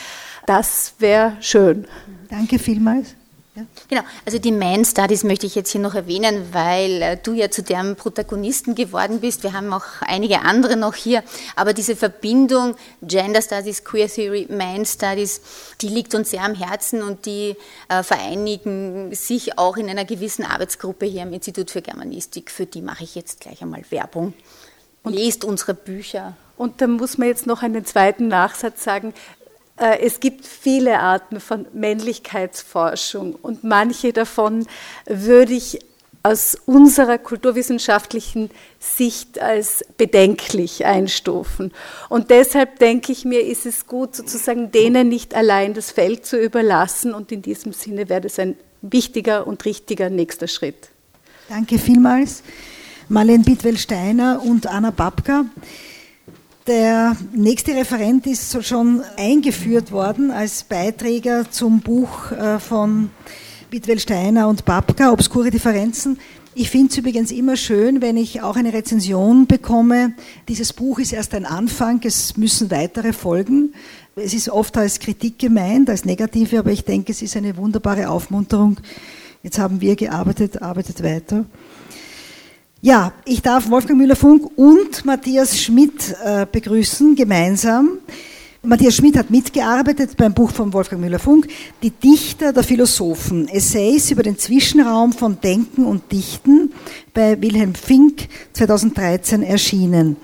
das 0.47 0.95
wäre 0.99 1.37
schön. 1.39 1.87
Danke 2.29 2.59
vielmals. 2.59 3.15
Ja. 3.55 3.65
Genau, 3.87 4.01
also 4.25 4.37
die 4.37 4.51
Man 4.51 4.83
Studies 4.83 5.23
möchte 5.23 5.45
ich 5.45 5.55
jetzt 5.55 5.71
hier 5.71 5.79
noch 5.79 5.95
erwähnen, 5.95 6.49
weil 6.51 7.01
äh, 7.01 7.17
du 7.17 7.31
ja 7.31 7.49
zu 7.49 7.63
deren 7.63 7.95
Protagonisten 7.95 8.75
geworden 8.75 9.21
bist. 9.21 9.43
Wir 9.43 9.53
haben 9.53 9.71
auch 9.71 9.85
einige 10.01 10.41
andere 10.41 10.75
noch 10.75 10.93
hier, 10.93 11.23
aber 11.55 11.71
diese 11.71 11.95
Verbindung 11.95 12.75
Gender 13.01 13.41
Studies, 13.41 13.85
Queer 13.85 14.09
Theory, 14.09 14.47
Man 14.49 14.85
Studies, 14.85 15.39
die 15.79 15.87
liegt 15.87 16.13
uns 16.15 16.31
sehr 16.31 16.43
am 16.43 16.53
Herzen 16.53 17.01
und 17.01 17.25
die 17.25 17.55
äh, 17.87 18.03
vereinigen 18.03 19.15
sich 19.15 19.57
auch 19.57 19.77
in 19.77 19.89
einer 19.89 20.03
gewissen 20.03 20.43
Arbeitsgruppe 20.43 21.05
hier 21.05 21.21
am 21.21 21.31
Institut 21.31 21.71
für 21.71 21.81
Germanistik. 21.81 22.51
Für 22.51 22.65
die 22.65 22.81
mache 22.81 23.05
ich 23.05 23.15
jetzt 23.15 23.39
gleich 23.39 23.61
einmal 23.61 23.83
Werbung. 23.89 24.33
Und 25.01 25.13
Lest 25.13 25.45
unsere 25.45 25.75
Bücher. 25.75 26.35
Und 26.57 26.81
da 26.81 26.87
muss 26.87 27.17
man 27.17 27.29
jetzt 27.29 27.47
noch 27.47 27.61
einen 27.61 27.85
zweiten 27.85 28.27
Nachsatz 28.27 28.83
sagen. 28.83 29.13
Äh, 29.77 29.99
es 29.99 30.19
gibt 30.19 30.45
viele 30.45 30.99
Arten 30.99 31.39
von 31.39 31.65
Männlichkeitsforschung 31.73 33.35
und 33.35 33.63
manche 33.63 34.13
davon 34.13 34.67
würde 35.05 35.53
ich 35.53 35.79
aus 36.25 36.57
unserer 36.65 37.19
kulturwissenschaftlichen 37.19 38.49
Sicht 38.79 39.39
als 39.39 39.85
bedenklich 39.95 40.83
einstufen. 40.83 41.71
Und 42.09 42.31
deshalb 42.31 42.79
denke 42.79 43.11
ich 43.11 43.25
mir, 43.25 43.45
ist 43.45 43.67
es 43.67 43.85
gut, 43.85 44.15
sozusagen 44.15 44.71
denen 44.71 45.07
nicht 45.07 45.35
allein 45.35 45.75
das 45.75 45.91
Feld 45.91 46.25
zu 46.25 46.41
überlassen. 46.41 47.13
Und 47.13 47.31
in 47.31 47.43
diesem 47.43 47.73
Sinne 47.73 48.09
wäre 48.09 48.21
das 48.21 48.39
ein 48.39 48.55
wichtiger 48.81 49.45
und 49.45 49.65
richtiger 49.65 50.09
nächster 50.09 50.47
Schritt. 50.47 50.89
Danke 51.47 51.77
vielmals. 51.77 52.41
Marlene 53.07 53.43
Bittwell-Steiner 53.43 54.41
und 54.43 54.65
Anna 54.65 54.89
Babka. 54.89 55.45
Der 56.67 57.15
nächste 57.31 57.75
Referent 57.75 58.25
ist 58.25 58.65
schon 58.65 59.03
eingeführt 59.17 59.91
worden 59.91 60.31
als 60.31 60.63
Beiträger 60.63 61.51
zum 61.51 61.81
Buch 61.81 62.31
äh, 62.31 62.57
von 62.57 63.11
Bitwell 63.69 63.99
Steiner 63.99 64.47
und 64.47 64.65
Babka, 64.65 65.11
Obskure 65.11 65.51
Differenzen. 65.51 66.17
Ich 66.55 66.71
finde 66.71 66.89
es 66.89 66.97
übrigens 66.97 67.31
immer 67.31 67.55
schön, 67.55 68.01
wenn 68.01 68.17
ich 68.17 68.41
auch 68.41 68.55
eine 68.55 68.73
Rezension 68.73 69.45
bekomme. 69.45 70.13
Dieses 70.47 70.73
Buch 70.73 70.97
ist 70.97 71.13
erst 71.13 71.35
ein 71.35 71.45
Anfang, 71.45 72.01
es 72.03 72.35
müssen 72.35 72.71
weitere 72.71 73.13
folgen. 73.13 73.75
Es 74.15 74.33
ist 74.33 74.49
oft 74.49 74.75
als 74.75 74.97
Kritik 74.97 75.37
gemeint, 75.37 75.87
als 75.87 76.03
negative, 76.03 76.57
aber 76.57 76.71
ich 76.71 76.83
denke, 76.83 77.11
es 77.11 77.21
ist 77.21 77.37
eine 77.37 77.57
wunderbare 77.57 78.09
Aufmunterung. 78.09 78.77
Jetzt 79.43 79.59
haben 79.59 79.81
wir 79.81 79.95
gearbeitet, 79.95 80.63
arbeitet 80.63 81.03
weiter. 81.03 81.45
Ja, 82.85 83.13
ich 83.25 83.41
darf 83.41 83.71
Wolfgang 83.71 83.99
Müller-Funk 83.99 84.47
und 84.57 85.05
Matthias 85.05 85.59
Schmidt 85.59 86.15
äh, 86.23 86.45
begrüßen, 86.45 87.15
gemeinsam. 87.15 87.97
Matthias 88.61 88.97
Schmidt 88.97 89.17
hat 89.17 89.31
mitgearbeitet 89.31 90.15
beim 90.15 90.35
Buch 90.35 90.51
von 90.51 90.71
Wolfgang 90.71 91.01
Müller-Funk, 91.01 91.47
Die 91.81 91.89
Dichter 91.89 92.53
der 92.53 92.61
Philosophen, 92.61 93.47
Essays 93.47 94.11
über 94.11 94.21
den 94.21 94.37
Zwischenraum 94.37 95.13
von 95.13 95.41
Denken 95.41 95.83
und 95.83 96.11
Dichten, 96.11 96.73
bei 97.11 97.41
Wilhelm 97.41 97.73
Fink 97.73 98.27
2013 98.53 99.41
erschienen. 99.41 100.17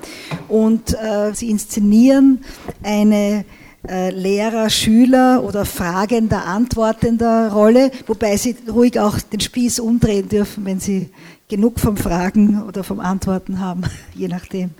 Und 0.48 0.94
äh, 0.94 1.34
sie 1.34 1.50
inszenieren 1.50 2.44
eine 2.84 3.44
äh, 3.88 4.12
Lehrer, 4.12 4.70
Schüler 4.70 5.44
oder 5.44 5.66
fragender, 5.66 6.46
antwortender 6.46 7.52
Rolle, 7.52 7.90
wobei 8.06 8.38
Sie 8.38 8.56
ruhig 8.70 9.00
auch 9.00 9.20
den 9.20 9.40
Spieß 9.40 9.80
umdrehen 9.80 10.30
dürfen, 10.30 10.66
wenn 10.66 10.80
Sie 10.80 11.10
genug 11.52 11.82
vom 11.82 11.98
Fragen 11.98 12.64
oder 12.64 12.82
vom 12.82 13.02
Antworten 13.02 13.60
haben, 13.60 13.84
je 14.16 14.30
nachdem. 14.30 14.72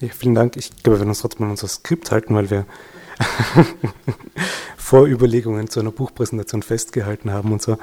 Ja, 0.00 0.08
vielen 0.16 0.36
Dank. 0.36 0.56
Ich 0.56 0.70
glaube, 0.70 0.96
wir 0.96 1.00
werden 1.00 1.08
uns 1.08 1.20
trotzdem 1.20 1.44
an 1.44 1.50
unser 1.50 1.66
Skript 1.66 2.12
halten, 2.12 2.34
weil 2.36 2.50
wir 2.50 2.66
Vorüberlegungen 4.76 5.68
zu 5.68 5.80
einer 5.80 5.90
Buchpräsentation 5.90 6.62
festgehalten 6.62 7.32
haben 7.32 7.52
und 7.52 7.62
so 7.62 7.78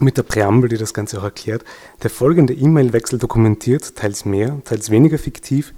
mit 0.00 0.16
der 0.16 0.24
Präambel, 0.24 0.68
die 0.68 0.78
das 0.78 0.94
Ganze 0.94 1.18
auch 1.18 1.24
erklärt. 1.24 1.64
Der 2.02 2.10
folgende 2.10 2.54
E-Mail-Wechsel 2.54 3.18
dokumentiert, 3.18 3.94
teils 3.94 4.24
mehr, 4.24 4.60
teils 4.64 4.90
weniger 4.90 5.18
fiktiv, 5.18 5.72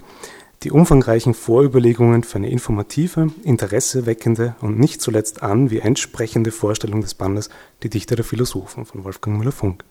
die 0.63 0.71
umfangreichen 0.71 1.33
Vorüberlegungen 1.33 2.23
für 2.23 2.37
eine 2.37 2.49
informative, 2.49 3.31
interesseweckende 3.43 4.55
und 4.61 4.79
nicht 4.79 5.01
zuletzt 5.01 5.43
an 5.43 5.69
wie 5.69 5.79
entsprechende 5.79 6.51
Vorstellung 6.51 7.01
des 7.01 7.13
Bandes 7.13 7.49
Die 7.83 7.89
Dichter 7.89 8.15
der 8.15 8.25
Philosophen 8.25 8.85
von 8.85 9.03
Wolfgang 9.03 9.37
Müller-Funk. 9.37 9.83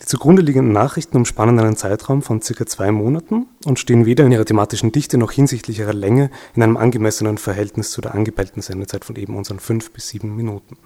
Die 0.00 0.06
zugrunde 0.06 0.40
liegenden 0.40 0.72
Nachrichten 0.72 1.18
umspannen 1.18 1.58
einen 1.58 1.76
Zeitraum 1.76 2.22
von 2.22 2.40
circa 2.40 2.64
zwei 2.64 2.90
Monaten 2.90 3.46
und 3.66 3.78
stehen 3.78 4.06
weder 4.06 4.24
in 4.24 4.32
ihrer 4.32 4.46
thematischen 4.46 4.92
Dichte 4.92 5.18
noch 5.18 5.30
hinsichtlich 5.30 5.78
ihrer 5.78 5.92
Länge 5.92 6.30
in 6.54 6.62
einem 6.62 6.78
angemessenen 6.78 7.36
Verhältnis 7.36 7.90
zu 7.90 8.00
der 8.00 8.14
angepeilten 8.14 8.62
Sendezeit 8.62 9.04
von 9.04 9.16
eben 9.16 9.36
unseren 9.36 9.60
fünf 9.60 9.90
bis 9.90 10.08
sieben 10.08 10.34
Minuten. 10.36 10.76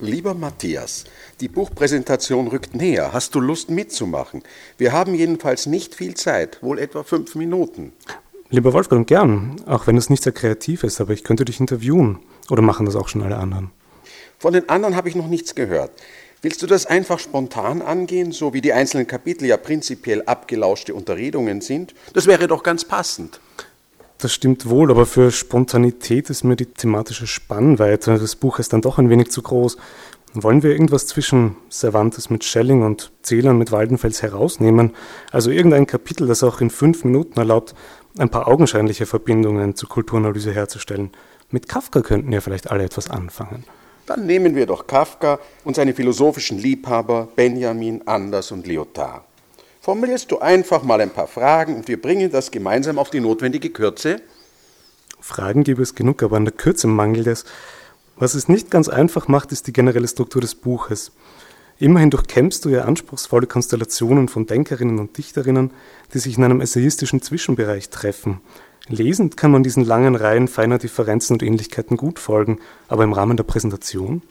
Lieber 0.00 0.34
Matthias, 0.34 1.04
die 1.40 1.48
Buchpräsentation 1.48 2.46
rückt 2.48 2.74
näher. 2.74 3.12
Hast 3.12 3.34
du 3.34 3.40
Lust 3.40 3.70
mitzumachen? 3.70 4.42
Wir 4.76 4.92
haben 4.92 5.14
jedenfalls 5.14 5.66
nicht 5.66 5.94
viel 5.94 6.14
Zeit, 6.14 6.62
wohl 6.62 6.78
etwa 6.78 7.02
fünf 7.02 7.34
Minuten. 7.34 7.92
Lieber 8.50 8.72
Wolfgang, 8.74 9.06
gern, 9.06 9.56
auch 9.66 9.86
wenn 9.86 9.96
es 9.96 10.08
nicht 10.08 10.22
sehr 10.22 10.32
kreativ 10.32 10.84
ist, 10.84 11.00
aber 11.00 11.14
ich 11.14 11.24
könnte 11.24 11.44
dich 11.44 11.58
interviewen. 11.58 12.20
Oder 12.48 12.62
machen 12.62 12.86
das 12.86 12.96
auch 12.96 13.08
schon 13.08 13.22
alle 13.22 13.38
anderen? 13.38 13.70
Von 14.38 14.52
den 14.52 14.68
anderen 14.68 14.94
habe 14.94 15.08
ich 15.08 15.16
noch 15.16 15.26
nichts 15.26 15.54
gehört. 15.56 15.90
Willst 16.40 16.62
du 16.62 16.68
das 16.68 16.86
einfach 16.86 17.18
spontan 17.18 17.82
angehen, 17.82 18.30
so 18.30 18.54
wie 18.54 18.60
die 18.60 18.72
einzelnen 18.72 19.08
Kapitel 19.08 19.46
ja 19.46 19.56
prinzipiell 19.56 20.22
abgelauschte 20.22 20.94
Unterredungen 20.94 21.60
sind? 21.60 21.94
Das 22.12 22.26
wäre 22.26 22.46
doch 22.46 22.62
ganz 22.62 22.84
passend. 22.84 23.40
Das 24.18 24.32
stimmt 24.32 24.68
wohl, 24.68 24.92
aber 24.92 25.04
für 25.04 25.32
Spontanität 25.32 26.30
ist 26.30 26.44
mir 26.44 26.54
die 26.54 26.66
thematische 26.66 27.26
Spannweite 27.26 28.18
des 28.18 28.36
Buches 28.36 28.68
dann 28.68 28.82
doch 28.82 28.98
ein 28.98 29.10
wenig 29.10 29.32
zu 29.32 29.42
groß. 29.42 29.78
Wollen 30.34 30.62
wir 30.62 30.70
irgendwas 30.70 31.08
zwischen 31.08 31.56
Cervantes 31.70 32.30
mit 32.30 32.44
Schelling 32.44 32.82
und 32.82 33.10
Zählern 33.22 33.58
mit 33.58 33.72
Waldenfels 33.72 34.22
herausnehmen? 34.22 34.92
Also 35.32 35.50
irgendein 35.50 35.88
Kapitel, 35.88 36.28
das 36.28 36.44
auch 36.44 36.60
in 36.60 36.70
fünf 36.70 37.02
Minuten 37.02 37.38
erlaubt, 37.38 37.74
ein 38.16 38.28
paar 38.28 38.46
augenscheinliche 38.46 39.06
Verbindungen 39.06 39.74
zur 39.74 39.88
Kulturanalyse 39.88 40.52
herzustellen. 40.52 41.10
Mit 41.50 41.68
Kafka 41.68 42.00
könnten 42.00 42.30
ja 42.30 42.40
vielleicht 42.40 42.70
alle 42.70 42.84
etwas 42.84 43.10
anfangen. 43.10 43.64
Dann 44.08 44.24
nehmen 44.24 44.54
wir 44.54 44.64
doch 44.64 44.86
Kafka 44.86 45.38
und 45.64 45.76
seine 45.76 45.92
philosophischen 45.92 46.58
Liebhaber 46.58 47.28
Benjamin, 47.36 48.00
Anders 48.06 48.50
und 48.52 48.66
Lyotard. 48.66 49.22
Formulierst 49.82 50.32
du 50.32 50.38
einfach 50.38 50.82
mal 50.82 50.98
ein 51.02 51.10
paar 51.10 51.26
Fragen 51.26 51.76
und 51.76 51.88
wir 51.88 52.00
bringen 52.00 52.32
das 52.32 52.50
gemeinsam 52.50 52.98
auf 52.98 53.10
die 53.10 53.20
notwendige 53.20 53.68
Kürze? 53.68 54.22
Fragen 55.20 55.62
gibt 55.62 55.78
es 55.80 55.94
genug, 55.94 56.22
aber 56.22 56.38
an 56.38 56.46
der 56.46 56.54
Kürze 56.54 56.86
mangelt 56.86 57.26
es. 57.26 57.44
Was 58.16 58.34
es 58.34 58.48
nicht 58.48 58.70
ganz 58.70 58.88
einfach 58.88 59.28
macht, 59.28 59.52
ist 59.52 59.66
die 59.66 59.74
generelle 59.74 60.08
Struktur 60.08 60.40
des 60.40 60.54
Buches. 60.54 61.12
Immerhin 61.78 62.08
durchkämmst 62.08 62.64
du 62.64 62.70
ja 62.70 62.86
anspruchsvolle 62.86 63.46
Konstellationen 63.46 64.28
von 64.28 64.46
Denkerinnen 64.46 64.98
und 64.98 65.18
Dichterinnen, 65.18 65.70
die 66.14 66.18
sich 66.18 66.38
in 66.38 66.44
einem 66.44 66.62
essayistischen 66.62 67.20
Zwischenbereich 67.20 67.90
treffen. 67.90 68.40
Lesend 68.88 69.36
kann 69.36 69.50
man 69.50 69.62
diesen 69.62 69.84
langen 69.84 70.16
Reihen 70.16 70.48
feiner 70.48 70.78
Differenzen 70.78 71.34
und 71.34 71.42
Ähnlichkeiten 71.42 71.96
gut 71.96 72.18
folgen, 72.18 72.58
aber 72.88 73.04
im 73.04 73.12
Rahmen 73.12 73.36
der 73.36 73.44
Präsentation? 73.44 74.22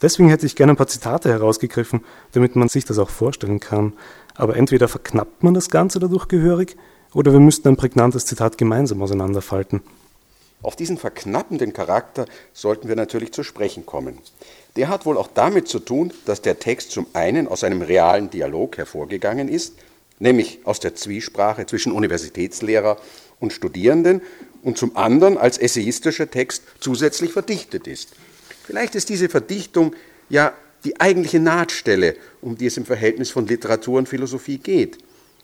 Deswegen 0.00 0.28
hätte 0.28 0.46
ich 0.46 0.56
gerne 0.56 0.72
ein 0.72 0.76
paar 0.76 0.86
Zitate 0.86 1.28
herausgegriffen, 1.28 2.04
damit 2.32 2.56
man 2.56 2.68
sich 2.68 2.84
das 2.84 2.98
auch 2.98 3.10
vorstellen 3.10 3.60
kann. 3.60 3.92
Aber 4.34 4.56
entweder 4.56 4.88
verknappt 4.88 5.42
man 5.42 5.54
das 5.54 5.70
Ganze 5.70 5.98
dadurch 5.98 6.28
gehörig, 6.28 6.76
oder 7.14 7.32
wir 7.32 7.40
müssten 7.40 7.68
ein 7.68 7.76
prägnantes 7.76 8.26
Zitat 8.26 8.58
gemeinsam 8.58 9.02
auseinanderfalten. 9.02 9.82
Auf 10.62 10.76
diesen 10.76 10.98
verknappenden 10.98 11.72
Charakter 11.72 12.26
sollten 12.52 12.88
wir 12.88 12.96
natürlich 12.96 13.32
zu 13.32 13.42
sprechen 13.42 13.86
kommen. 13.86 14.18
Der 14.76 14.88
hat 14.88 15.06
wohl 15.06 15.16
auch 15.16 15.28
damit 15.32 15.68
zu 15.68 15.78
tun, 15.78 16.12
dass 16.26 16.42
der 16.42 16.58
Text 16.58 16.90
zum 16.90 17.06
einen 17.12 17.48
aus 17.48 17.64
einem 17.64 17.82
realen 17.82 18.30
Dialog 18.30 18.76
hervorgegangen 18.76 19.48
ist, 19.48 19.74
nämlich 20.18 20.60
aus 20.64 20.80
der 20.80 20.94
Zwiesprache 20.94 21.66
zwischen 21.66 21.92
Universitätslehrer 21.92 22.98
und 23.40 23.52
Studierenden 23.52 24.20
und 24.62 24.78
zum 24.78 24.96
anderen 24.96 25.38
als 25.38 25.58
essayistischer 25.58 26.30
Text 26.30 26.62
zusätzlich 26.80 27.32
verdichtet 27.32 27.86
ist. 27.86 28.10
Vielleicht 28.64 28.94
ist 28.94 29.08
diese 29.08 29.28
Verdichtung 29.28 29.94
ja 30.28 30.52
die 30.84 31.00
eigentliche 31.00 31.40
Nahtstelle, 31.40 32.16
um 32.40 32.56
die 32.56 32.66
es 32.66 32.76
im 32.76 32.84
Verhältnis 32.84 33.30
von 33.30 33.46
Literatur 33.46 33.98
und 33.98 34.08
Philosophie 34.08 34.58
geht. 34.58 34.98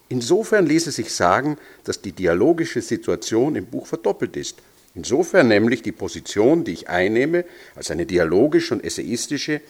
Insofern 0.09 0.66
ließe 0.66 0.90
sich 0.90 1.11
sagen, 1.12 1.57
dass 1.84 2.03
die 2.03 2.12
dialogische 2.12 2.82
Situation 2.82 3.57
im 3.57 3.66
Buch 3.66 3.86
verdoppelt 3.86 4.36
ist. 4.36 4.59
Insofern 4.95 5.49
nämlich 5.49 5.82
die 5.82 5.92
Position, 5.92 6.62
die 6.64 6.72
ich 6.72 6.88
einnehme, 6.88 7.45
als 7.74 7.90
eine 7.90 8.07
dialogische 8.07 8.74
und 8.74 8.84
essayistische, 8.84 9.61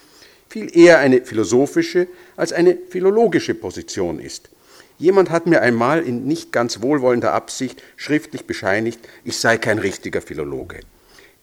viel 0.47 0.77
eher 0.77 0.99
eine 0.99 1.21
philosophische 1.21 2.07
als 2.35 2.53
eine 2.53 2.77
philologische 2.89 3.55
Position 3.55 4.19
ist. 4.19 4.49
Jemand 4.97 5.29
hat 5.29 5.45
mir 5.45 5.61
einmal 5.61 6.03
in 6.03 6.25
nicht 6.25 6.51
ganz 6.51 6.81
wohlwollender 6.81 7.33
Absicht 7.33 7.83
schriftlich 7.97 8.45
bescheinigt, 8.45 8.99
ich 9.23 9.37
sei 9.37 9.57
kein 9.57 9.77
richtiger 9.77 10.21
Philologe. 10.21 10.79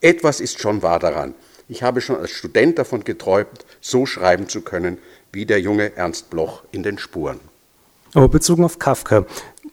Etwas 0.01 0.39
ist 0.39 0.59
schon 0.59 0.81
wahr 0.81 0.99
daran. 0.99 1.35
Ich 1.69 1.83
habe 1.83 2.01
schon 2.01 2.17
als 2.17 2.31
Student 2.31 2.79
davon 2.79 3.03
geträumt, 3.03 3.65
so 3.79 4.05
schreiben 4.05 4.49
zu 4.49 4.61
können, 4.61 4.97
wie 5.31 5.45
der 5.45 5.61
junge 5.61 5.95
Ernst 5.95 6.29
Bloch 6.29 6.63
in 6.71 6.83
den 6.83 6.97
Spuren. 6.97 7.39
Aber 8.13 8.27
bezogen 8.27 8.63
auf 8.63 8.79
Kafka, 8.79 9.25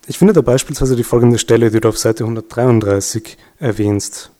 ich 0.07 0.17
finde 0.17 0.33
da 0.33 0.41
beispielsweise 0.41 0.95
die 0.95 1.03
folgende 1.03 1.37
Stelle, 1.37 1.69
die 1.69 1.79
du 1.79 1.89
auf 1.89 1.97
Seite 1.97 2.23
133 2.23 3.37
erwähnst. 3.59 4.31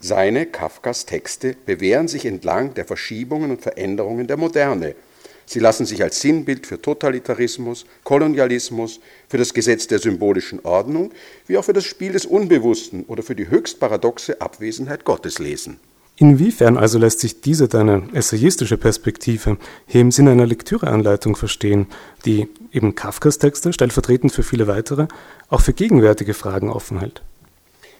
Seine, 0.00 0.46
Kafkas 0.46 1.06
Texte 1.06 1.56
bewähren 1.64 2.08
sich 2.08 2.26
entlang 2.26 2.74
der 2.74 2.84
Verschiebungen 2.84 3.50
und 3.50 3.62
Veränderungen 3.62 4.26
der 4.26 4.36
Moderne– 4.36 4.94
Sie 5.46 5.60
lassen 5.60 5.86
sich 5.86 6.02
als 6.02 6.20
Sinnbild 6.20 6.66
für 6.66 6.82
Totalitarismus, 6.82 7.86
Kolonialismus, 8.02 9.00
für 9.28 9.38
das 9.38 9.54
Gesetz 9.54 9.86
der 9.86 10.00
symbolischen 10.00 10.60
Ordnung, 10.64 11.12
wie 11.46 11.56
auch 11.56 11.64
für 11.64 11.72
das 11.72 11.84
Spiel 11.84 12.12
des 12.12 12.26
Unbewussten 12.26 13.04
oder 13.04 13.22
für 13.22 13.36
die 13.36 13.48
höchst 13.48 13.78
paradoxe 13.78 14.40
Abwesenheit 14.40 15.04
Gottes 15.04 15.38
lesen. 15.38 15.78
Inwiefern 16.18 16.78
also 16.78 16.98
lässt 16.98 17.20
sich 17.20 17.42
diese 17.42 17.68
deine 17.68 18.08
essayistische 18.14 18.78
Perspektive 18.78 19.58
hier 19.86 20.00
im 20.00 20.10
Sinne 20.10 20.30
einer 20.30 20.46
Lektüreanleitung 20.46 21.36
verstehen, 21.36 21.88
die 22.24 22.48
eben 22.72 22.94
Kafkas 22.94 23.38
Texte, 23.38 23.72
stellvertretend 23.72 24.32
für 24.32 24.42
viele 24.42 24.66
weitere, 24.66 25.08
auch 25.50 25.60
für 25.60 25.74
gegenwärtige 25.74 26.32
Fragen 26.32 26.70
offen 26.70 27.00
hält? 27.00 27.22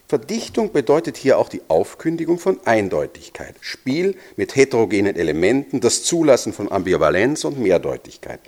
Verdichtung 0.09 0.71
bedeutet 0.71 1.17
hier 1.17 1.37
auch 1.37 1.49
die 1.49 1.63
Aufkündigung 1.67 2.39
von 2.39 2.65
Eindeutigkeit, 2.65 3.57
Spiel 3.61 4.15
mit 4.37 4.55
heterogenen 4.55 5.17
Elementen, 5.17 5.81
das 5.81 6.05
Zulassen 6.05 6.53
von 6.53 6.71
Ambivalenz 6.71 7.45
und 7.45 7.59
Mehrdeutigkeit. 7.59 8.39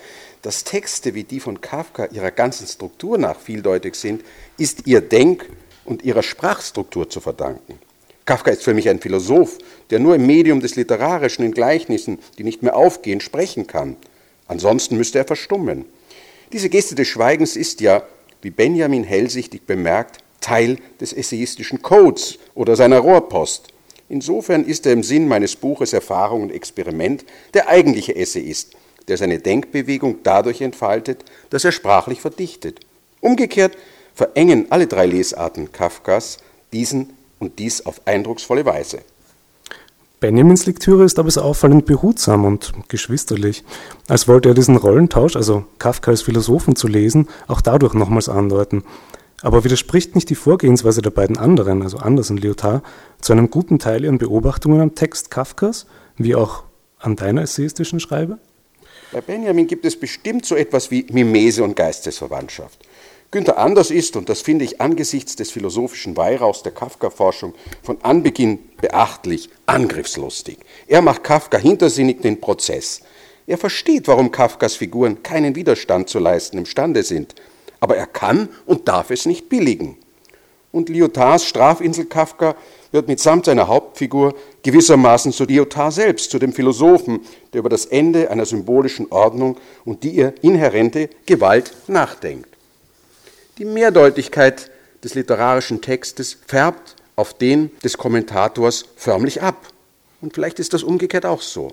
Dass 0.43 0.63
Texte 0.63 1.15
wie 1.15 1.25
die 1.25 1.41
von 1.41 1.61
Kafka 1.61 2.07
ihrer 2.07 2.31
ganzen 2.31 2.69
Struktur 2.69 3.19
nach 3.19 3.41
vieldeutig 3.41 3.97
sind, 3.97 4.23
ist 4.57 4.87
ihr 4.87 5.01
Denk- 5.01 5.49
und 5.85 6.05
ihrer 6.05 6.23
Sprachstruktur 6.23 7.11
zu 7.11 7.19
verdanken. 7.21 7.81
Kafka 8.25 8.53
ist 8.53 8.63
für 8.63 8.75
mich 8.75 8.89
ein 8.89 9.01
Philosoph, 9.01 9.59
der 9.91 9.99
nur 9.99 10.15
im 10.15 10.27
Medium 10.27 10.61
des 10.61 10.77
Literarischen 10.77 11.45
in 11.45 11.53
Gleichnissen, 11.53 12.21
die 12.39 12.45
nicht 12.45 12.63
mehr 12.63 12.77
aufgehen, 12.77 13.21
sprechen 13.21 13.67
kann. 13.67 13.97
Ansonsten 14.47 14.97
müsste 14.97 15.19
er 15.19 15.25
verstummen. 15.25 15.87
Diese 16.53 16.69
Geste 16.69 16.95
des 16.95 17.09
Schweigens 17.09 17.57
ist 17.57 17.81
ja, 17.81 18.05
wie 18.43 18.51
Benjamin 18.51 19.03
hellsichtig 19.03 19.63
bemerkt, 19.67 20.19
Teil 20.41 20.79
des 21.01 21.13
essayistischen 21.13 21.83
Codes 21.83 22.39
oder 22.55 22.77
seiner 22.77 22.99
Rohrpost. 22.99 23.69
Insofern 24.09 24.65
ist 24.65 24.87
er 24.87 24.93
im 24.93 25.03
Sinn 25.03 25.29
meines 25.29 25.57
Buches 25.57 25.93
Erfahrung 25.93 26.43
und 26.43 26.53
Experiment 26.53 27.25
der 27.55 27.69
eigentliche 27.69 28.17
Essayist, 28.17 28.75
der 29.09 29.19
seine 29.19 29.39
Denkbewegung 29.39 30.19
dadurch 30.23 30.61
entfaltet, 30.61 31.25
dass 31.51 31.65
er 31.65 31.73
sprachlich 31.73 32.21
verdichtet. 32.21 32.81
Umgekehrt 33.21 33.77
verengen 34.15 34.67
alle 34.71 34.87
drei 34.87 35.07
Lesarten 35.07 35.73
Kafkas 35.73 36.39
diesen 36.73 37.15
und 37.39 37.59
dies 37.59 37.85
auf 37.87 38.01
eindrucksvolle 38.07 38.65
Weise. 38.65 39.01
Benjamins 40.21 40.67
Lektüre 40.67 41.05
ist 41.05 41.21
aber 41.21 41.31
so 41.31 41.43
auffallend 41.43 41.87
behutsam 41.87 42.45
und 42.45 42.73
geschwisterlich, 42.89 43.63
als 44.09 44.27
wollte 44.27 44.49
er 44.49 44.55
diesen 44.55 44.77
Rollentausch, 44.77 45.37
also 45.37 45.65
Kafka 45.79 46.11
als 46.11 46.23
Philosophen 46.23 46.75
zu 46.75 46.89
lesen, 46.89 47.29
auch 47.47 47.61
dadurch 47.61 47.95
nochmals 47.95 48.29
andeuten. 48.29 48.83
Aber 49.43 49.63
widerspricht 49.63 50.15
nicht 50.15 50.31
die 50.31 50.35
Vorgehensweise 50.35 51.01
der 51.01 51.11
beiden 51.11 51.39
anderen, 51.39 51.83
also 51.83 51.99
Anders 51.99 52.31
und 52.31 52.43
Lyotard, 52.43 52.85
zu 53.21 53.33
einem 53.33 53.51
guten 53.51 53.79
Teil 53.79 54.05
ihren 54.05 54.19
Beobachtungen 54.19 54.81
am 54.81 54.95
Text 54.95 55.31
Kafkas, 55.31 55.87
wie 56.17 56.35
auch 56.35 56.65
an 56.99 57.15
deiner 57.15 57.43
essayistischen 57.43 58.01
Schreibe? 58.01 58.39
Bei 59.13 59.21
Benjamin 59.21 59.69
gibt 59.69 59.85
es 59.85 59.99
bestimmt 59.99 60.45
so 60.45 60.57
etwas 60.57 60.91
wie 60.91 61.07
Mimese 61.11 61.63
und 61.63 61.77
Geistesverwandtschaft. 61.77 62.81
Günther 63.31 63.59
Anders 63.59 63.91
ist, 63.91 64.17
und 64.17 64.29
das 64.29 64.41
finde 64.41 64.65
ich 64.65 64.81
angesichts 64.81 65.37
des 65.37 65.51
philosophischen 65.51 66.17
Weihrauchs 66.17 66.63
der 66.63 66.73
Kafka-Forschung 66.73 67.55
von 67.83 67.99
Anbeginn 68.03 68.59
beachtlich, 68.81 69.51
angriffslustig. 69.67 70.59
Er 70.87 71.03
macht 71.03 71.25
Kafka 71.25 71.59
hintersinnig 71.59 72.23
den 72.23 72.41
Prozess. 72.41 73.03
Er 73.47 73.59
versteht, 73.59 74.09
warum 74.09 74.31
Kafkas 74.31 74.75
Figuren 74.75 75.23
keinen 75.23 75.55
Widerstand 75.55 76.09
zu 76.09 76.19
leisten 76.19 76.59
imstande 76.59 77.03
sind 77.03 77.35
aber 77.81 77.97
er 77.97 78.07
kann 78.07 78.49
und 78.67 78.89
darf 78.89 79.11
es 79.11 79.27
nicht 79.27 79.49
billigen. 79.49 79.97
Und 80.71 80.89
Lyotards 80.89 81.47
Strafinsel 81.47 82.05
Kafka 82.05 82.55
wird 82.93 83.09
mitsamt 83.09 83.47
seiner 83.47 83.69
Hauptfigur 83.69 84.35
gewissermaßen 84.63 85.33
zu 85.33 85.45
Lyotard 85.45 85.93
selbst, 85.93 86.31
zu 86.31 86.39
dem 86.39 86.53
Philosophen, 86.53 87.21
der 87.53 87.61
über 87.61 87.69
das 87.69 87.87
Ende 87.87 88.31
einer 88.31 88.47
symbolischen 88.47 89.11
Ordnung 89.11 89.59
und 89.85 90.03
die 90.03 90.11
ihr 90.11 90.35
inhärente 90.43 91.11
Gewalt 91.27 91.73
nachdenkt. 91.87 92.49
Die 93.59 93.65
Mehrdeutigkeit 93.65 94.71
des 95.03 95.15
literarischen 95.15 95.81
Textes 95.81 96.37
färbt 96.47 96.97
auf 97.17 97.35
den 97.35 97.71
des 97.83 97.99
Kommentators 97.99 98.85
förmlich 98.97 99.43
ab. 99.43 99.67
Und 100.21 100.35
vielleicht 100.35 100.59
ist 100.59 100.73
das 100.73 100.83
umgekehrt 100.83 101.27
auch 101.27 101.43
so. 101.43 101.73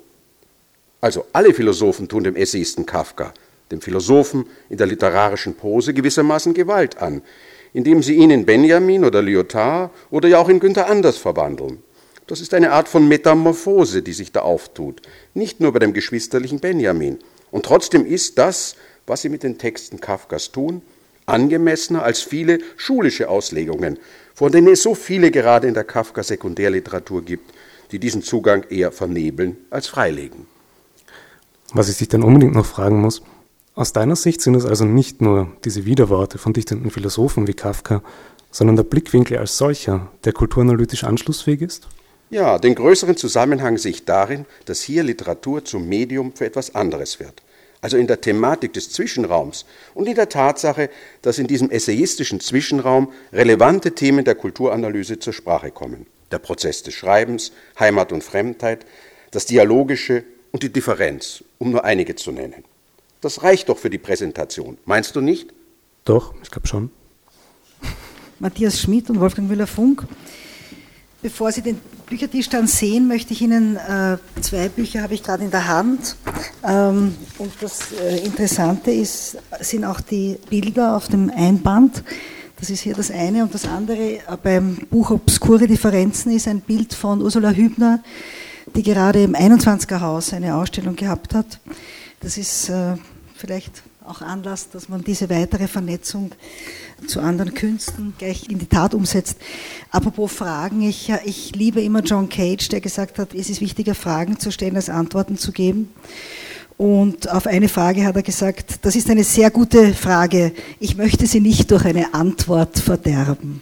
Also 1.01 1.25
alle 1.33 1.53
Philosophen 1.53 2.07
tun 2.07 2.23
dem 2.23 2.35
Essayisten 2.35 2.85
Kafka, 2.85 3.33
dem 3.72 3.82
Philosophen 3.82 4.45
in 4.70 4.78
der 4.78 4.88
literarischen 4.88 5.55
Pose 5.55 5.93
gewissermaßen 5.93 6.53
Gewalt 6.53 6.97
an, 6.97 7.22
indem 7.74 8.03
sie 8.03 8.16
ihn 8.16 8.32
in 8.32 8.45
Benjamin 8.45 9.03
oder 9.03 9.22
Lyotard 9.22 9.91
oder 10.11 10.30
ja 10.30 10.39
auch 10.39 10.49
in 10.49 10.59
Günther 10.59 10.88
Anders 10.88 11.18
verwandeln. 11.18 11.80
Das 12.28 12.41
ist 12.41 12.53
eine 12.53 12.72
Art 12.72 12.88
von 12.88 13.07
Metamorphose, 13.07 14.01
die 14.01 14.13
sich 14.13 14.32
da 14.32 14.41
auftut, 14.41 15.01
nicht 15.34 15.59
nur 15.59 15.74
bei 15.74 15.80
dem 15.80 15.93
geschwisterlichen 15.93 16.59
Benjamin. 16.59 17.20
Und 17.51 17.66
trotzdem 17.66 18.05
ist 18.05 18.38
das, 18.38 18.76
was 19.05 19.22
sie 19.22 19.30
mit 19.30 19.43
den 19.43 19.57
Texten 19.57 19.99
Kafkas 19.99 20.51
tun, 20.51 20.82
angemessener 21.28 22.03
als 22.03 22.22
viele 22.22 22.59
schulische 22.78 23.30
Auslegungen, 23.30 23.99
von 24.34 24.51
denen 24.51 24.68
es 24.68 24.82
so 24.82 24.95
viele 24.95 25.32
gerade 25.32 25.68
in 25.68 25.74
der 25.74 25.84
Kafka-Sekundärliteratur 25.84 27.24
gibt, 27.24 27.51
die 27.91 27.99
diesen 27.99 28.24
Zugang 28.24 28.63
eher 28.70 28.91
vernebeln 28.91 29.57
als 29.70 29.88
freilegen. 29.88 30.47
Was 31.74 31.89
ich 31.89 31.97
dich 31.97 32.07
dann 32.07 32.24
unbedingt 32.24 32.53
noch 32.53 32.66
fragen 32.66 33.01
muss, 33.01 33.22
aus 33.76 33.91
deiner 33.91 34.15
Sicht 34.15 34.41
sind 34.41 34.55
es 34.55 34.65
also 34.65 34.86
nicht 34.86 35.21
nur 35.21 35.51
diese 35.65 35.86
Widerworte 35.86 36.38
von 36.38 36.53
dichtenden 36.53 36.91
Philosophen 36.91 37.47
wie 37.47 37.53
Kafka, 37.53 38.01
sondern 38.49 38.78
der 38.78 38.84
Blickwinkel 38.84 39.38
als 39.38 39.57
solcher, 39.57 40.09
der 40.23 40.32
kulturanalytisch 40.32 41.03
anschlussfähig 41.03 41.61
ist? 41.61 41.88
Ja, 42.30 42.57
den 42.57 42.73
größeren 42.73 43.17
Zusammenhang 43.17 43.78
sehe 43.78 43.91
ich 43.91 44.05
darin, 44.05 44.45
dass 44.65 44.82
hier 44.82 45.03
Literatur 45.03 45.63
zum 45.63 45.88
Medium 45.88 46.34
für 46.34 46.45
etwas 46.45 46.73
anderes 46.73 47.19
wird. 47.19 47.43
Also 47.82 47.97
in 47.97 48.07
der 48.07 48.21
Thematik 48.21 48.73
des 48.73 48.91
Zwischenraums 48.91 49.65
und 49.93 50.07
in 50.07 50.15
der 50.15 50.30
Tatsache, 50.30 50.89
dass 51.21 51.38
in 51.38 51.47
diesem 51.47 51.69
essayistischen 51.69 52.39
Zwischenraum 52.39 53.11
relevante 53.32 53.93
Themen 53.93 54.26
der 54.26 54.36
Kulturanalyse 54.36 55.19
zur 55.19 55.34
Sprache 55.34 55.69
kommen. 55.69 56.07
Der 56.32 56.39
Prozess 56.39 56.82
des 56.82 56.95
Schreibens, 56.95 57.51
Heimat 57.78 58.11
und 58.11 58.23
Fremdheit, 58.23 58.86
das 59.32 59.45
Dialogische 59.45 60.23
und 60.51 60.63
die 60.63 60.73
Differenz, 60.73 61.43
um 61.59 61.71
nur 61.71 61.84
einige 61.84 62.15
zu 62.15 62.32
nennen. 62.32 62.63
Das 63.26 63.41
reicht 63.41 63.69
doch 63.69 63.80
für 63.80 63.89
die 63.89 63.97
Präsentation. 63.97 64.78
Meinst 64.86 65.15
du 65.15 65.19
nicht? 65.19 65.51
Doch, 66.03 66.36
ich 66.43 66.51
glaube 66.51 66.67
schon. 66.67 66.91
Matthias 68.38 68.80
Schmidt 68.80 69.09
und 69.09 69.19
Wolfgang 69.19 69.49
Müller-Funk. 69.49 70.05
Bevor 71.23 71.51
Sie 71.51 71.63
den 71.63 71.82
Büchertisch 72.05 72.49
dann 72.49 72.67
sehen, 72.67 73.07
möchte 73.07 73.34
ich 73.34 73.41
Ihnen 73.41 73.78
äh, 73.78 74.19
zwei 74.41 74.69
Bücher 74.69 75.01
habe 75.01 75.15
ich 75.15 75.23
gerade 75.23 75.43
in 75.43 75.49
der 75.49 75.67
Hand. 75.67 76.17
Ähm, 76.63 77.15
und 77.39 77.51
das 77.61 77.93
äh, 77.93 78.23
Interessante 78.23 78.91
ist, 78.91 79.39
sind 79.59 79.86
auch 79.86 80.01
die 80.01 80.38
Bilder 80.51 80.95
auf 80.95 81.07
dem 81.07 81.32
Einband. 81.36 82.03
Das 82.59 82.69
ist 82.69 82.82
hier 82.82 82.93
das 82.93 83.09
eine 83.09 83.41
und 83.41 83.55
das 83.55 83.65
andere 83.65 84.17
äh, 84.17 84.21
beim 84.43 84.76
Buch 84.91 85.09
Obskure 85.09 85.65
Differenzen 85.65 86.32
ist 86.32 86.47
ein 86.47 86.61
Bild 86.61 86.93
von 86.93 87.23
Ursula 87.23 87.49
Hübner, 87.49 88.03
die 88.76 88.84
gerade 88.84 89.23
im 89.23 89.34
21er 89.34 89.99
Haus 89.99 90.32
eine 90.32 90.55
Ausstellung 90.55 90.95
gehabt 90.95 91.34
hat. 91.34 91.59
Das 92.19 92.38
ist 92.38 92.69
äh, 92.69 92.93
vielleicht 93.45 93.83
auch 94.07 94.21
Anlass, 94.21 94.71
dass 94.71 94.89
man 94.89 95.03
diese 95.03 95.29
weitere 95.29 95.67
Vernetzung 95.67 96.31
zu 97.05 97.19
anderen 97.19 97.53
Künsten 97.53 98.15
gleich 98.17 98.49
in 98.49 98.57
die 98.57 98.65
Tat 98.65 98.95
umsetzt. 98.95 99.37
Apropos 99.91 100.31
Fragen, 100.31 100.81
ich, 100.81 101.11
ich 101.25 101.55
liebe 101.55 101.79
immer 101.81 102.01
John 102.01 102.27
Cage, 102.27 102.69
der 102.69 102.81
gesagt 102.81 103.19
hat, 103.19 103.35
es 103.35 103.51
ist 103.51 103.61
wichtiger, 103.61 103.93
Fragen 103.93 104.39
zu 104.39 104.51
stellen, 104.51 104.75
als 104.75 104.89
Antworten 104.89 105.37
zu 105.37 105.51
geben. 105.51 105.89
Und 106.77 107.29
auf 107.29 107.45
eine 107.45 107.69
Frage 107.69 108.03
hat 108.05 108.15
er 108.15 108.23
gesagt, 108.23 108.79
das 108.81 108.95
ist 108.95 109.11
eine 109.11 109.23
sehr 109.23 109.51
gute 109.51 109.93
Frage, 109.93 110.51
ich 110.79 110.97
möchte 110.97 111.27
sie 111.27 111.39
nicht 111.39 111.69
durch 111.69 111.85
eine 111.85 112.15
Antwort 112.15 112.79
verderben. 112.79 113.61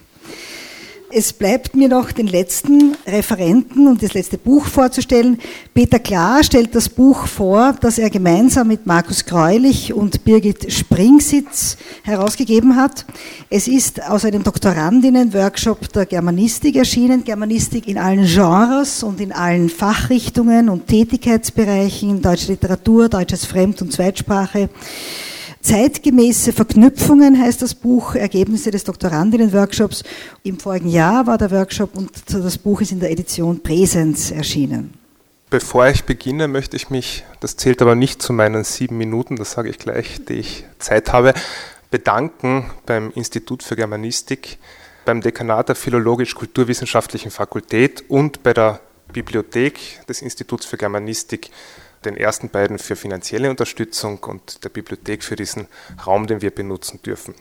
Es 1.16 1.32
bleibt 1.32 1.76
mir 1.76 1.90
noch 1.90 2.12
den 2.12 2.26
letzten 2.26 2.98
Referenten 3.06 3.88
und 3.88 4.02
das 4.02 4.16
letzte 4.16 4.40
Buch 4.40 4.66
vorzustellen. 4.66 5.38
Peter 5.76 6.00
Klar 6.00 6.44
stellt 6.44 6.74
das 6.74 6.90
Buch 6.90 7.28
vor, 7.28 7.76
das 7.82 8.00
er 8.00 8.10
gemeinsam 8.10 8.70
mit 8.70 8.88
Markus 8.88 9.24
Greulich 9.24 9.94
und 9.94 10.24
Birgit 10.24 10.74
Springsitz 10.74 11.78
herausgegeben 12.02 12.78
hat. 12.78 13.06
Es 13.52 13.68
ist 13.68 14.02
aus 14.02 14.26
einem 14.26 14.42
Doktorandinnen-Workshop 14.42 15.94
der 15.94 16.08
Germanistik 16.08 16.78
erschienen. 16.78 17.24
Germanistik 17.24 17.88
in 17.88 18.00
allen 18.00 18.26
Genres 18.26 19.04
und 19.04 19.22
in 19.22 19.34
allen 19.34 19.70
Fachrichtungen 19.70 20.68
und 20.68 20.88
Tätigkeitsbereichen, 20.88 22.24
deutsche 22.24 22.54
Literatur, 22.54 23.08
deutsches 23.08 23.46
Fremd- 23.46 23.84
und 23.84 23.94
Zweitsprache. 23.94 24.68
Zeitgemäße 25.64 26.52
Verknüpfungen 26.52 27.40
heißt 27.40 27.62
das 27.62 27.74
Buch, 27.74 28.16
Ergebnisse 28.16 28.70
des 28.70 28.84
Doktorandinnen-Workshops. 28.84 30.04
Im 30.44 30.60
vorigen 30.60 30.90
Jahr 30.90 31.26
war 31.26 31.38
der 31.38 31.52
Workshop 31.52 31.96
und 31.96 32.12
das 32.28 32.58
Buch 32.58 32.82
ist 32.82 32.92
in 32.92 33.00
der 33.00 33.12
Edition 33.12 33.64
Präsens 33.64 34.32
erschienen. 34.32 34.94
Bevor 35.50 35.88
ich 35.88 36.04
beginne, 36.04 36.50
möchte 36.50 36.76
ich 36.76 36.90
mich, 36.90 37.24
das 37.40 37.56
zählt 37.56 37.82
aber 37.82 37.96
nicht 37.96 38.22
zu 38.22 38.34
meinen 38.34 38.66
sieben 38.66 38.98
Minuten, 38.98 39.38
das 39.38 39.52
sage 39.52 39.70
ich 39.70 39.80
gleich, 39.80 40.26
die 40.28 40.34
ich 40.34 40.66
Zeit 40.80 41.14
habe, 41.14 41.34
bedanken 41.90 42.70
beim 42.86 43.12
Institut 43.16 43.64
für 43.64 43.78
Germanistik, 43.78 44.58
beim 45.06 45.22
Dekanat 45.22 45.70
der 45.70 45.76
Philologisch-Kulturwissenschaftlichen 45.76 47.32
Fakultät 47.32 48.04
und 48.10 48.44
bei 48.44 48.54
der 48.54 48.82
Bibliothek 49.14 50.06
des 50.10 50.22
Instituts 50.22 50.66
für 50.66 50.76
Germanistik 50.76 51.52
den 52.06 52.18
ersten 52.18 52.50
beiden 52.50 52.80
für 52.80 52.96
finanzielle 52.96 53.50
Unterstützung 53.50 54.20
und 54.24 54.64
der 54.64 54.70
Bibliothek 54.70 55.24
für 55.24 55.36
diesen 55.36 55.68
Raum, 56.06 56.28
den 56.28 56.42
wir 56.42 56.52
benutzen 56.52 57.02
dürfen. 57.04 57.36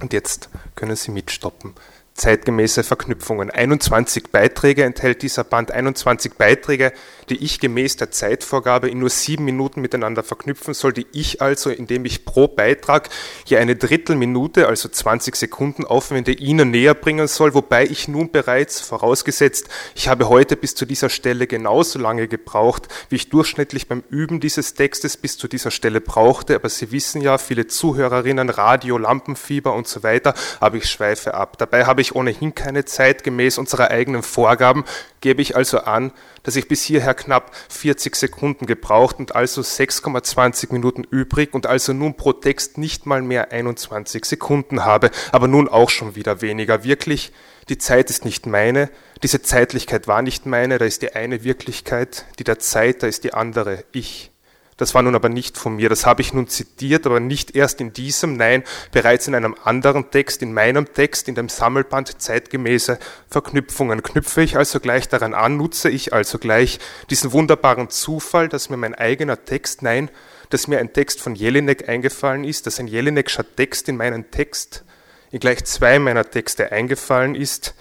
Und 0.00 0.12
jetzt 0.12 0.48
können 0.74 0.96
Sie 0.96 1.10
mitstoppen 1.10 1.74
zeitgemäße 2.16 2.82
Verknüpfungen. 2.82 3.50
21 3.50 4.30
Beiträge 4.30 4.84
enthält 4.84 5.22
dieser 5.22 5.44
Band, 5.44 5.70
21 5.70 6.34
Beiträge, 6.34 6.92
die 7.28 7.36
ich 7.44 7.60
gemäß 7.60 7.96
der 7.96 8.10
Zeitvorgabe 8.10 8.88
in 8.88 8.98
nur 8.98 9.10
sieben 9.10 9.44
Minuten 9.44 9.80
miteinander 9.80 10.22
verknüpfen 10.22 10.74
soll, 10.74 10.92
die 10.92 11.06
ich 11.12 11.42
also, 11.42 11.70
indem 11.70 12.04
ich 12.04 12.24
pro 12.24 12.48
Beitrag 12.48 13.08
hier 13.44 13.60
eine 13.60 13.76
Drittelminute, 13.76 14.68
also 14.68 14.88
20 14.88 15.36
Sekunden 15.36 15.84
aufwende, 15.84 16.32
Ihnen 16.32 16.70
näher 16.70 16.94
bringen 16.94 17.28
soll, 17.28 17.54
wobei 17.54 17.84
ich 17.84 18.08
nun 18.08 18.30
bereits, 18.30 18.80
vorausgesetzt, 18.80 19.68
ich 19.94 20.08
habe 20.08 20.28
heute 20.28 20.56
bis 20.56 20.74
zu 20.74 20.86
dieser 20.86 21.08
Stelle 21.08 21.46
genauso 21.46 21.98
lange 21.98 22.28
gebraucht, 22.28 22.88
wie 23.08 23.16
ich 23.16 23.28
durchschnittlich 23.28 23.88
beim 23.88 24.02
Üben 24.10 24.40
dieses 24.40 24.74
Textes 24.74 25.16
bis 25.16 25.36
zu 25.36 25.48
dieser 25.48 25.70
Stelle 25.70 26.00
brauchte, 26.00 26.54
aber 26.54 26.68
Sie 26.68 26.92
wissen 26.92 27.20
ja, 27.20 27.38
viele 27.38 27.66
Zuhörerinnen, 27.66 28.50
Radio, 28.50 28.98
Lampenfieber 28.98 29.74
und 29.74 29.88
so 29.88 30.02
weiter, 30.02 30.34
aber 30.60 30.76
ich 30.76 30.86
schweife 30.86 31.34
ab. 31.34 31.58
Dabei 31.58 31.84
habe 31.86 32.00
ich 32.00 32.05
ich 32.06 32.14
ohnehin 32.14 32.54
keine 32.54 32.84
Zeit 32.84 33.24
gemäß 33.24 33.58
unserer 33.58 33.90
eigenen 33.90 34.22
Vorgaben, 34.22 34.84
gebe 35.20 35.42
ich 35.42 35.56
also 35.56 35.80
an, 35.80 36.12
dass 36.42 36.56
ich 36.56 36.68
bis 36.68 36.82
hierher 36.82 37.14
knapp 37.14 37.54
40 37.68 38.14
Sekunden 38.14 38.66
gebraucht 38.66 39.18
und 39.18 39.34
also 39.34 39.60
6,20 39.60 40.72
Minuten 40.72 41.04
übrig 41.04 41.52
und 41.54 41.66
also 41.66 41.92
nun 41.92 42.14
pro 42.14 42.32
Text 42.32 42.78
nicht 42.78 43.06
mal 43.06 43.22
mehr 43.22 43.50
21 43.50 44.24
Sekunden 44.24 44.84
habe, 44.84 45.10
aber 45.32 45.48
nun 45.48 45.68
auch 45.68 45.90
schon 45.90 46.14
wieder 46.14 46.40
weniger. 46.40 46.84
Wirklich, 46.84 47.32
die 47.68 47.78
Zeit 47.78 48.10
ist 48.10 48.24
nicht 48.24 48.46
meine, 48.46 48.90
diese 49.22 49.42
Zeitlichkeit 49.42 50.06
war 50.06 50.22
nicht 50.22 50.46
meine, 50.46 50.78
da 50.78 50.84
ist 50.84 51.02
die 51.02 51.14
eine 51.14 51.42
Wirklichkeit, 51.42 52.26
die 52.38 52.44
der 52.44 52.60
Zeit, 52.60 53.02
da 53.02 53.08
ist 53.08 53.24
die 53.24 53.34
andere 53.34 53.84
ich. 53.92 54.30
Das 54.76 54.94
war 54.94 55.02
nun 55.02 55.14
aber 55.14 55.30
nicht 55.30 55.56
von 55.56 55.76
mir. 55.76 55.88
Das 55.88 56.04
habe 56.04 56.20
ich 56.20 56.34
nun 56.34 56.48
zitiert, 56.48 57.06
aber 57.06 57.18
nicht 57.18 57.56
erst 57.56 57.80
in 57.80 57.94
diesem, 57.94 58.36
nein, 58.36 58.62
bereits 58.92 59.26
in 59.26 59.34
einem 59.34 59.56
anderen 59.64 60.10
Text, 60.10 60.42
in 60.42 60.52
meinem 60.52 60.92
Text, 60.92 61.28
in 61.28 61.34
dem 61.34 61.48
Sammelband 61.48 62.20
zeitgemäße 62.20 62.98
Verknüpfungen. 63.30 64.02
Knüpfe 64.02 64.42
ich 64.42 64.56
also 64.56 64.78
gleich 64.78 65.08
daran 65.08 65.32
an, 65.32 65.56
nutze 65.56 65.88
ich 65.88 66.12
also 66.12 66.38
gleich 66.38 66.78
diesen 67.08 67.32
wunderbaren 67.32 67.88
Zufall, 67.88 68.50
dass 68.50 68.68
mir 68.68 68.76
mein 68.76 68.94
eigener 68.94 69.44
Text, 69.44 69.80
nein, 69.80 70.10
dass 70.50 70.68
mir 70.68 70.78
ein 70.78 70.92
Text 70.92 71.22
von 71.22 71.34
Jelinek 71.34 71.88
eingefallen 71.88 72.44
ist, 72.44 72.66
dass 72.66 72.78
ein 72.78 72.88
Jelinek'scher 72.88 73.44
Text 73.56 73.88
in 73.88 73.96
meinen 73.96 74.30
Text, 74.30 74.84
in 75.30 75.40
gleich 75.40 75.64
zwei 75.64 75.98
meiner 75.98 76.30
Texte 76.30 76.70
eingefallen 76.70 77.34
ist, 77.34 77.74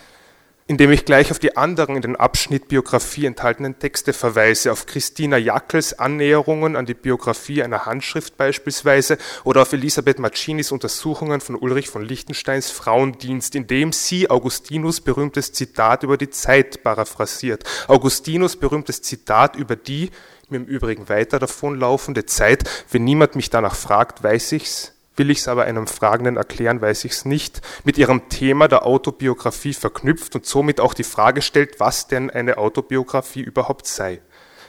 indem 0.67 0.91
ich 0.91 1.05
gleich 1.05 1.29
auf 1.29 1.37
die 1.37 1.57
anderen 1.57 1.95
in 1.95 2.01
den 2.01 2.15
Abschnitt 2.15 2.67
Biografie 2.67 3.27
enthaltenen 3.27 3.77
Texte 3.77 4.13
verweise, 4.13 4.71
auf 4.71 4.87
Christina 4.87 5.37
Jackels 5.37 5.99
Annäherungen 5.99 6.75
an 6.75 6.87
die 6.87 6.95
Biografie 6.95 7.61
einer 7.61 7.85
Handschrift 7.85 8.35
beispielsweise 8.35 9.19
oder 9.43 9.61
auf 9.61 9.73
Elisabeth 9.73 10.17
Macinis 10.17 10.71
Untersuchungen 10.71 11.39
von 11.39 11.55
Ulrich 11.55 11.89
von 11.89 12.03
Lichtensteins 12.03 12.71
Frauendienst, 12.71 13.53
in 13.53 13.67
dem 13.67 13.93
sie 13.93 14.31
Augustinus 14.31 15.01
berühmtes 15.01 15.53
Zitat 15.53 16.01
über 16.01 16.17
die 16.17 16.31
Zeit 16.31 16.81
paraphrasiert. 16.81 17.63
Augustinus 17.87 18.55
berühmtes 18.55 19.03
Zitat 19.03 19.55
über 19.55 19.75
die, 19.75 20.09
mir 20.49 20.57
im 20.57 20.65
Übrigen 20.65 21.09
weiter 21.09 21.37
davonlaufende 21.37 22.25
Zeit, 22.25 22.63
wenn 22.89 23.03
niemand 23.03 23.35
mich 23.35 23.51
danach 23.51 23.75
fragt, 23.75 24.23
weiß 24.23 24.53
ich's, 24.53 24.94
Will 25.15 25.29
ich 25.29 25.39
es 25.39 25.47
aber 25.47 25.63
einem 25.63 25.87
Fragenden 25.87 26.37
erklären, 26.37 26.81
weiß 26.81 27.05
ich 27.05 27.13
es 27.13 27.25
nicht, 27.25 27.61
mit 27.83 27.97
ihrem 27.97 28.27
Thema 28.29 28.67
der 28.67 28.85
Autobiografie 28.85 29.73
verknüpft 29.73 30.35
und 30.35 30.45
somit 30.45 30.79
auch 30.81 30.93
die 30.93 31.03
Frage 31.03 31.41
stellt, 31.41 31.79
was 31.79 32.07
denn 32.07 32.29
eine 32.29 32.57
Autobiografie 32.57 33.41
überhaupt 33.41 33.87
sei. 33.87 34.21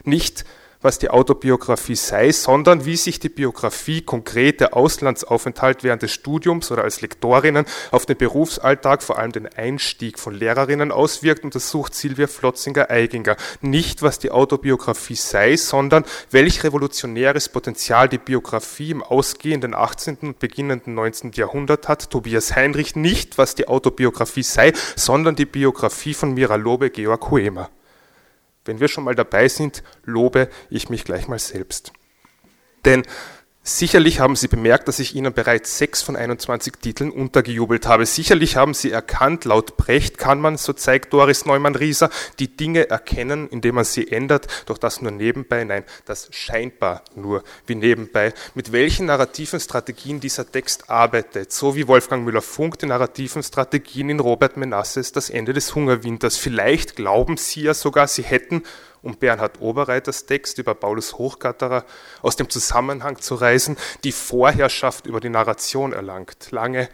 Nicht, 0.05 0.45
was 0.81 0.99
die 0.99 1.11
Autobiografie 1.11 1.97
sei, 1.97 2.33
sondern 2.33 2.85
wie 2.85 2.97
sich 2.97 3.18
die 3.18 3.29
Biografie 3.29 4.03
konkret 4.03 4.61
der 4.61 4.77
Auslandsaufenthalt 4.77 5.85
während 5.85 6.03
des 6.03 6.12
Studiums 6.12 6.70
oder 6.70 6.85
als 6.85 7.01
Lektorinnen 7.01 7.66
auf 7.91 8.07
den 8.07 8.16
Berufsalltag, 8.16 9.03
vor 9.03 9.18
allem 9.18 9.33
den 9.33 9.47
Einstieg 9.47 10.18
von 10.18 10.35
Lehrerinnen 10.35 10.93
auswirkt, 10.93 11.45
untersucht 11.45 11.95
Silvia 11.95 12.27
Flotzinger-Eiginger. 12.27 13.37
Nicht, 13.61 14.03
was 14.03 14.18
die 14.18 14.31
Autobiografie 14.31 15.14
sei, 15.14 15.57
sondern 15.57 16.05
welch 16.31 16.64
revolutionäres 16.64 17.49
Potenzial 17.49 18.09
die 18.09 18.18
Biografie 18.18 18.91
im 18.91 19.03
ausgehenden 19.03 19.74
18. 19.74 20.18
und 20.22 20.39
beginnenden 20.39 20.95
19. 20.95 21.33
Jahrhundert 21.33 21.89
hat. 21.89 22.11
Tobias 22.11 22.55
Heinrich 22.55 22.97
nicht, 22.97 23.39
was 23.39 23.55
die 23.55 23.68
Autobiografie 23.68 24.43
sei, 24.43 24.72
sondern 24.97 25.37
die 25.37 25.47
Biografie 25.47 26.14
von 26.14 26.35
Mira 26.35 26.57
Lobe 26.57 26.91
Georg 26.91 27.31
Huemer. 27.31 27.70
Wenn 28.67 28.81
wir 28.81 28.89
schon 28.89 29.05
mal 29.05 29.14
dabei 29.14 29.49
sind, 29.49 29.83
lobe 30.05 30.49
ich 30.71 30.91
mich 30.91 31.05
gleich 31.05 31.29
mal 31.29 31.39
selbst. 31.39 31.93
Denn 32.85 33.03
Sicherlich 33.69 34.21
haben 34.21 34.37
Sie 34.37 34.47
bemerkt, 34.47 34.87
dass 34.87 35.01
ich 35.01 35.17
Ihnen 35.17 35.33
bereits 35.33 35.77
sechs 35.77 36.01
von 36.01 36.14
21 36.14 36.75
Titeln 36.81 37.11
untergejubelt 37.11 37.89
habe. 37.89 38.07
Sicherlich 38.07 38.55
haben 38.55 38.75
Sie 38.75 38.93
erkannt, 38.93 39.45
laut 39.45 39.77
Brecht 39.77 40.19
kann 40.19 40.41
man, 40.41 40.57
so 40.57 40.73
zeigt 40.73 41.12
Doris 41.12 41.47
Neumann-Rieser, 41.47 42.11
die 42.39 42.57
Dinge 42.57 42.89
erkennen, 42.89 43.49
indem 43.49 43.75
man 43.75 43.85
sie 43.85 44.07
ändert, 44.07 44.47
doch 44.67 44.79
das 44.79 45.03
nur 45.03 45.11
nebenbei, 45.11 45.64
nein, 45.64 45.83
das 46.05 46.29
scheinbar 46.31 47.03
nur 47.17 47.43
wie 47.67 47.75
nebenbei. 47.75 48.33
Mit 48.55 48.71
welchen 48.71 49.07
narrativen 49.07 49.59
Strategien 49.59 50.21
dieser 50.21 50.49
Text 50.49 50.89
arbeitet, 50.89 51.53
so 51.53 51.75
wie 51.75 51.89
Wolfgang 51.89 52.25
Müller-Funk 52.25 52.79
die 52.79 52.87
narrativen 52.87 53.43
Strategien 53.43 54.11
in 54.11 54.21
Robert 54.21 54.57
Menasses 54.57 55.11
Das 55.11 55.29
Ende 55.29 55.53
des 55.53 55.75
Hungerwinters. 55.75 56.37
Vielleicht 56.37 56.95
glauben 56.95 57.37
Sie 57.37 57.62
ja 57.62 57.75
sogar, 57.75 58.07
Sie 58.07 58.23
hätten 58.23 58.62
um 59.07 59.17
Bernhard 59.17 59.61
Oberreiters 59.61 60.27
Text 60.27 60.59
über 60.59 60.75
Paulus 60.75 61.15
Hochgatterer 61.17 61.85
aus 62.21 62.37
dem 62.37 62.51
Zusammenhang 62.51 63.19
zu 63.21 63.37
reißen, 63.37 63.77
die 64.05 64.13
Vorherrschaft 64.13 65.07
über 65.07 65.21
die 65.21 65.31
Narration 65.31 65.93
erlangt. 65.93 66.51
Lange 66.51 66.89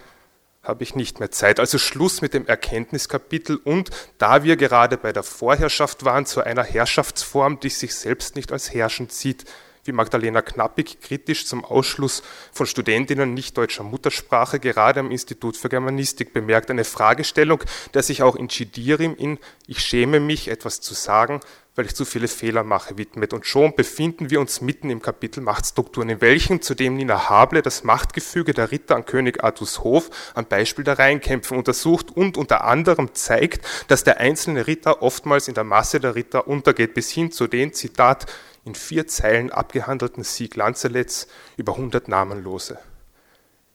habe 0.63 0.85
ich 0.85 0.95
nicht 0.95 1.19
mehr 1.19 1.31
Zeit. 1.31 1.59
Also 1.59 1.79
Schluss 1.79 2.21
mit 2.23 2.35
dem 2.35 2.47
Erkenntniskapitel 2.47 3.57
und 3.57 3.91
da 4.19 4.45
wir 4.45 4.57
gerade 4.57 4.97
bei 4.97 5.13
der 5.13 5.25
Vorherrschaft 5.25 6.05
waren, 6.05 6.27
zu 6.27 6.43
einer 6.43 6.63
Herrschaftsform, 6.63 7.59
die 7.59 7.71
sich 7.71 7.95
selbst 7.95 8.37
nicht 8.37 8.53
als 8.53 8.73
herrschend 8.73 9.13
sieht, 9.13 9.45
wie 9.85 9.93
Magdalena 9.93 10.43
Knappig 10.43 11.01
kritisch 11.01 11.47
zum 11.47 11.64
Ausschluss 11.64 12.22
von 12.53 12.66
Studentinnen 12.66 13.35
nicht 13.35 13.57
deutscher 13.57 13.83
Muttersprache 13.83 14.61
gerade 14.61 15.01
am 15.01 15.11
Institut 15.11 15.57
für 15.57 15.68
Germanistik 15.68 16.33
bemerkt. 16.33 16.70
Eine 16.70 16.85
Fragestellung, 16.85 17.62
der 17.95 18.03
sich 18.03 18.22
auch 18.22 18.37
in 18.37 18.49
Chidirim 18.49 19.16
in 19.16 19.39
Ich 19.66 19.80
schäme 19.80 20.20
mich, 20.20 20.49
etwas 20.49 20.80
zu 20.80 20.95
sagen, 20.95 21.41
weil 21.74 21.87
ich 21.87 21.95
zu 21.95 22.05
viele 22.05 22.28
Fehler 22.28 22.64
mache, 22.64 22.99
widmet. 22.99 23.33
Und 23.33 23.47
schon 23.47 23.74
befinden 23.74 24.30
wir 24.30 24.41
uns 24.41 24.61
mitten 24.61 24.91
im 24.91 25.01
Kapitel 25.01 25.41
Machtstrukturen, 25.41 26.11
in 26.11 26.20
welchem 26.20 26.61
zudem 26.61 26.97
Nina 26.97 27.30
Hable 27.30 27.62
das 27.62 27.83
Machtgefüge 27.83 28.53
der 28.53 28.70
Ritter 28.70 28.95
an 28.95 29.07
König 29.07 29.43
Artus 29.43 29.80
Hof 29.80 30.11
am 30.35 30.45
Beispiel 30.47 30.85
der 30.85 30.99
Rheinkämpfe 30.99 31.55
untersucht 31.55 32.11
und 32.11 32.37
unter 32.37 32.64
anderem 32.64 33.14
zeigt, 33.14 33.66
dass 33.89 34.05
der 34.05 34.18
einzelne 34.18 34.66
Ritter 34.66 35.03
oftmals 35.03 35.49
in 35.49 35.55
der 35.55 35.64
Masse 35.64 35.99
der 35.99 36.14
Ritter 36.14 36.47
untergeht, 36.47 36.95
bis 36.95 37.11
hin 37.11 37.33
zu 37.33 37.47
den, 37.47 37.72
Zitat, 37.72 38.26
in 38.65 38.75
vier 38.75 39.07
Zeilen 39.07 39.51
abgehandelten 39.51 40.23
Sieg 40.23 40.57
Lanzeletts 40.57 41.27
über 41.57 41.77
hundert 41.77 42.09
Namenlose. 42.09 42.79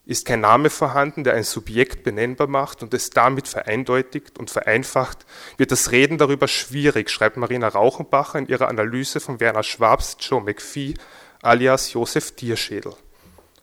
Ist 0.06 0.26
kein 0.26 0.40
Name 0.40 0.70
vorhanden, 0.70 1.26
der 1.26 1.34
ein 1.34 1.44
Subjekt 1.44 2.04
benennbar 2.04 2.48
macht 2.48 2.82
und 2.82 2.94
es 2.94 3.10
damit 3.10 3.50
vereindeutigt 3.50 4.40
und 4.40 4.50
vereinfacht, 4.50 5.26
wird 5.58 5.72
das 5.72 5.92
Reden 5.92 6.18
darüber 6.18 6.48
schwierig, 6.48 7.10
schreibt 7.10 7.36
Marina 7.36 7.68
Rauchenbacher 7.68 8.40
in 8.40 8.48
ihrer 8.48 8.70
Analyse 8.70 9.20
von 9.20 9.42
Werner 9.42 9.64
Schwabs 9.64 10.16
Joe 10.22 10.42
McPhee 10.42 10.94
alias 11.42 11.92
Josef 11.92 12.32
Tierschädel. 12.32 12.94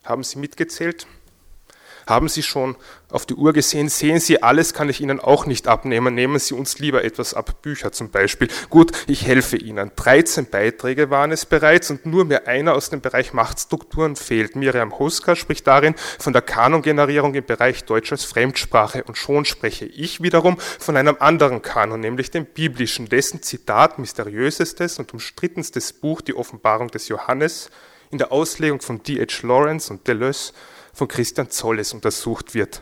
Haben 0.03 0.23
Sie 0.23 0.37
mitgezählt? 0.37 1.07
Haben 2.07 2.29
Sie 2.29 2.43
schon 2.43 2.75
auf 3.09 3.25
die 3.25 3.33
Uhr 3.33 3.53
gesehen? 3.53 3.89
Sehen 3.89 4.19
Sie, 4.19 4.43
alles 4.43 4.73
kann 4.73 4.89
ich 4.89 5.01
Ihnen 5.01 5.19
auch 5.19 5.45
nicht 5.45 5.67
abnehmen. 5.67 6.13
Nehmen 6.13 6.37
Sie 6.37 6.53
uns 6.53 6.77
lieber 6.79 7.03
etwas 7.03 7.33
ab, 7.33 7.61
Bücher 7.61 7.91
zum 7.91 8.11
Beispiel. 8.11 8.47
Gut, 8.69 8.91
ich 9.07 9.25
helfe 9.25 9.57
Ihnen. 9.57 9.91
13 9.95 10.47
Beiträge 10.47 11.09
waren 11.09 11.31
es 11.31 11.45
bereits 11.45 11.89
und 11.89 12.05
nur 12.05 12.25
mehr 12.25 12.47
einer 12.47 12.73
aus 12.75 12.89
dem 12.89 13.01
Bereich 13.01 13.33
Machtstrukturen 13.33 14.15
fehlt. 14.15 14.55
Miriam 14.55 14.97
Huska 14.99 15.35
spricht 15.35 15.65
darin 15.65 15.95
von 16.19 16.33
der 16.33 16.43
Kanongenerierung 16.43 17.33
im 17.33 17.45
Bereich 17.45 17.85
Deutsch 17.85 18.11
als 18.11 18.23
Fremdsprache 18.23 19.03
und 19.03 19.17
schon 19.17 19.45
spreche 19.45 19.85
ich 19.85 20.21
wiederum 20.21 20.57
von 20.59 20.97
einem 20.97 21.17
anderen 21.19 21.61
Kanon, 21.61 21.99
nämlich 21.99 22.29
dem 22.29 22.45
biblischen, 22.45 23.09
dessen 23.09 23.41
Zitat 23.41 23.97
mysteriösestes 23.97 24.99
und 24.99 25.11
umstrittenstes 25.13 25.93
Buch, 25.93 26.21
die 26.21 26.35
Offenbarung 26.35 26.89
des 26.89 27.07
Johannes, 27.07 27.69
in 28.11 28.19
der 28.19 28.31
Auslegung 28.31 28.81
von 28.81 29.01
D.H. 29.01 29.45
Lawrence 29.45 29.91
und 29.91 30.07
Deleuze 30.07 30.53
von 30.95 31.07
Christian 31.09 31.51
Zolles 31.51 31.93
untersucht 31.93 32.55
wird. 32.55 32.81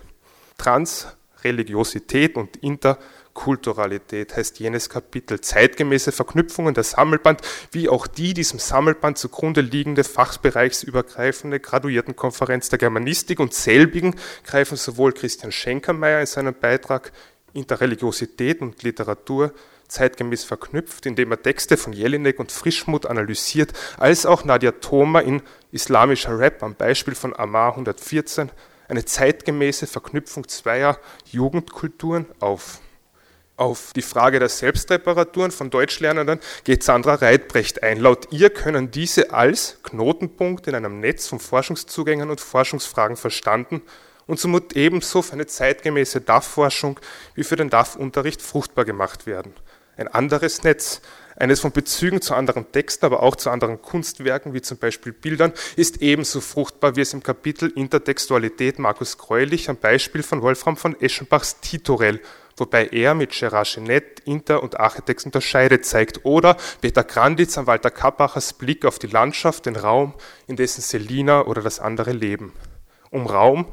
Transreligiosität 0.57 2.37
und 2.37 2.57
Interkulturalität 2.57 4.35
heißt 4.37 4.59
jenes 4.59 4.87
Kapitel. 4.87 5.41
Zeitgemäße 5.41 6.11
Verknüpfungen 6.11 6.75
der 6.75 6.83
Sammelband, 6.83 7.41
wie 7.71 7.89
auch 7.89 8.05
die 8.05 8.35
diesem 8.35 8.59
Sammelband 8.59 9.17
zugrunde 9.17 9.61
liegende 9.61 10.03
fachbereichsübergreifende 10.03 11.59
Graduiertenkonferenz 11.59 12.69
der 12.69 12.79
Germanistik 12.79 13.39
und 13.39 13.53
selbigen 13.53 14.15
greifen 14.43 14.77
sowohl 14.77 15.11
Christian 15.13 15.51
Schenkermeier 15.51 16.21
in 16.21 16.27
seinem 16.27 16.53
Beitrag 16.53 17.11
Interreligiosität 17.53 18.61
und 18.61 18.81
Literatur 18.83 19.53
zeitgemäß 19.93 20.43
verknüpft, 20.43 21.05
indem 21.05 21.31
er 21.31 21.41
Texte 21.41 21.77
von 21.77 21.93
Jelinek 21.93 22.39
und 22.39 22.51
Frischmuth 22.51 23.05
analysiert, 23.05 23.73
als 23.97 24.25
auch 24.25 24.43
Nadia 24.43 24.71
Thoma 24.71 25.21
in 25.21 25.41
Islamischer 25.71 26.37
Rap 26.37 26.61
am 26.63 26.75
Beispiel 26.75 27.15
von 27.15 27.35
Amar 27.35 27.71
114 27.71 28.51
eine 28.87 29.05
zeitgemäße 29.05 29.87
Verknüpfung 29.87 30.47
zweier 30.47 30.99
Jugendkulturen 31.31 32.25
auf. 32.39 32.79
Auf 33.55 33.93
die 33.95 34.01
Frage 34.01 34.39
der 34.39 34.49
Selbstreparaturen 34.49 35.51
von 35.51 35.69
Deutschlernenden 35.69 36.39
geht 36.63 36.83
Sandra 36.83 37.15
Reitbrecht 37.15 37.83
ein. 37.83 37.99
Laut 37.99 38.27
ihr 38.31 38.49
können 38.49 38.89
diese 38.89 39.31
als 39.31 39.77
Knotenpunkt 39.83 40.67
in 40.67 40.75
einem 40.75 40.99
Netz 40.99 41.27
von 41.27 41.39
Forschungszugängen 41.39 42.31
und 42.31 42.41
Forschungsfragen 42.41 43.15
verstanden 43.15 43.83
und 44.25 44.39
somit 44.39 44.75
ebenso 44.75 45.21
für 45.21 45.33
eine 45.33 45.45
zeitgemäße 45.45 46.21
DAF-Forschung 46.21 46.99
wie 47.35 47.43
für 47.43 47.55
den 47.55 47.69
DAF-Unterricht 47.69 48.41
fruchtbar 48.41 48.85
gemacht 48.85 49.27
werden 49.27 49.53
ein 49.97 50.07
anderes 50.07 50.63
Netz, 50.63 51.01
eines 51.35 51.59
von 51.59 51.71
Bezügen 51.71 52.21
zu 52.21 52.35
anderen 52.35 52.71
Texten, 52.71 53.05
aber 53.05 53.23
auch 53.23 53.35
zu 53.35 53.49
anderen 53.49 53.81
Kunstwerken, 53.81 54.53
wie 54.53 54.61
zum 54.61 54.77
Beispiel 54.77 55.13
Bildern, 55.13 55.53
ist 55.75 56.01
ebenso 56.01 56.41
fruchtbar, 56.41 56.95
wie 56.95 57.01
es 57.01 57.13
im 57.13 57.23
Kapitel 57.23 57.69
Intertextualität 57.69 58.79
Markus 58.79 59.17
Greulich 59.17 59.69
am 59.69 59.77
Beispiel 59.77 60.23
von 60.23 60.41
Wolfram 60.41 60.77
von 60.77 60.99
Eschenbachs 61.01 61.59
Titorell, 61.59 62.21
wobei 62.57 62.87
er 62.87 63.15
mit 63.15 63.31
Gerard 63.31 63.73
Genet 63.73 64.19
Inter- 64.25 64.61
und 64.61 64.79
Architex 64.79 65.25
unterscheidet, 65.25 65.85
zeigt, 65.85 66.23
oder 66.23 66.55
Peter 66.81 67.03
Granditz 67.03 67.57
am 67.57 67.67
Walter 67.67 67.91
Kappachers 67.91 68.53
Blick 68.53 68.85
auf 68.85 68.99
die 68.99 69.07
Landschaft, 69.07 69.65
den 69.65 69.75
Raum, 69.75 70.13
in 70.47 70.55
dessen 70.55 70.81
Selina 70.81 71.45
oder 71.45 71.61
das 71.61 71.79
andere 71.79 72.11
leben. 72.11 72.53
Um 73.09 73.25
Raum 73.25 73.65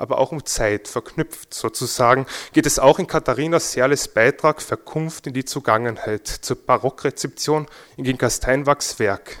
aber 0.00 0.18
auch 0.18 0.32
um 0.32 0.44
Zeit 0.44 0.88
verknüpft 0.88 1.52
sozusagen, 1.52 2.26
geht 2.52 2.66
es 2.66 2.78
auch 2.78 2.98
in 2.98 3.06
Katharina 3.06 3.60
Serles 3.60 4.08
Beitrag 4.08 4.62
Verkunft 4.62 5.26
in 5.26 5.34
die 5.34 5.44
Zugangenheit 5.44 6.26
zur 6.26 6.56
Barockrezeption 6.56 7.66
in 7.96 8.04
Ginka 8.04 8.30
Steinwachs 8.30 8.98
Werk. 8.98 9.38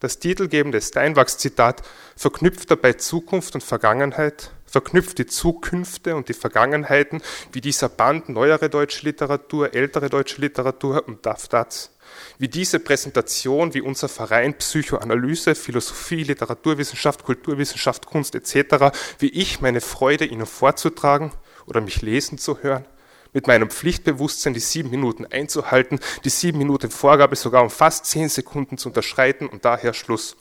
Das 0.00 0.18
titelgebende 0.18 0.80
Steinwachs-Zitat 0.80 1.82
verknüpft 2.16 2.70
dabei 2.70 2.94
Zukunft 2.94 3.54
und 3.54 3.62
Vergangenheit, 3.62 4.50
verknüpft 4.70 5.18
die 5.18 5.26
Zukünfte 5.26 6.16
und 6.16 6.28
die 6.28 6.34
Vergangenheiten, 6.34 7.22
wie 7.52 7.60
dieser 7.60 7.88
Band 7.88 8.28
neuere 8.28 8.70
deutsche 8.70 9.04
Literatur, 9.04 9.74
ältere 9.74 10.08
deutsche 10.08 10.40
Literatur 10.40 11.06
und 11.06 11.26
Daftats 11.26 11.90
wie 12.38 12.48
diese 12.48 12.80
Präsentation, 12.80 13.74
wie 13.74 13.80
unser 13.80 14.08
Verein 14.08 14.54
Psychoanalyse, 14.54 15.54
Philosophie, 15.54 16.24
Literaturwissenschaft, 16.24 17.24
Kulturwissenschaft, 17.24 18.06
Kunst 18.06 18.34
etc., 18.34 18.96
wie 19.18 19.28
ich 19.28 19.60
meine 19.60 19.80
Freude 19.80 20.24
Ihnen 20.24 20.46
vorzutragen 20.46 21.32
oder 21.66 21.80
mich 21.80 22.02
lesen 22.02 22.38
zu 22.38 22.62
hören, 22.62 22.84
mit 23.32 23.46
meinem 23.46 23.70
Pflichtbewusstsein 23.70 24.54
die 24.54 24.60
sieben 24.60 24.90
Minuten 24.90 25.26
einzuhalten, 25.26 26.00
die 26.24 26.30
sieben 26.30 26.58
Minuten 26.58 26.90
Vorgabe 26.90 27.36
sogar 27.36 27.62
um 27.62 27.70
fast 27.70 28.06
zehn 28.06 28.28
Sekunden 28.28 28.76
zu 28.76 28.88
unterschreiten 28.88 29.46
und 29.46 29.64
daher 29.64 29.94
Schluss. 29.94 30.36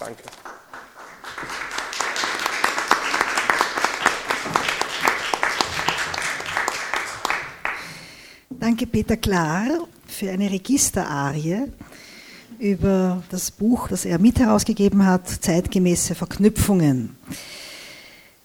Danke. 0.00 0.22
Danke, 8.50 8.86
Peter 8.86 9.16
Klar 9.18 9.66
für 10.06 10.30
eine 10.30 10.50
Registerarie 10.50 11.64
über 12.58 13.22
das 13.30 13.50
Buch, 13.50 13.88
das 13.88 14.06
er 14.06 14.18
mit 14.18 14.38
herausgegeben 14.38 15.04
hat, 15.04 15.28
Zeitgemäße 15.28 16.14
Verknüpfungen. 16.14 17.14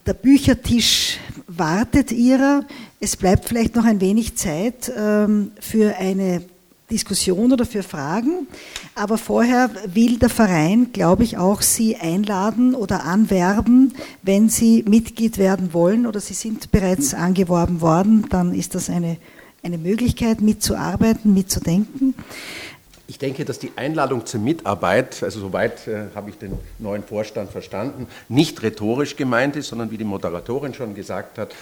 der 0.06 0.14
Büchertisch 0.14 1.20
wartet 1.48 2.12
ihrer. 2.12 2.66
Es 3.00 3.16
bleibt 3.16 3.46
vielleicht 3.46 3.76
noch 3.76 3.86
ein 3.86 4.02
wenig 4.02 4.36
Zeit 4.36 4.92
ähm, 4.96 5.52
für 5.60 5.96
eine 5.96 6.44
Diskussion 6.92 7.54
oder 7.54 7.66
für 7.66 7.82
Fragen. 7.82 8.48
Aber 8.96 9.18
vorher 9.18 9.70
will 9.86 10.20
der 10.20 10.30
Verein, 10.30 10.92
glaube 10.92 11.24
ich, 11.24 11.38
auch 11.38 11.62
Sie 11.62 11.96
einladen 11.96 12.76
oder 12.76 13.06
anwerben, 13.06 13.94
wenn 14.22 14.50
Sie 14.50 14.84
Mitglied 14.86 15.38
werden 15.38 15.74
wollen 15.74 16.06
oder 16.06 16.20
Sie 16.20 16.34
sind 16.34 16.72
bereits 16.72 17.14
angeworben 17.14 17.80
worden, 17.80 18.26
dann 18.30 18.54
ist 18.54 18.76
das 18.76 18.90
eine, 18.90 19.18
eine 19.64 19.78
Möglichkeit, 19.78 20.42
mitzuarbeiten, 20.42 21.34
mitzudenken. 21.34 22.14
Ich 23.08 23.18
denke, 23.18 23.46
dass 23.46 23.60
die 23.60 23.72
Einladung 23.76 24.26
zur 24.26 24.40
Mitarbeit, 24.40 25.24
also 25.24 25.40
soweit 25.40 25.88
äh, 25.88 26.06
habe 26.16 26.30
ich 26.30 26.38
den 26.38 26.58
neuen 26.80 27.04
Vorstand 27.04 27.52
verstanden, 27.52 28.08
nicht 28.30 28.62
rhetorisch 28.64 29.16
gemeint 29.16 29.56
ist, 29.56 29.68
sondern 29.68 29.92
wie 29.92 29.98
die 29.98 30.04
Moderatorin 30.04 30.74
schon 30.74 30.96
gesagt 30.96 31.38
hat, 31.38 31.54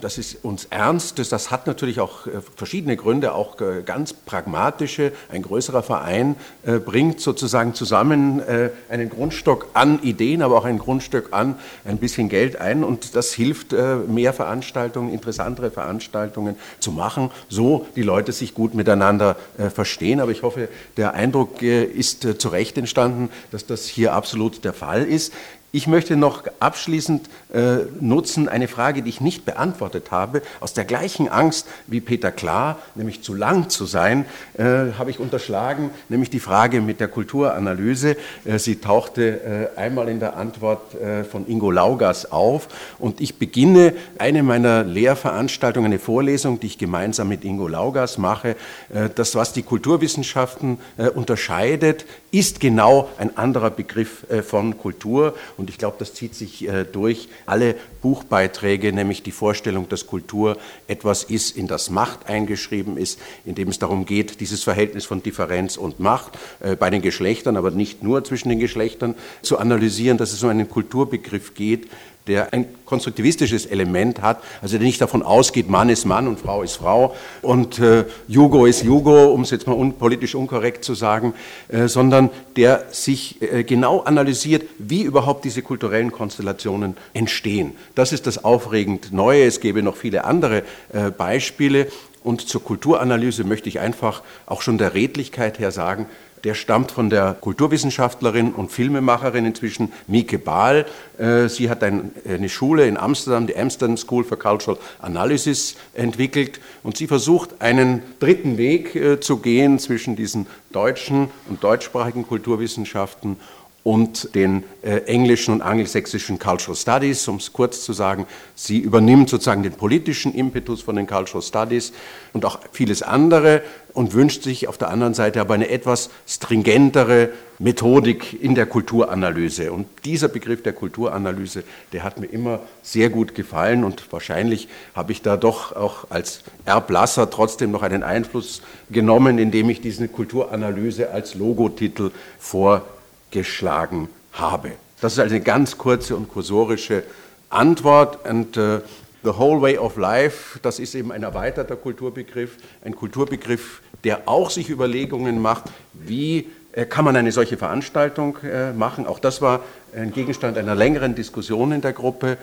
das 0.00 0.18
ist 0.18 0.44
uns 0.44 0.66
ernst. 0.66 1.18
Das 1.18 1.50
hat 1.50 1.66
natürlich 1.66 2.00
auch 2.00 2.26
äh, 2.26 2.30
verschiedene 2.56 2.96
Gründe, 2.96 3.34
auch 3.34 3.60
äh, 3.60 3.82
ganz 3.82 4.12
pragmatische. 4.12 5.12
Ein 5.30 5.42
größerer 5.42 5.82
Verein 5.82 6.36
äh, 6.64 6.78
bringt 6.78 7.20
sozusagen 7.20 7.74
zusammen 7.74 8.42
einen 8.88 9.10
Grundstock 9.10 9.68
an 9.74 10.02
Ideen, 10.02 10.42
aber 10.42 10.56
auch 10.56 10.64
ein 10.64 10.78
Grundstück 10.78 11.28
an 11.32 11.56
ein 11.84 11.98
bisschen 11.98 12.28
Geld 12.28 12.60
ein 12.60 12.84
und 12.84 13.14
das 13.14 13.32
hilft, 13.32 13.72
mehr 13.72 14.32
Veranstaltungen, 14.32 15.12
interessantere 15.12 15.70
Veranstaltungen 15.70 16.56
zu 16.80 16.92
machen, 16.92 17.30
so 17.48 17.86
die 17.96 18.02
Leute 18.02 18.32
sich 18.32 18.54
gut 18.54 18.74
miteinander 18.74 19.36
verstehen. 19.72 20.20
Aber 20.20 20.30
ich 20.30 20.42
hoffe, 20.42 20.68
der 20.96 21.14
Eindruck 21.14 21.62
ist 21.62 22.40
zu 22.40 22.48
Recht 22.48 22.76
entstanden, 22.76 23.30
dass 23.50 23.66
das 23.66 23.86
hier 23.86 24.12
absolut 24.12 24.64
der 24.64 24.72
Fall 24.72 25.04
ist. 25.04 25.32
Ich 25.72 25.88
möchte 25.88 26.14
noch 26.16 26.44
abschließend 26.60 27.28
äh, 27.54 27.86
nutzen 28.00 28.48
eine 28.48 28.68
Frage, 28.68 29.02
die 29.02 29.10
ich 29.10 29.20
nicht 29.20 29.44
beantwortet 29.44 30.10
habe. 30.10 30.42
Aus 30.60 30.74
der 30.74 30.84
gleichen 30.84 31.28
Angst 31.28 31.66
wie 31.86 32.00
Peter 32.00 32.32
Klar, 32.32 32.78
nämlich 32.94 33.22
zu 33.22 33.34
lang 33.34 33.68
zu 33.68 33.86
sein, 33.86 34.26
äh, 34.58 34.64
habe 34.98 35.10
ich 35.10 35.18
unterschlagen, 35.18 35.90
nämlich 36.08 36.30
die 36.30 36.40
Frage 36.40 36.80
mit 36.80 37.00
der 37.00 37.08
Kulturanalyse. 37.08 38.16
Äh, 38.44 38.58
sie 38.58 38.76
tauchte 38.76 39.70
äh, 39.76 39.78
einmal 39.78 40.08
in 40.08 40.20
der 40.20 40.36
Antwort 40.36 40.94
äh, 40.94 41.24
von 41.24 41.46
Ingo 41.46 41.70
Laugas 41.70 42.30
auf 42.30 42.68
und 42.98 43.20
ich 43.20 43.38
beginne 43.38 43.94
eine 44.18 44.42
meiner 44.42 44.84
Lehrveranstaltungen, 44.84 45.92
eine 45.92 45.98
Vorlesung, 45.98 46.60
die 46.60 46.66
ich 46.66 46.78
gemeinsam 46.78 47.28
mit 47.28 47.44
Ingo 47.44 47.68
Laugas 47.68 48.18
mache. 48.18 48.56
Äh, 48.92 49.10
das, 49.14 49.34
was 49.34 49.52
die 49.52 49.62
Kulturwissenschaften 49.62 50.78
unterscheidet, 51.14 52.06
ist 52.30 52.60
genau 52.60 53.08
ein 53.18 53.36
anderer 53.36 53.70
Begriff 53.70 54.26
von 54.46 54.78
Kultur. 54.78 55.34
Und 55.56 55.70
ich 55.70 55.78
glaube, 55.78 55.96
das 55.98 56.14
zieht 56.14 56.34
sich 56.34 56.68
durch 56.92 57.28
alle 57.46 57.74
Buchbeiträge, 58.02 58.92
nämlich 58.92 59.22
die 59.22 59.32
Vorstellung, 59.32 59.88
dass 59.88 60.06
Kultur 60.06 60.56
etwas 60.88 61.24
ist, 61.24 61.56
in 61.56 61.66
das 61.66 61.90
Macht 61.90 62.26
eingeschrieben 62.26 62.96
ist, 62.96 63.18
in 63.44 63.54
dem 63.54 63.68
es 63.68 63.78
darum 63.78 64.04
geht, 64.04 64.40
dieses 64.40 64.62
Verhältnis 64.62 65.04
von 65.04 65.22
Differenz 65.22 65.76
und 65.76 66.00
Macht 66.00 66.38
äh, 66.60 66.76
bei 66.76 66.90
den 66.90 67.02
Geschlechtern, 67.02 67.56
aber 67.56 67.70
nicht 67.70 68.02
nur 68.02 68.24
zwischen 68.24 68.48
den 68.48 68.58
Geschlechtern 68.58 69.14
zu 69.42 69.58
analysieren, 69.58 70.18
dass 70.18 70.32
es 70.32 70.42
um 70.42 70.50
einen 70.50 70.68
Kulturbegriff 70.68 71.54
geht, 71.54 71.88
der 72.26 72.52
ein 72.52 72.66
konstruktivistisches 72.86 73.66
Element 73.66 74.22
hat, 74.22 74.42
also 74.62 74.78
der 74.78 74.86
nicht 74.86 75.00
davon 75.00 75.22
ausgeht, 75.22 75.68
Mann 75.68 75.88
ist 75.90 76.04
Mann 76.06 76.26
und 76.26 76.40
Frau 76.40 76.62
ist 76.62 76.76
Frau 76.76 77.14
und 77.42 77.78
äh, 77.78 78.04
Jugo 78.28 78.66
ist 78.66 78.82
Jugo, 78.82 79.32
um 79.32 79.42
es 79.42 79.50
jetzt 79.50 79.66
mal 79.66 79.74
un 79.74 79.94
politisch 79.94 80.34
unkorrekt 80.34 80.84
zu 80.84 80.94
sagen, 80.94 81.34
äh, 81.68 81.86
sondern 81.86 82.30
der 82.56 82.86
sich 82.90 83.42
äh, 83.42 83.64
genau 83.64 84.00
analysiert, 84.00 84.64
wie 84.78 85.02
überhaupt 85.02 85.44
diese 85.44 85.62
kulturellen 85.62 86.12
Konstellationen 86.12 86.96
entstehen. 87.12 87.72
Das 87.94 88.12
ist 88.12 88.26
das 88.26 88.44
aufregend 88.44 89.12
Neue. 89.12 89.44
Es 89.44 89.60
gäbe 89.60 89.82
noch 89.82 89.96
viele 89.96 90.24
andere 90.24 90.62
äh, 90.92 91.10
Beispiele. 91.10 91.88
Und 92.22 92.48
zur 92.48 92.64
Kulturanalyse 92.64 93.44
möchte 93.44 93.68
ich 93.68 93.80
einfach 93.80 94.22
auch 94.46 94.62
schon 94.62 94.78
der 94.78 94.94
Redlichkeit 94.94 95.58
her 95.58 95.70
sagen, 95.70 96.06
der 96.44 96.54
stammt 96.54 96.92
von 96.92 97.10
der 97.10 97.36
Kulturwissenschaftlerin 97.40 98.52
und 98.52 98.70
Filmemacherin 98.70 99.46
inzwischen 99.46 99.92
Mieke 100.06 100.38
Bahl. 100.38 100.86
Äh, 101.18 101.48
sie 101.48 101.70
hat 101.70 101.82
eine 101.82 102.48
Schule 102.48 102.86
in 102.86 102.96
Amsterdam, 102.96 103.46
die 103.46 103.56
Amsterdam 103.56 103.96
School 103.96 104.24
for 104.24 104.38
Cultural 104.38 104.78
Analysis, 105.00 105.76
entwickelt 105.94 106.60
und 106.82 106.96
sie 106.96 107.06
versucht, 107.06 107.60
einen 107.60 108.02
dritten 108.20 108.58
Weg 108.58 108.94
äh, 108.94 109.20
zu 109.20 109.38
gehen 109.38 109.78
zwischen 109.78 110.16
diesen 110.16 110.46
deutschen 110.70 111.30
und 111.48 111.64
deutschsprachigen 111.64 112.26
Kulturwissenschaften 112.26 113.36
und 113.84 114.34
den 114.34 114.64
äh, 114.82 115.00
englischen 115.04 115.52
und 115.52 115.62
angelsächsischen 115.62 116.38
Cultural 116.38 116.74
Studies, 116.74 117.28
um 117.28 117.36
es 117.36 117.52
kurz 117.52 117.84
zu 117.84 117.92
sagen. 117.92 118.26
Sie 118.54 118.78
übernimmt 118.78 119.28
sozusagen 119.28 119.62
den 119.62 119.74
politischen 119.74 120.34
Impetus 120.34 120.80
von 120.80 120.96
den 120.96 121.06
Cultural 121.06 121.42
Studies 121.42 121.92
und 122.32 122.46
auch 122.46 122.58
vieles 122.72 123.02
andere 123.02 123.62
und 123.94 124.12
wünscht 124.12 124.42
sich 124.42 124.68
auf 124.68 124.76
der 124.76 124.90
anderen 124.90 125.14
Seite 125.14 125.40
aber 125.40 125.54
eine 125.54 125.70
etwas 125.70 126.10
stringentere 126.26 127.30
Methodik 127.60 128.42
in 128.42 128.56
der 128.56 128.66
Kulturanalyse. 128.66 129.72
Und 129.72 129.86
dieser 130.04 130.28
Begriff 130.28 130.62
der 130.64 130.72
Kulturanalyse, 130.72 131.62
der 131.92 132.02
hat 132.02 132.18
mir 132.18 132.26
immer 132.26 132.60
sehr 132.82 133.08
gut 133.08 133.36
gefallen 133.36 133.84
und 133.84 134.12
wahrscheinlich 134.12 134.68
habe 134.94 135.12
ich 135.12 135.22
da 135.22 135.36
doch 135.36 135.74
auch 135.76 136.10
als 136.10 136.42
Erblasser 136.64 137.30
trotzdem 137.30 137.70
noch 137.70 137.82
einen 137.82 138.02
Einfluss 138.02 138.62
genommen, 138.90 139.38
indem 139.38 139.70
ich 139.70 139.80
diese 139.80 140.08
Kulturanalyse 140.08 141.10
als 141.10 141.36
Logotitel 141.36 142.10
vor 142.38 142.82
geschlagen 143.30 144.08
habe. 144.32 144.72
Das 145.00 145.12
ist 145.12 145.18
also 145.20 145.34
eine 145.34 145.44
ganz 145.44 145.78
kurze 145.78 146.16
und 146.16 146.28
kursorische 146.28 147.04
Antwort. 147.50 148.26
Und 148.28 148.56
uh, 148.56 148.80
the 149.24 149.38
whole 149.38 149.60
way 149.60 149.76
of 149.78 149.96
life, 149.96 150.58
das 150.60 150.78
ist 150.78 150.94
eben 150.94 151.10
ein 151.10 151.22
erweiterter 151.22 151.76
Kulturbegriff, 151.76 152.56
ein 152.84 152.94
Kulturbegriff, 152.94 153.80
der 154.04 154.28
auch 154.28 154.50
sich 154.50 154.70
Überlegungen 154.70 155.40
macht, 155.40 155.64
wie 155.92 156.48
äh, 156.72 156.84
kann 156.84 157.04
man 157.04 157.16
eine 157.16 157.32
solche 157.32 157.56
Veranstaltung 157.56 158.38
äh, 158.42 158.72
machen. 158.72 159.06
Auch 159.06 159.18
das 159.18 159.40
war 159.40 159.60
ein 159.96 160.12
Gegenstand 160.12 160.58
einer 160.58 160.74
längeren 160.74 161.14
Diskussion 161.14 161.72
in 161.72 161.80
der 161.80 161.92
Gruppe. 161.92 162.36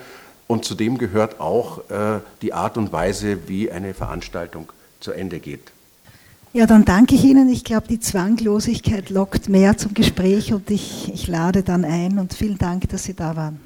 Und 0.48 0.64
zudem 0.64 0.98
gehört 0.98 1.40
auch 1.40 1.78
äh, 1.90 2.20
die 2.42 2.52
Art 2.52 2.76
und 2.76 2.92
Weise, 2.92 3.48
wie 3.48 3.70
eine 3.70 3.94
Veranstaltung 3.94 4.70
zu 5.00 5.12
Ende 5.12 5.38
geht. 5.38 5.70
Ja, 6.52 6.66
dann 6.66 6.84
danke 6.84 7.14
ich 7.14 7.24
Ihnen. 7.24 7.48
Ich 7.48 7.64
glaube, 7.64 7.88
die 7.88 8.00
Zwanglosigkeit 8.00 9.08
lockt 9.08 9.48
mehr 9.48 9.78
zum 9.78 9.94
Gespräch 9.94 10.52
und 10.52 10.70
ich, 10.70 11.10
ich 11.14 11.26
lade 11.26 11.62
dann 11.62 11.84
ein 11.84 12.18
und 12.18 12.34
vielen 12.34 12.58
Dank, 12.58 12.88
dass 12.90 13.04
Sie 13.04 13.14
da 13.14 13.36
waren. 13.36 13.60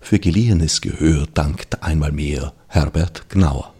Für 0.00 0.18
geliehenes 0.18 0.80
Gehör 0.80 1.26
dankt 1.34 1.82
einmal 1.82 2.12
mehr 2.12 2.52
Herbert 2.68 3.28
Gnauer 3.28 3.72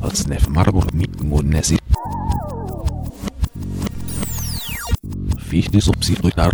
als 0.00 0.26
nef 0.26 0.48
marbor 0.48 0.86
mit 0.92 1.22
ngonesi. 1.22 1.78
Fichtes 5.38 5.88
obsidruitar. 5.88 6.52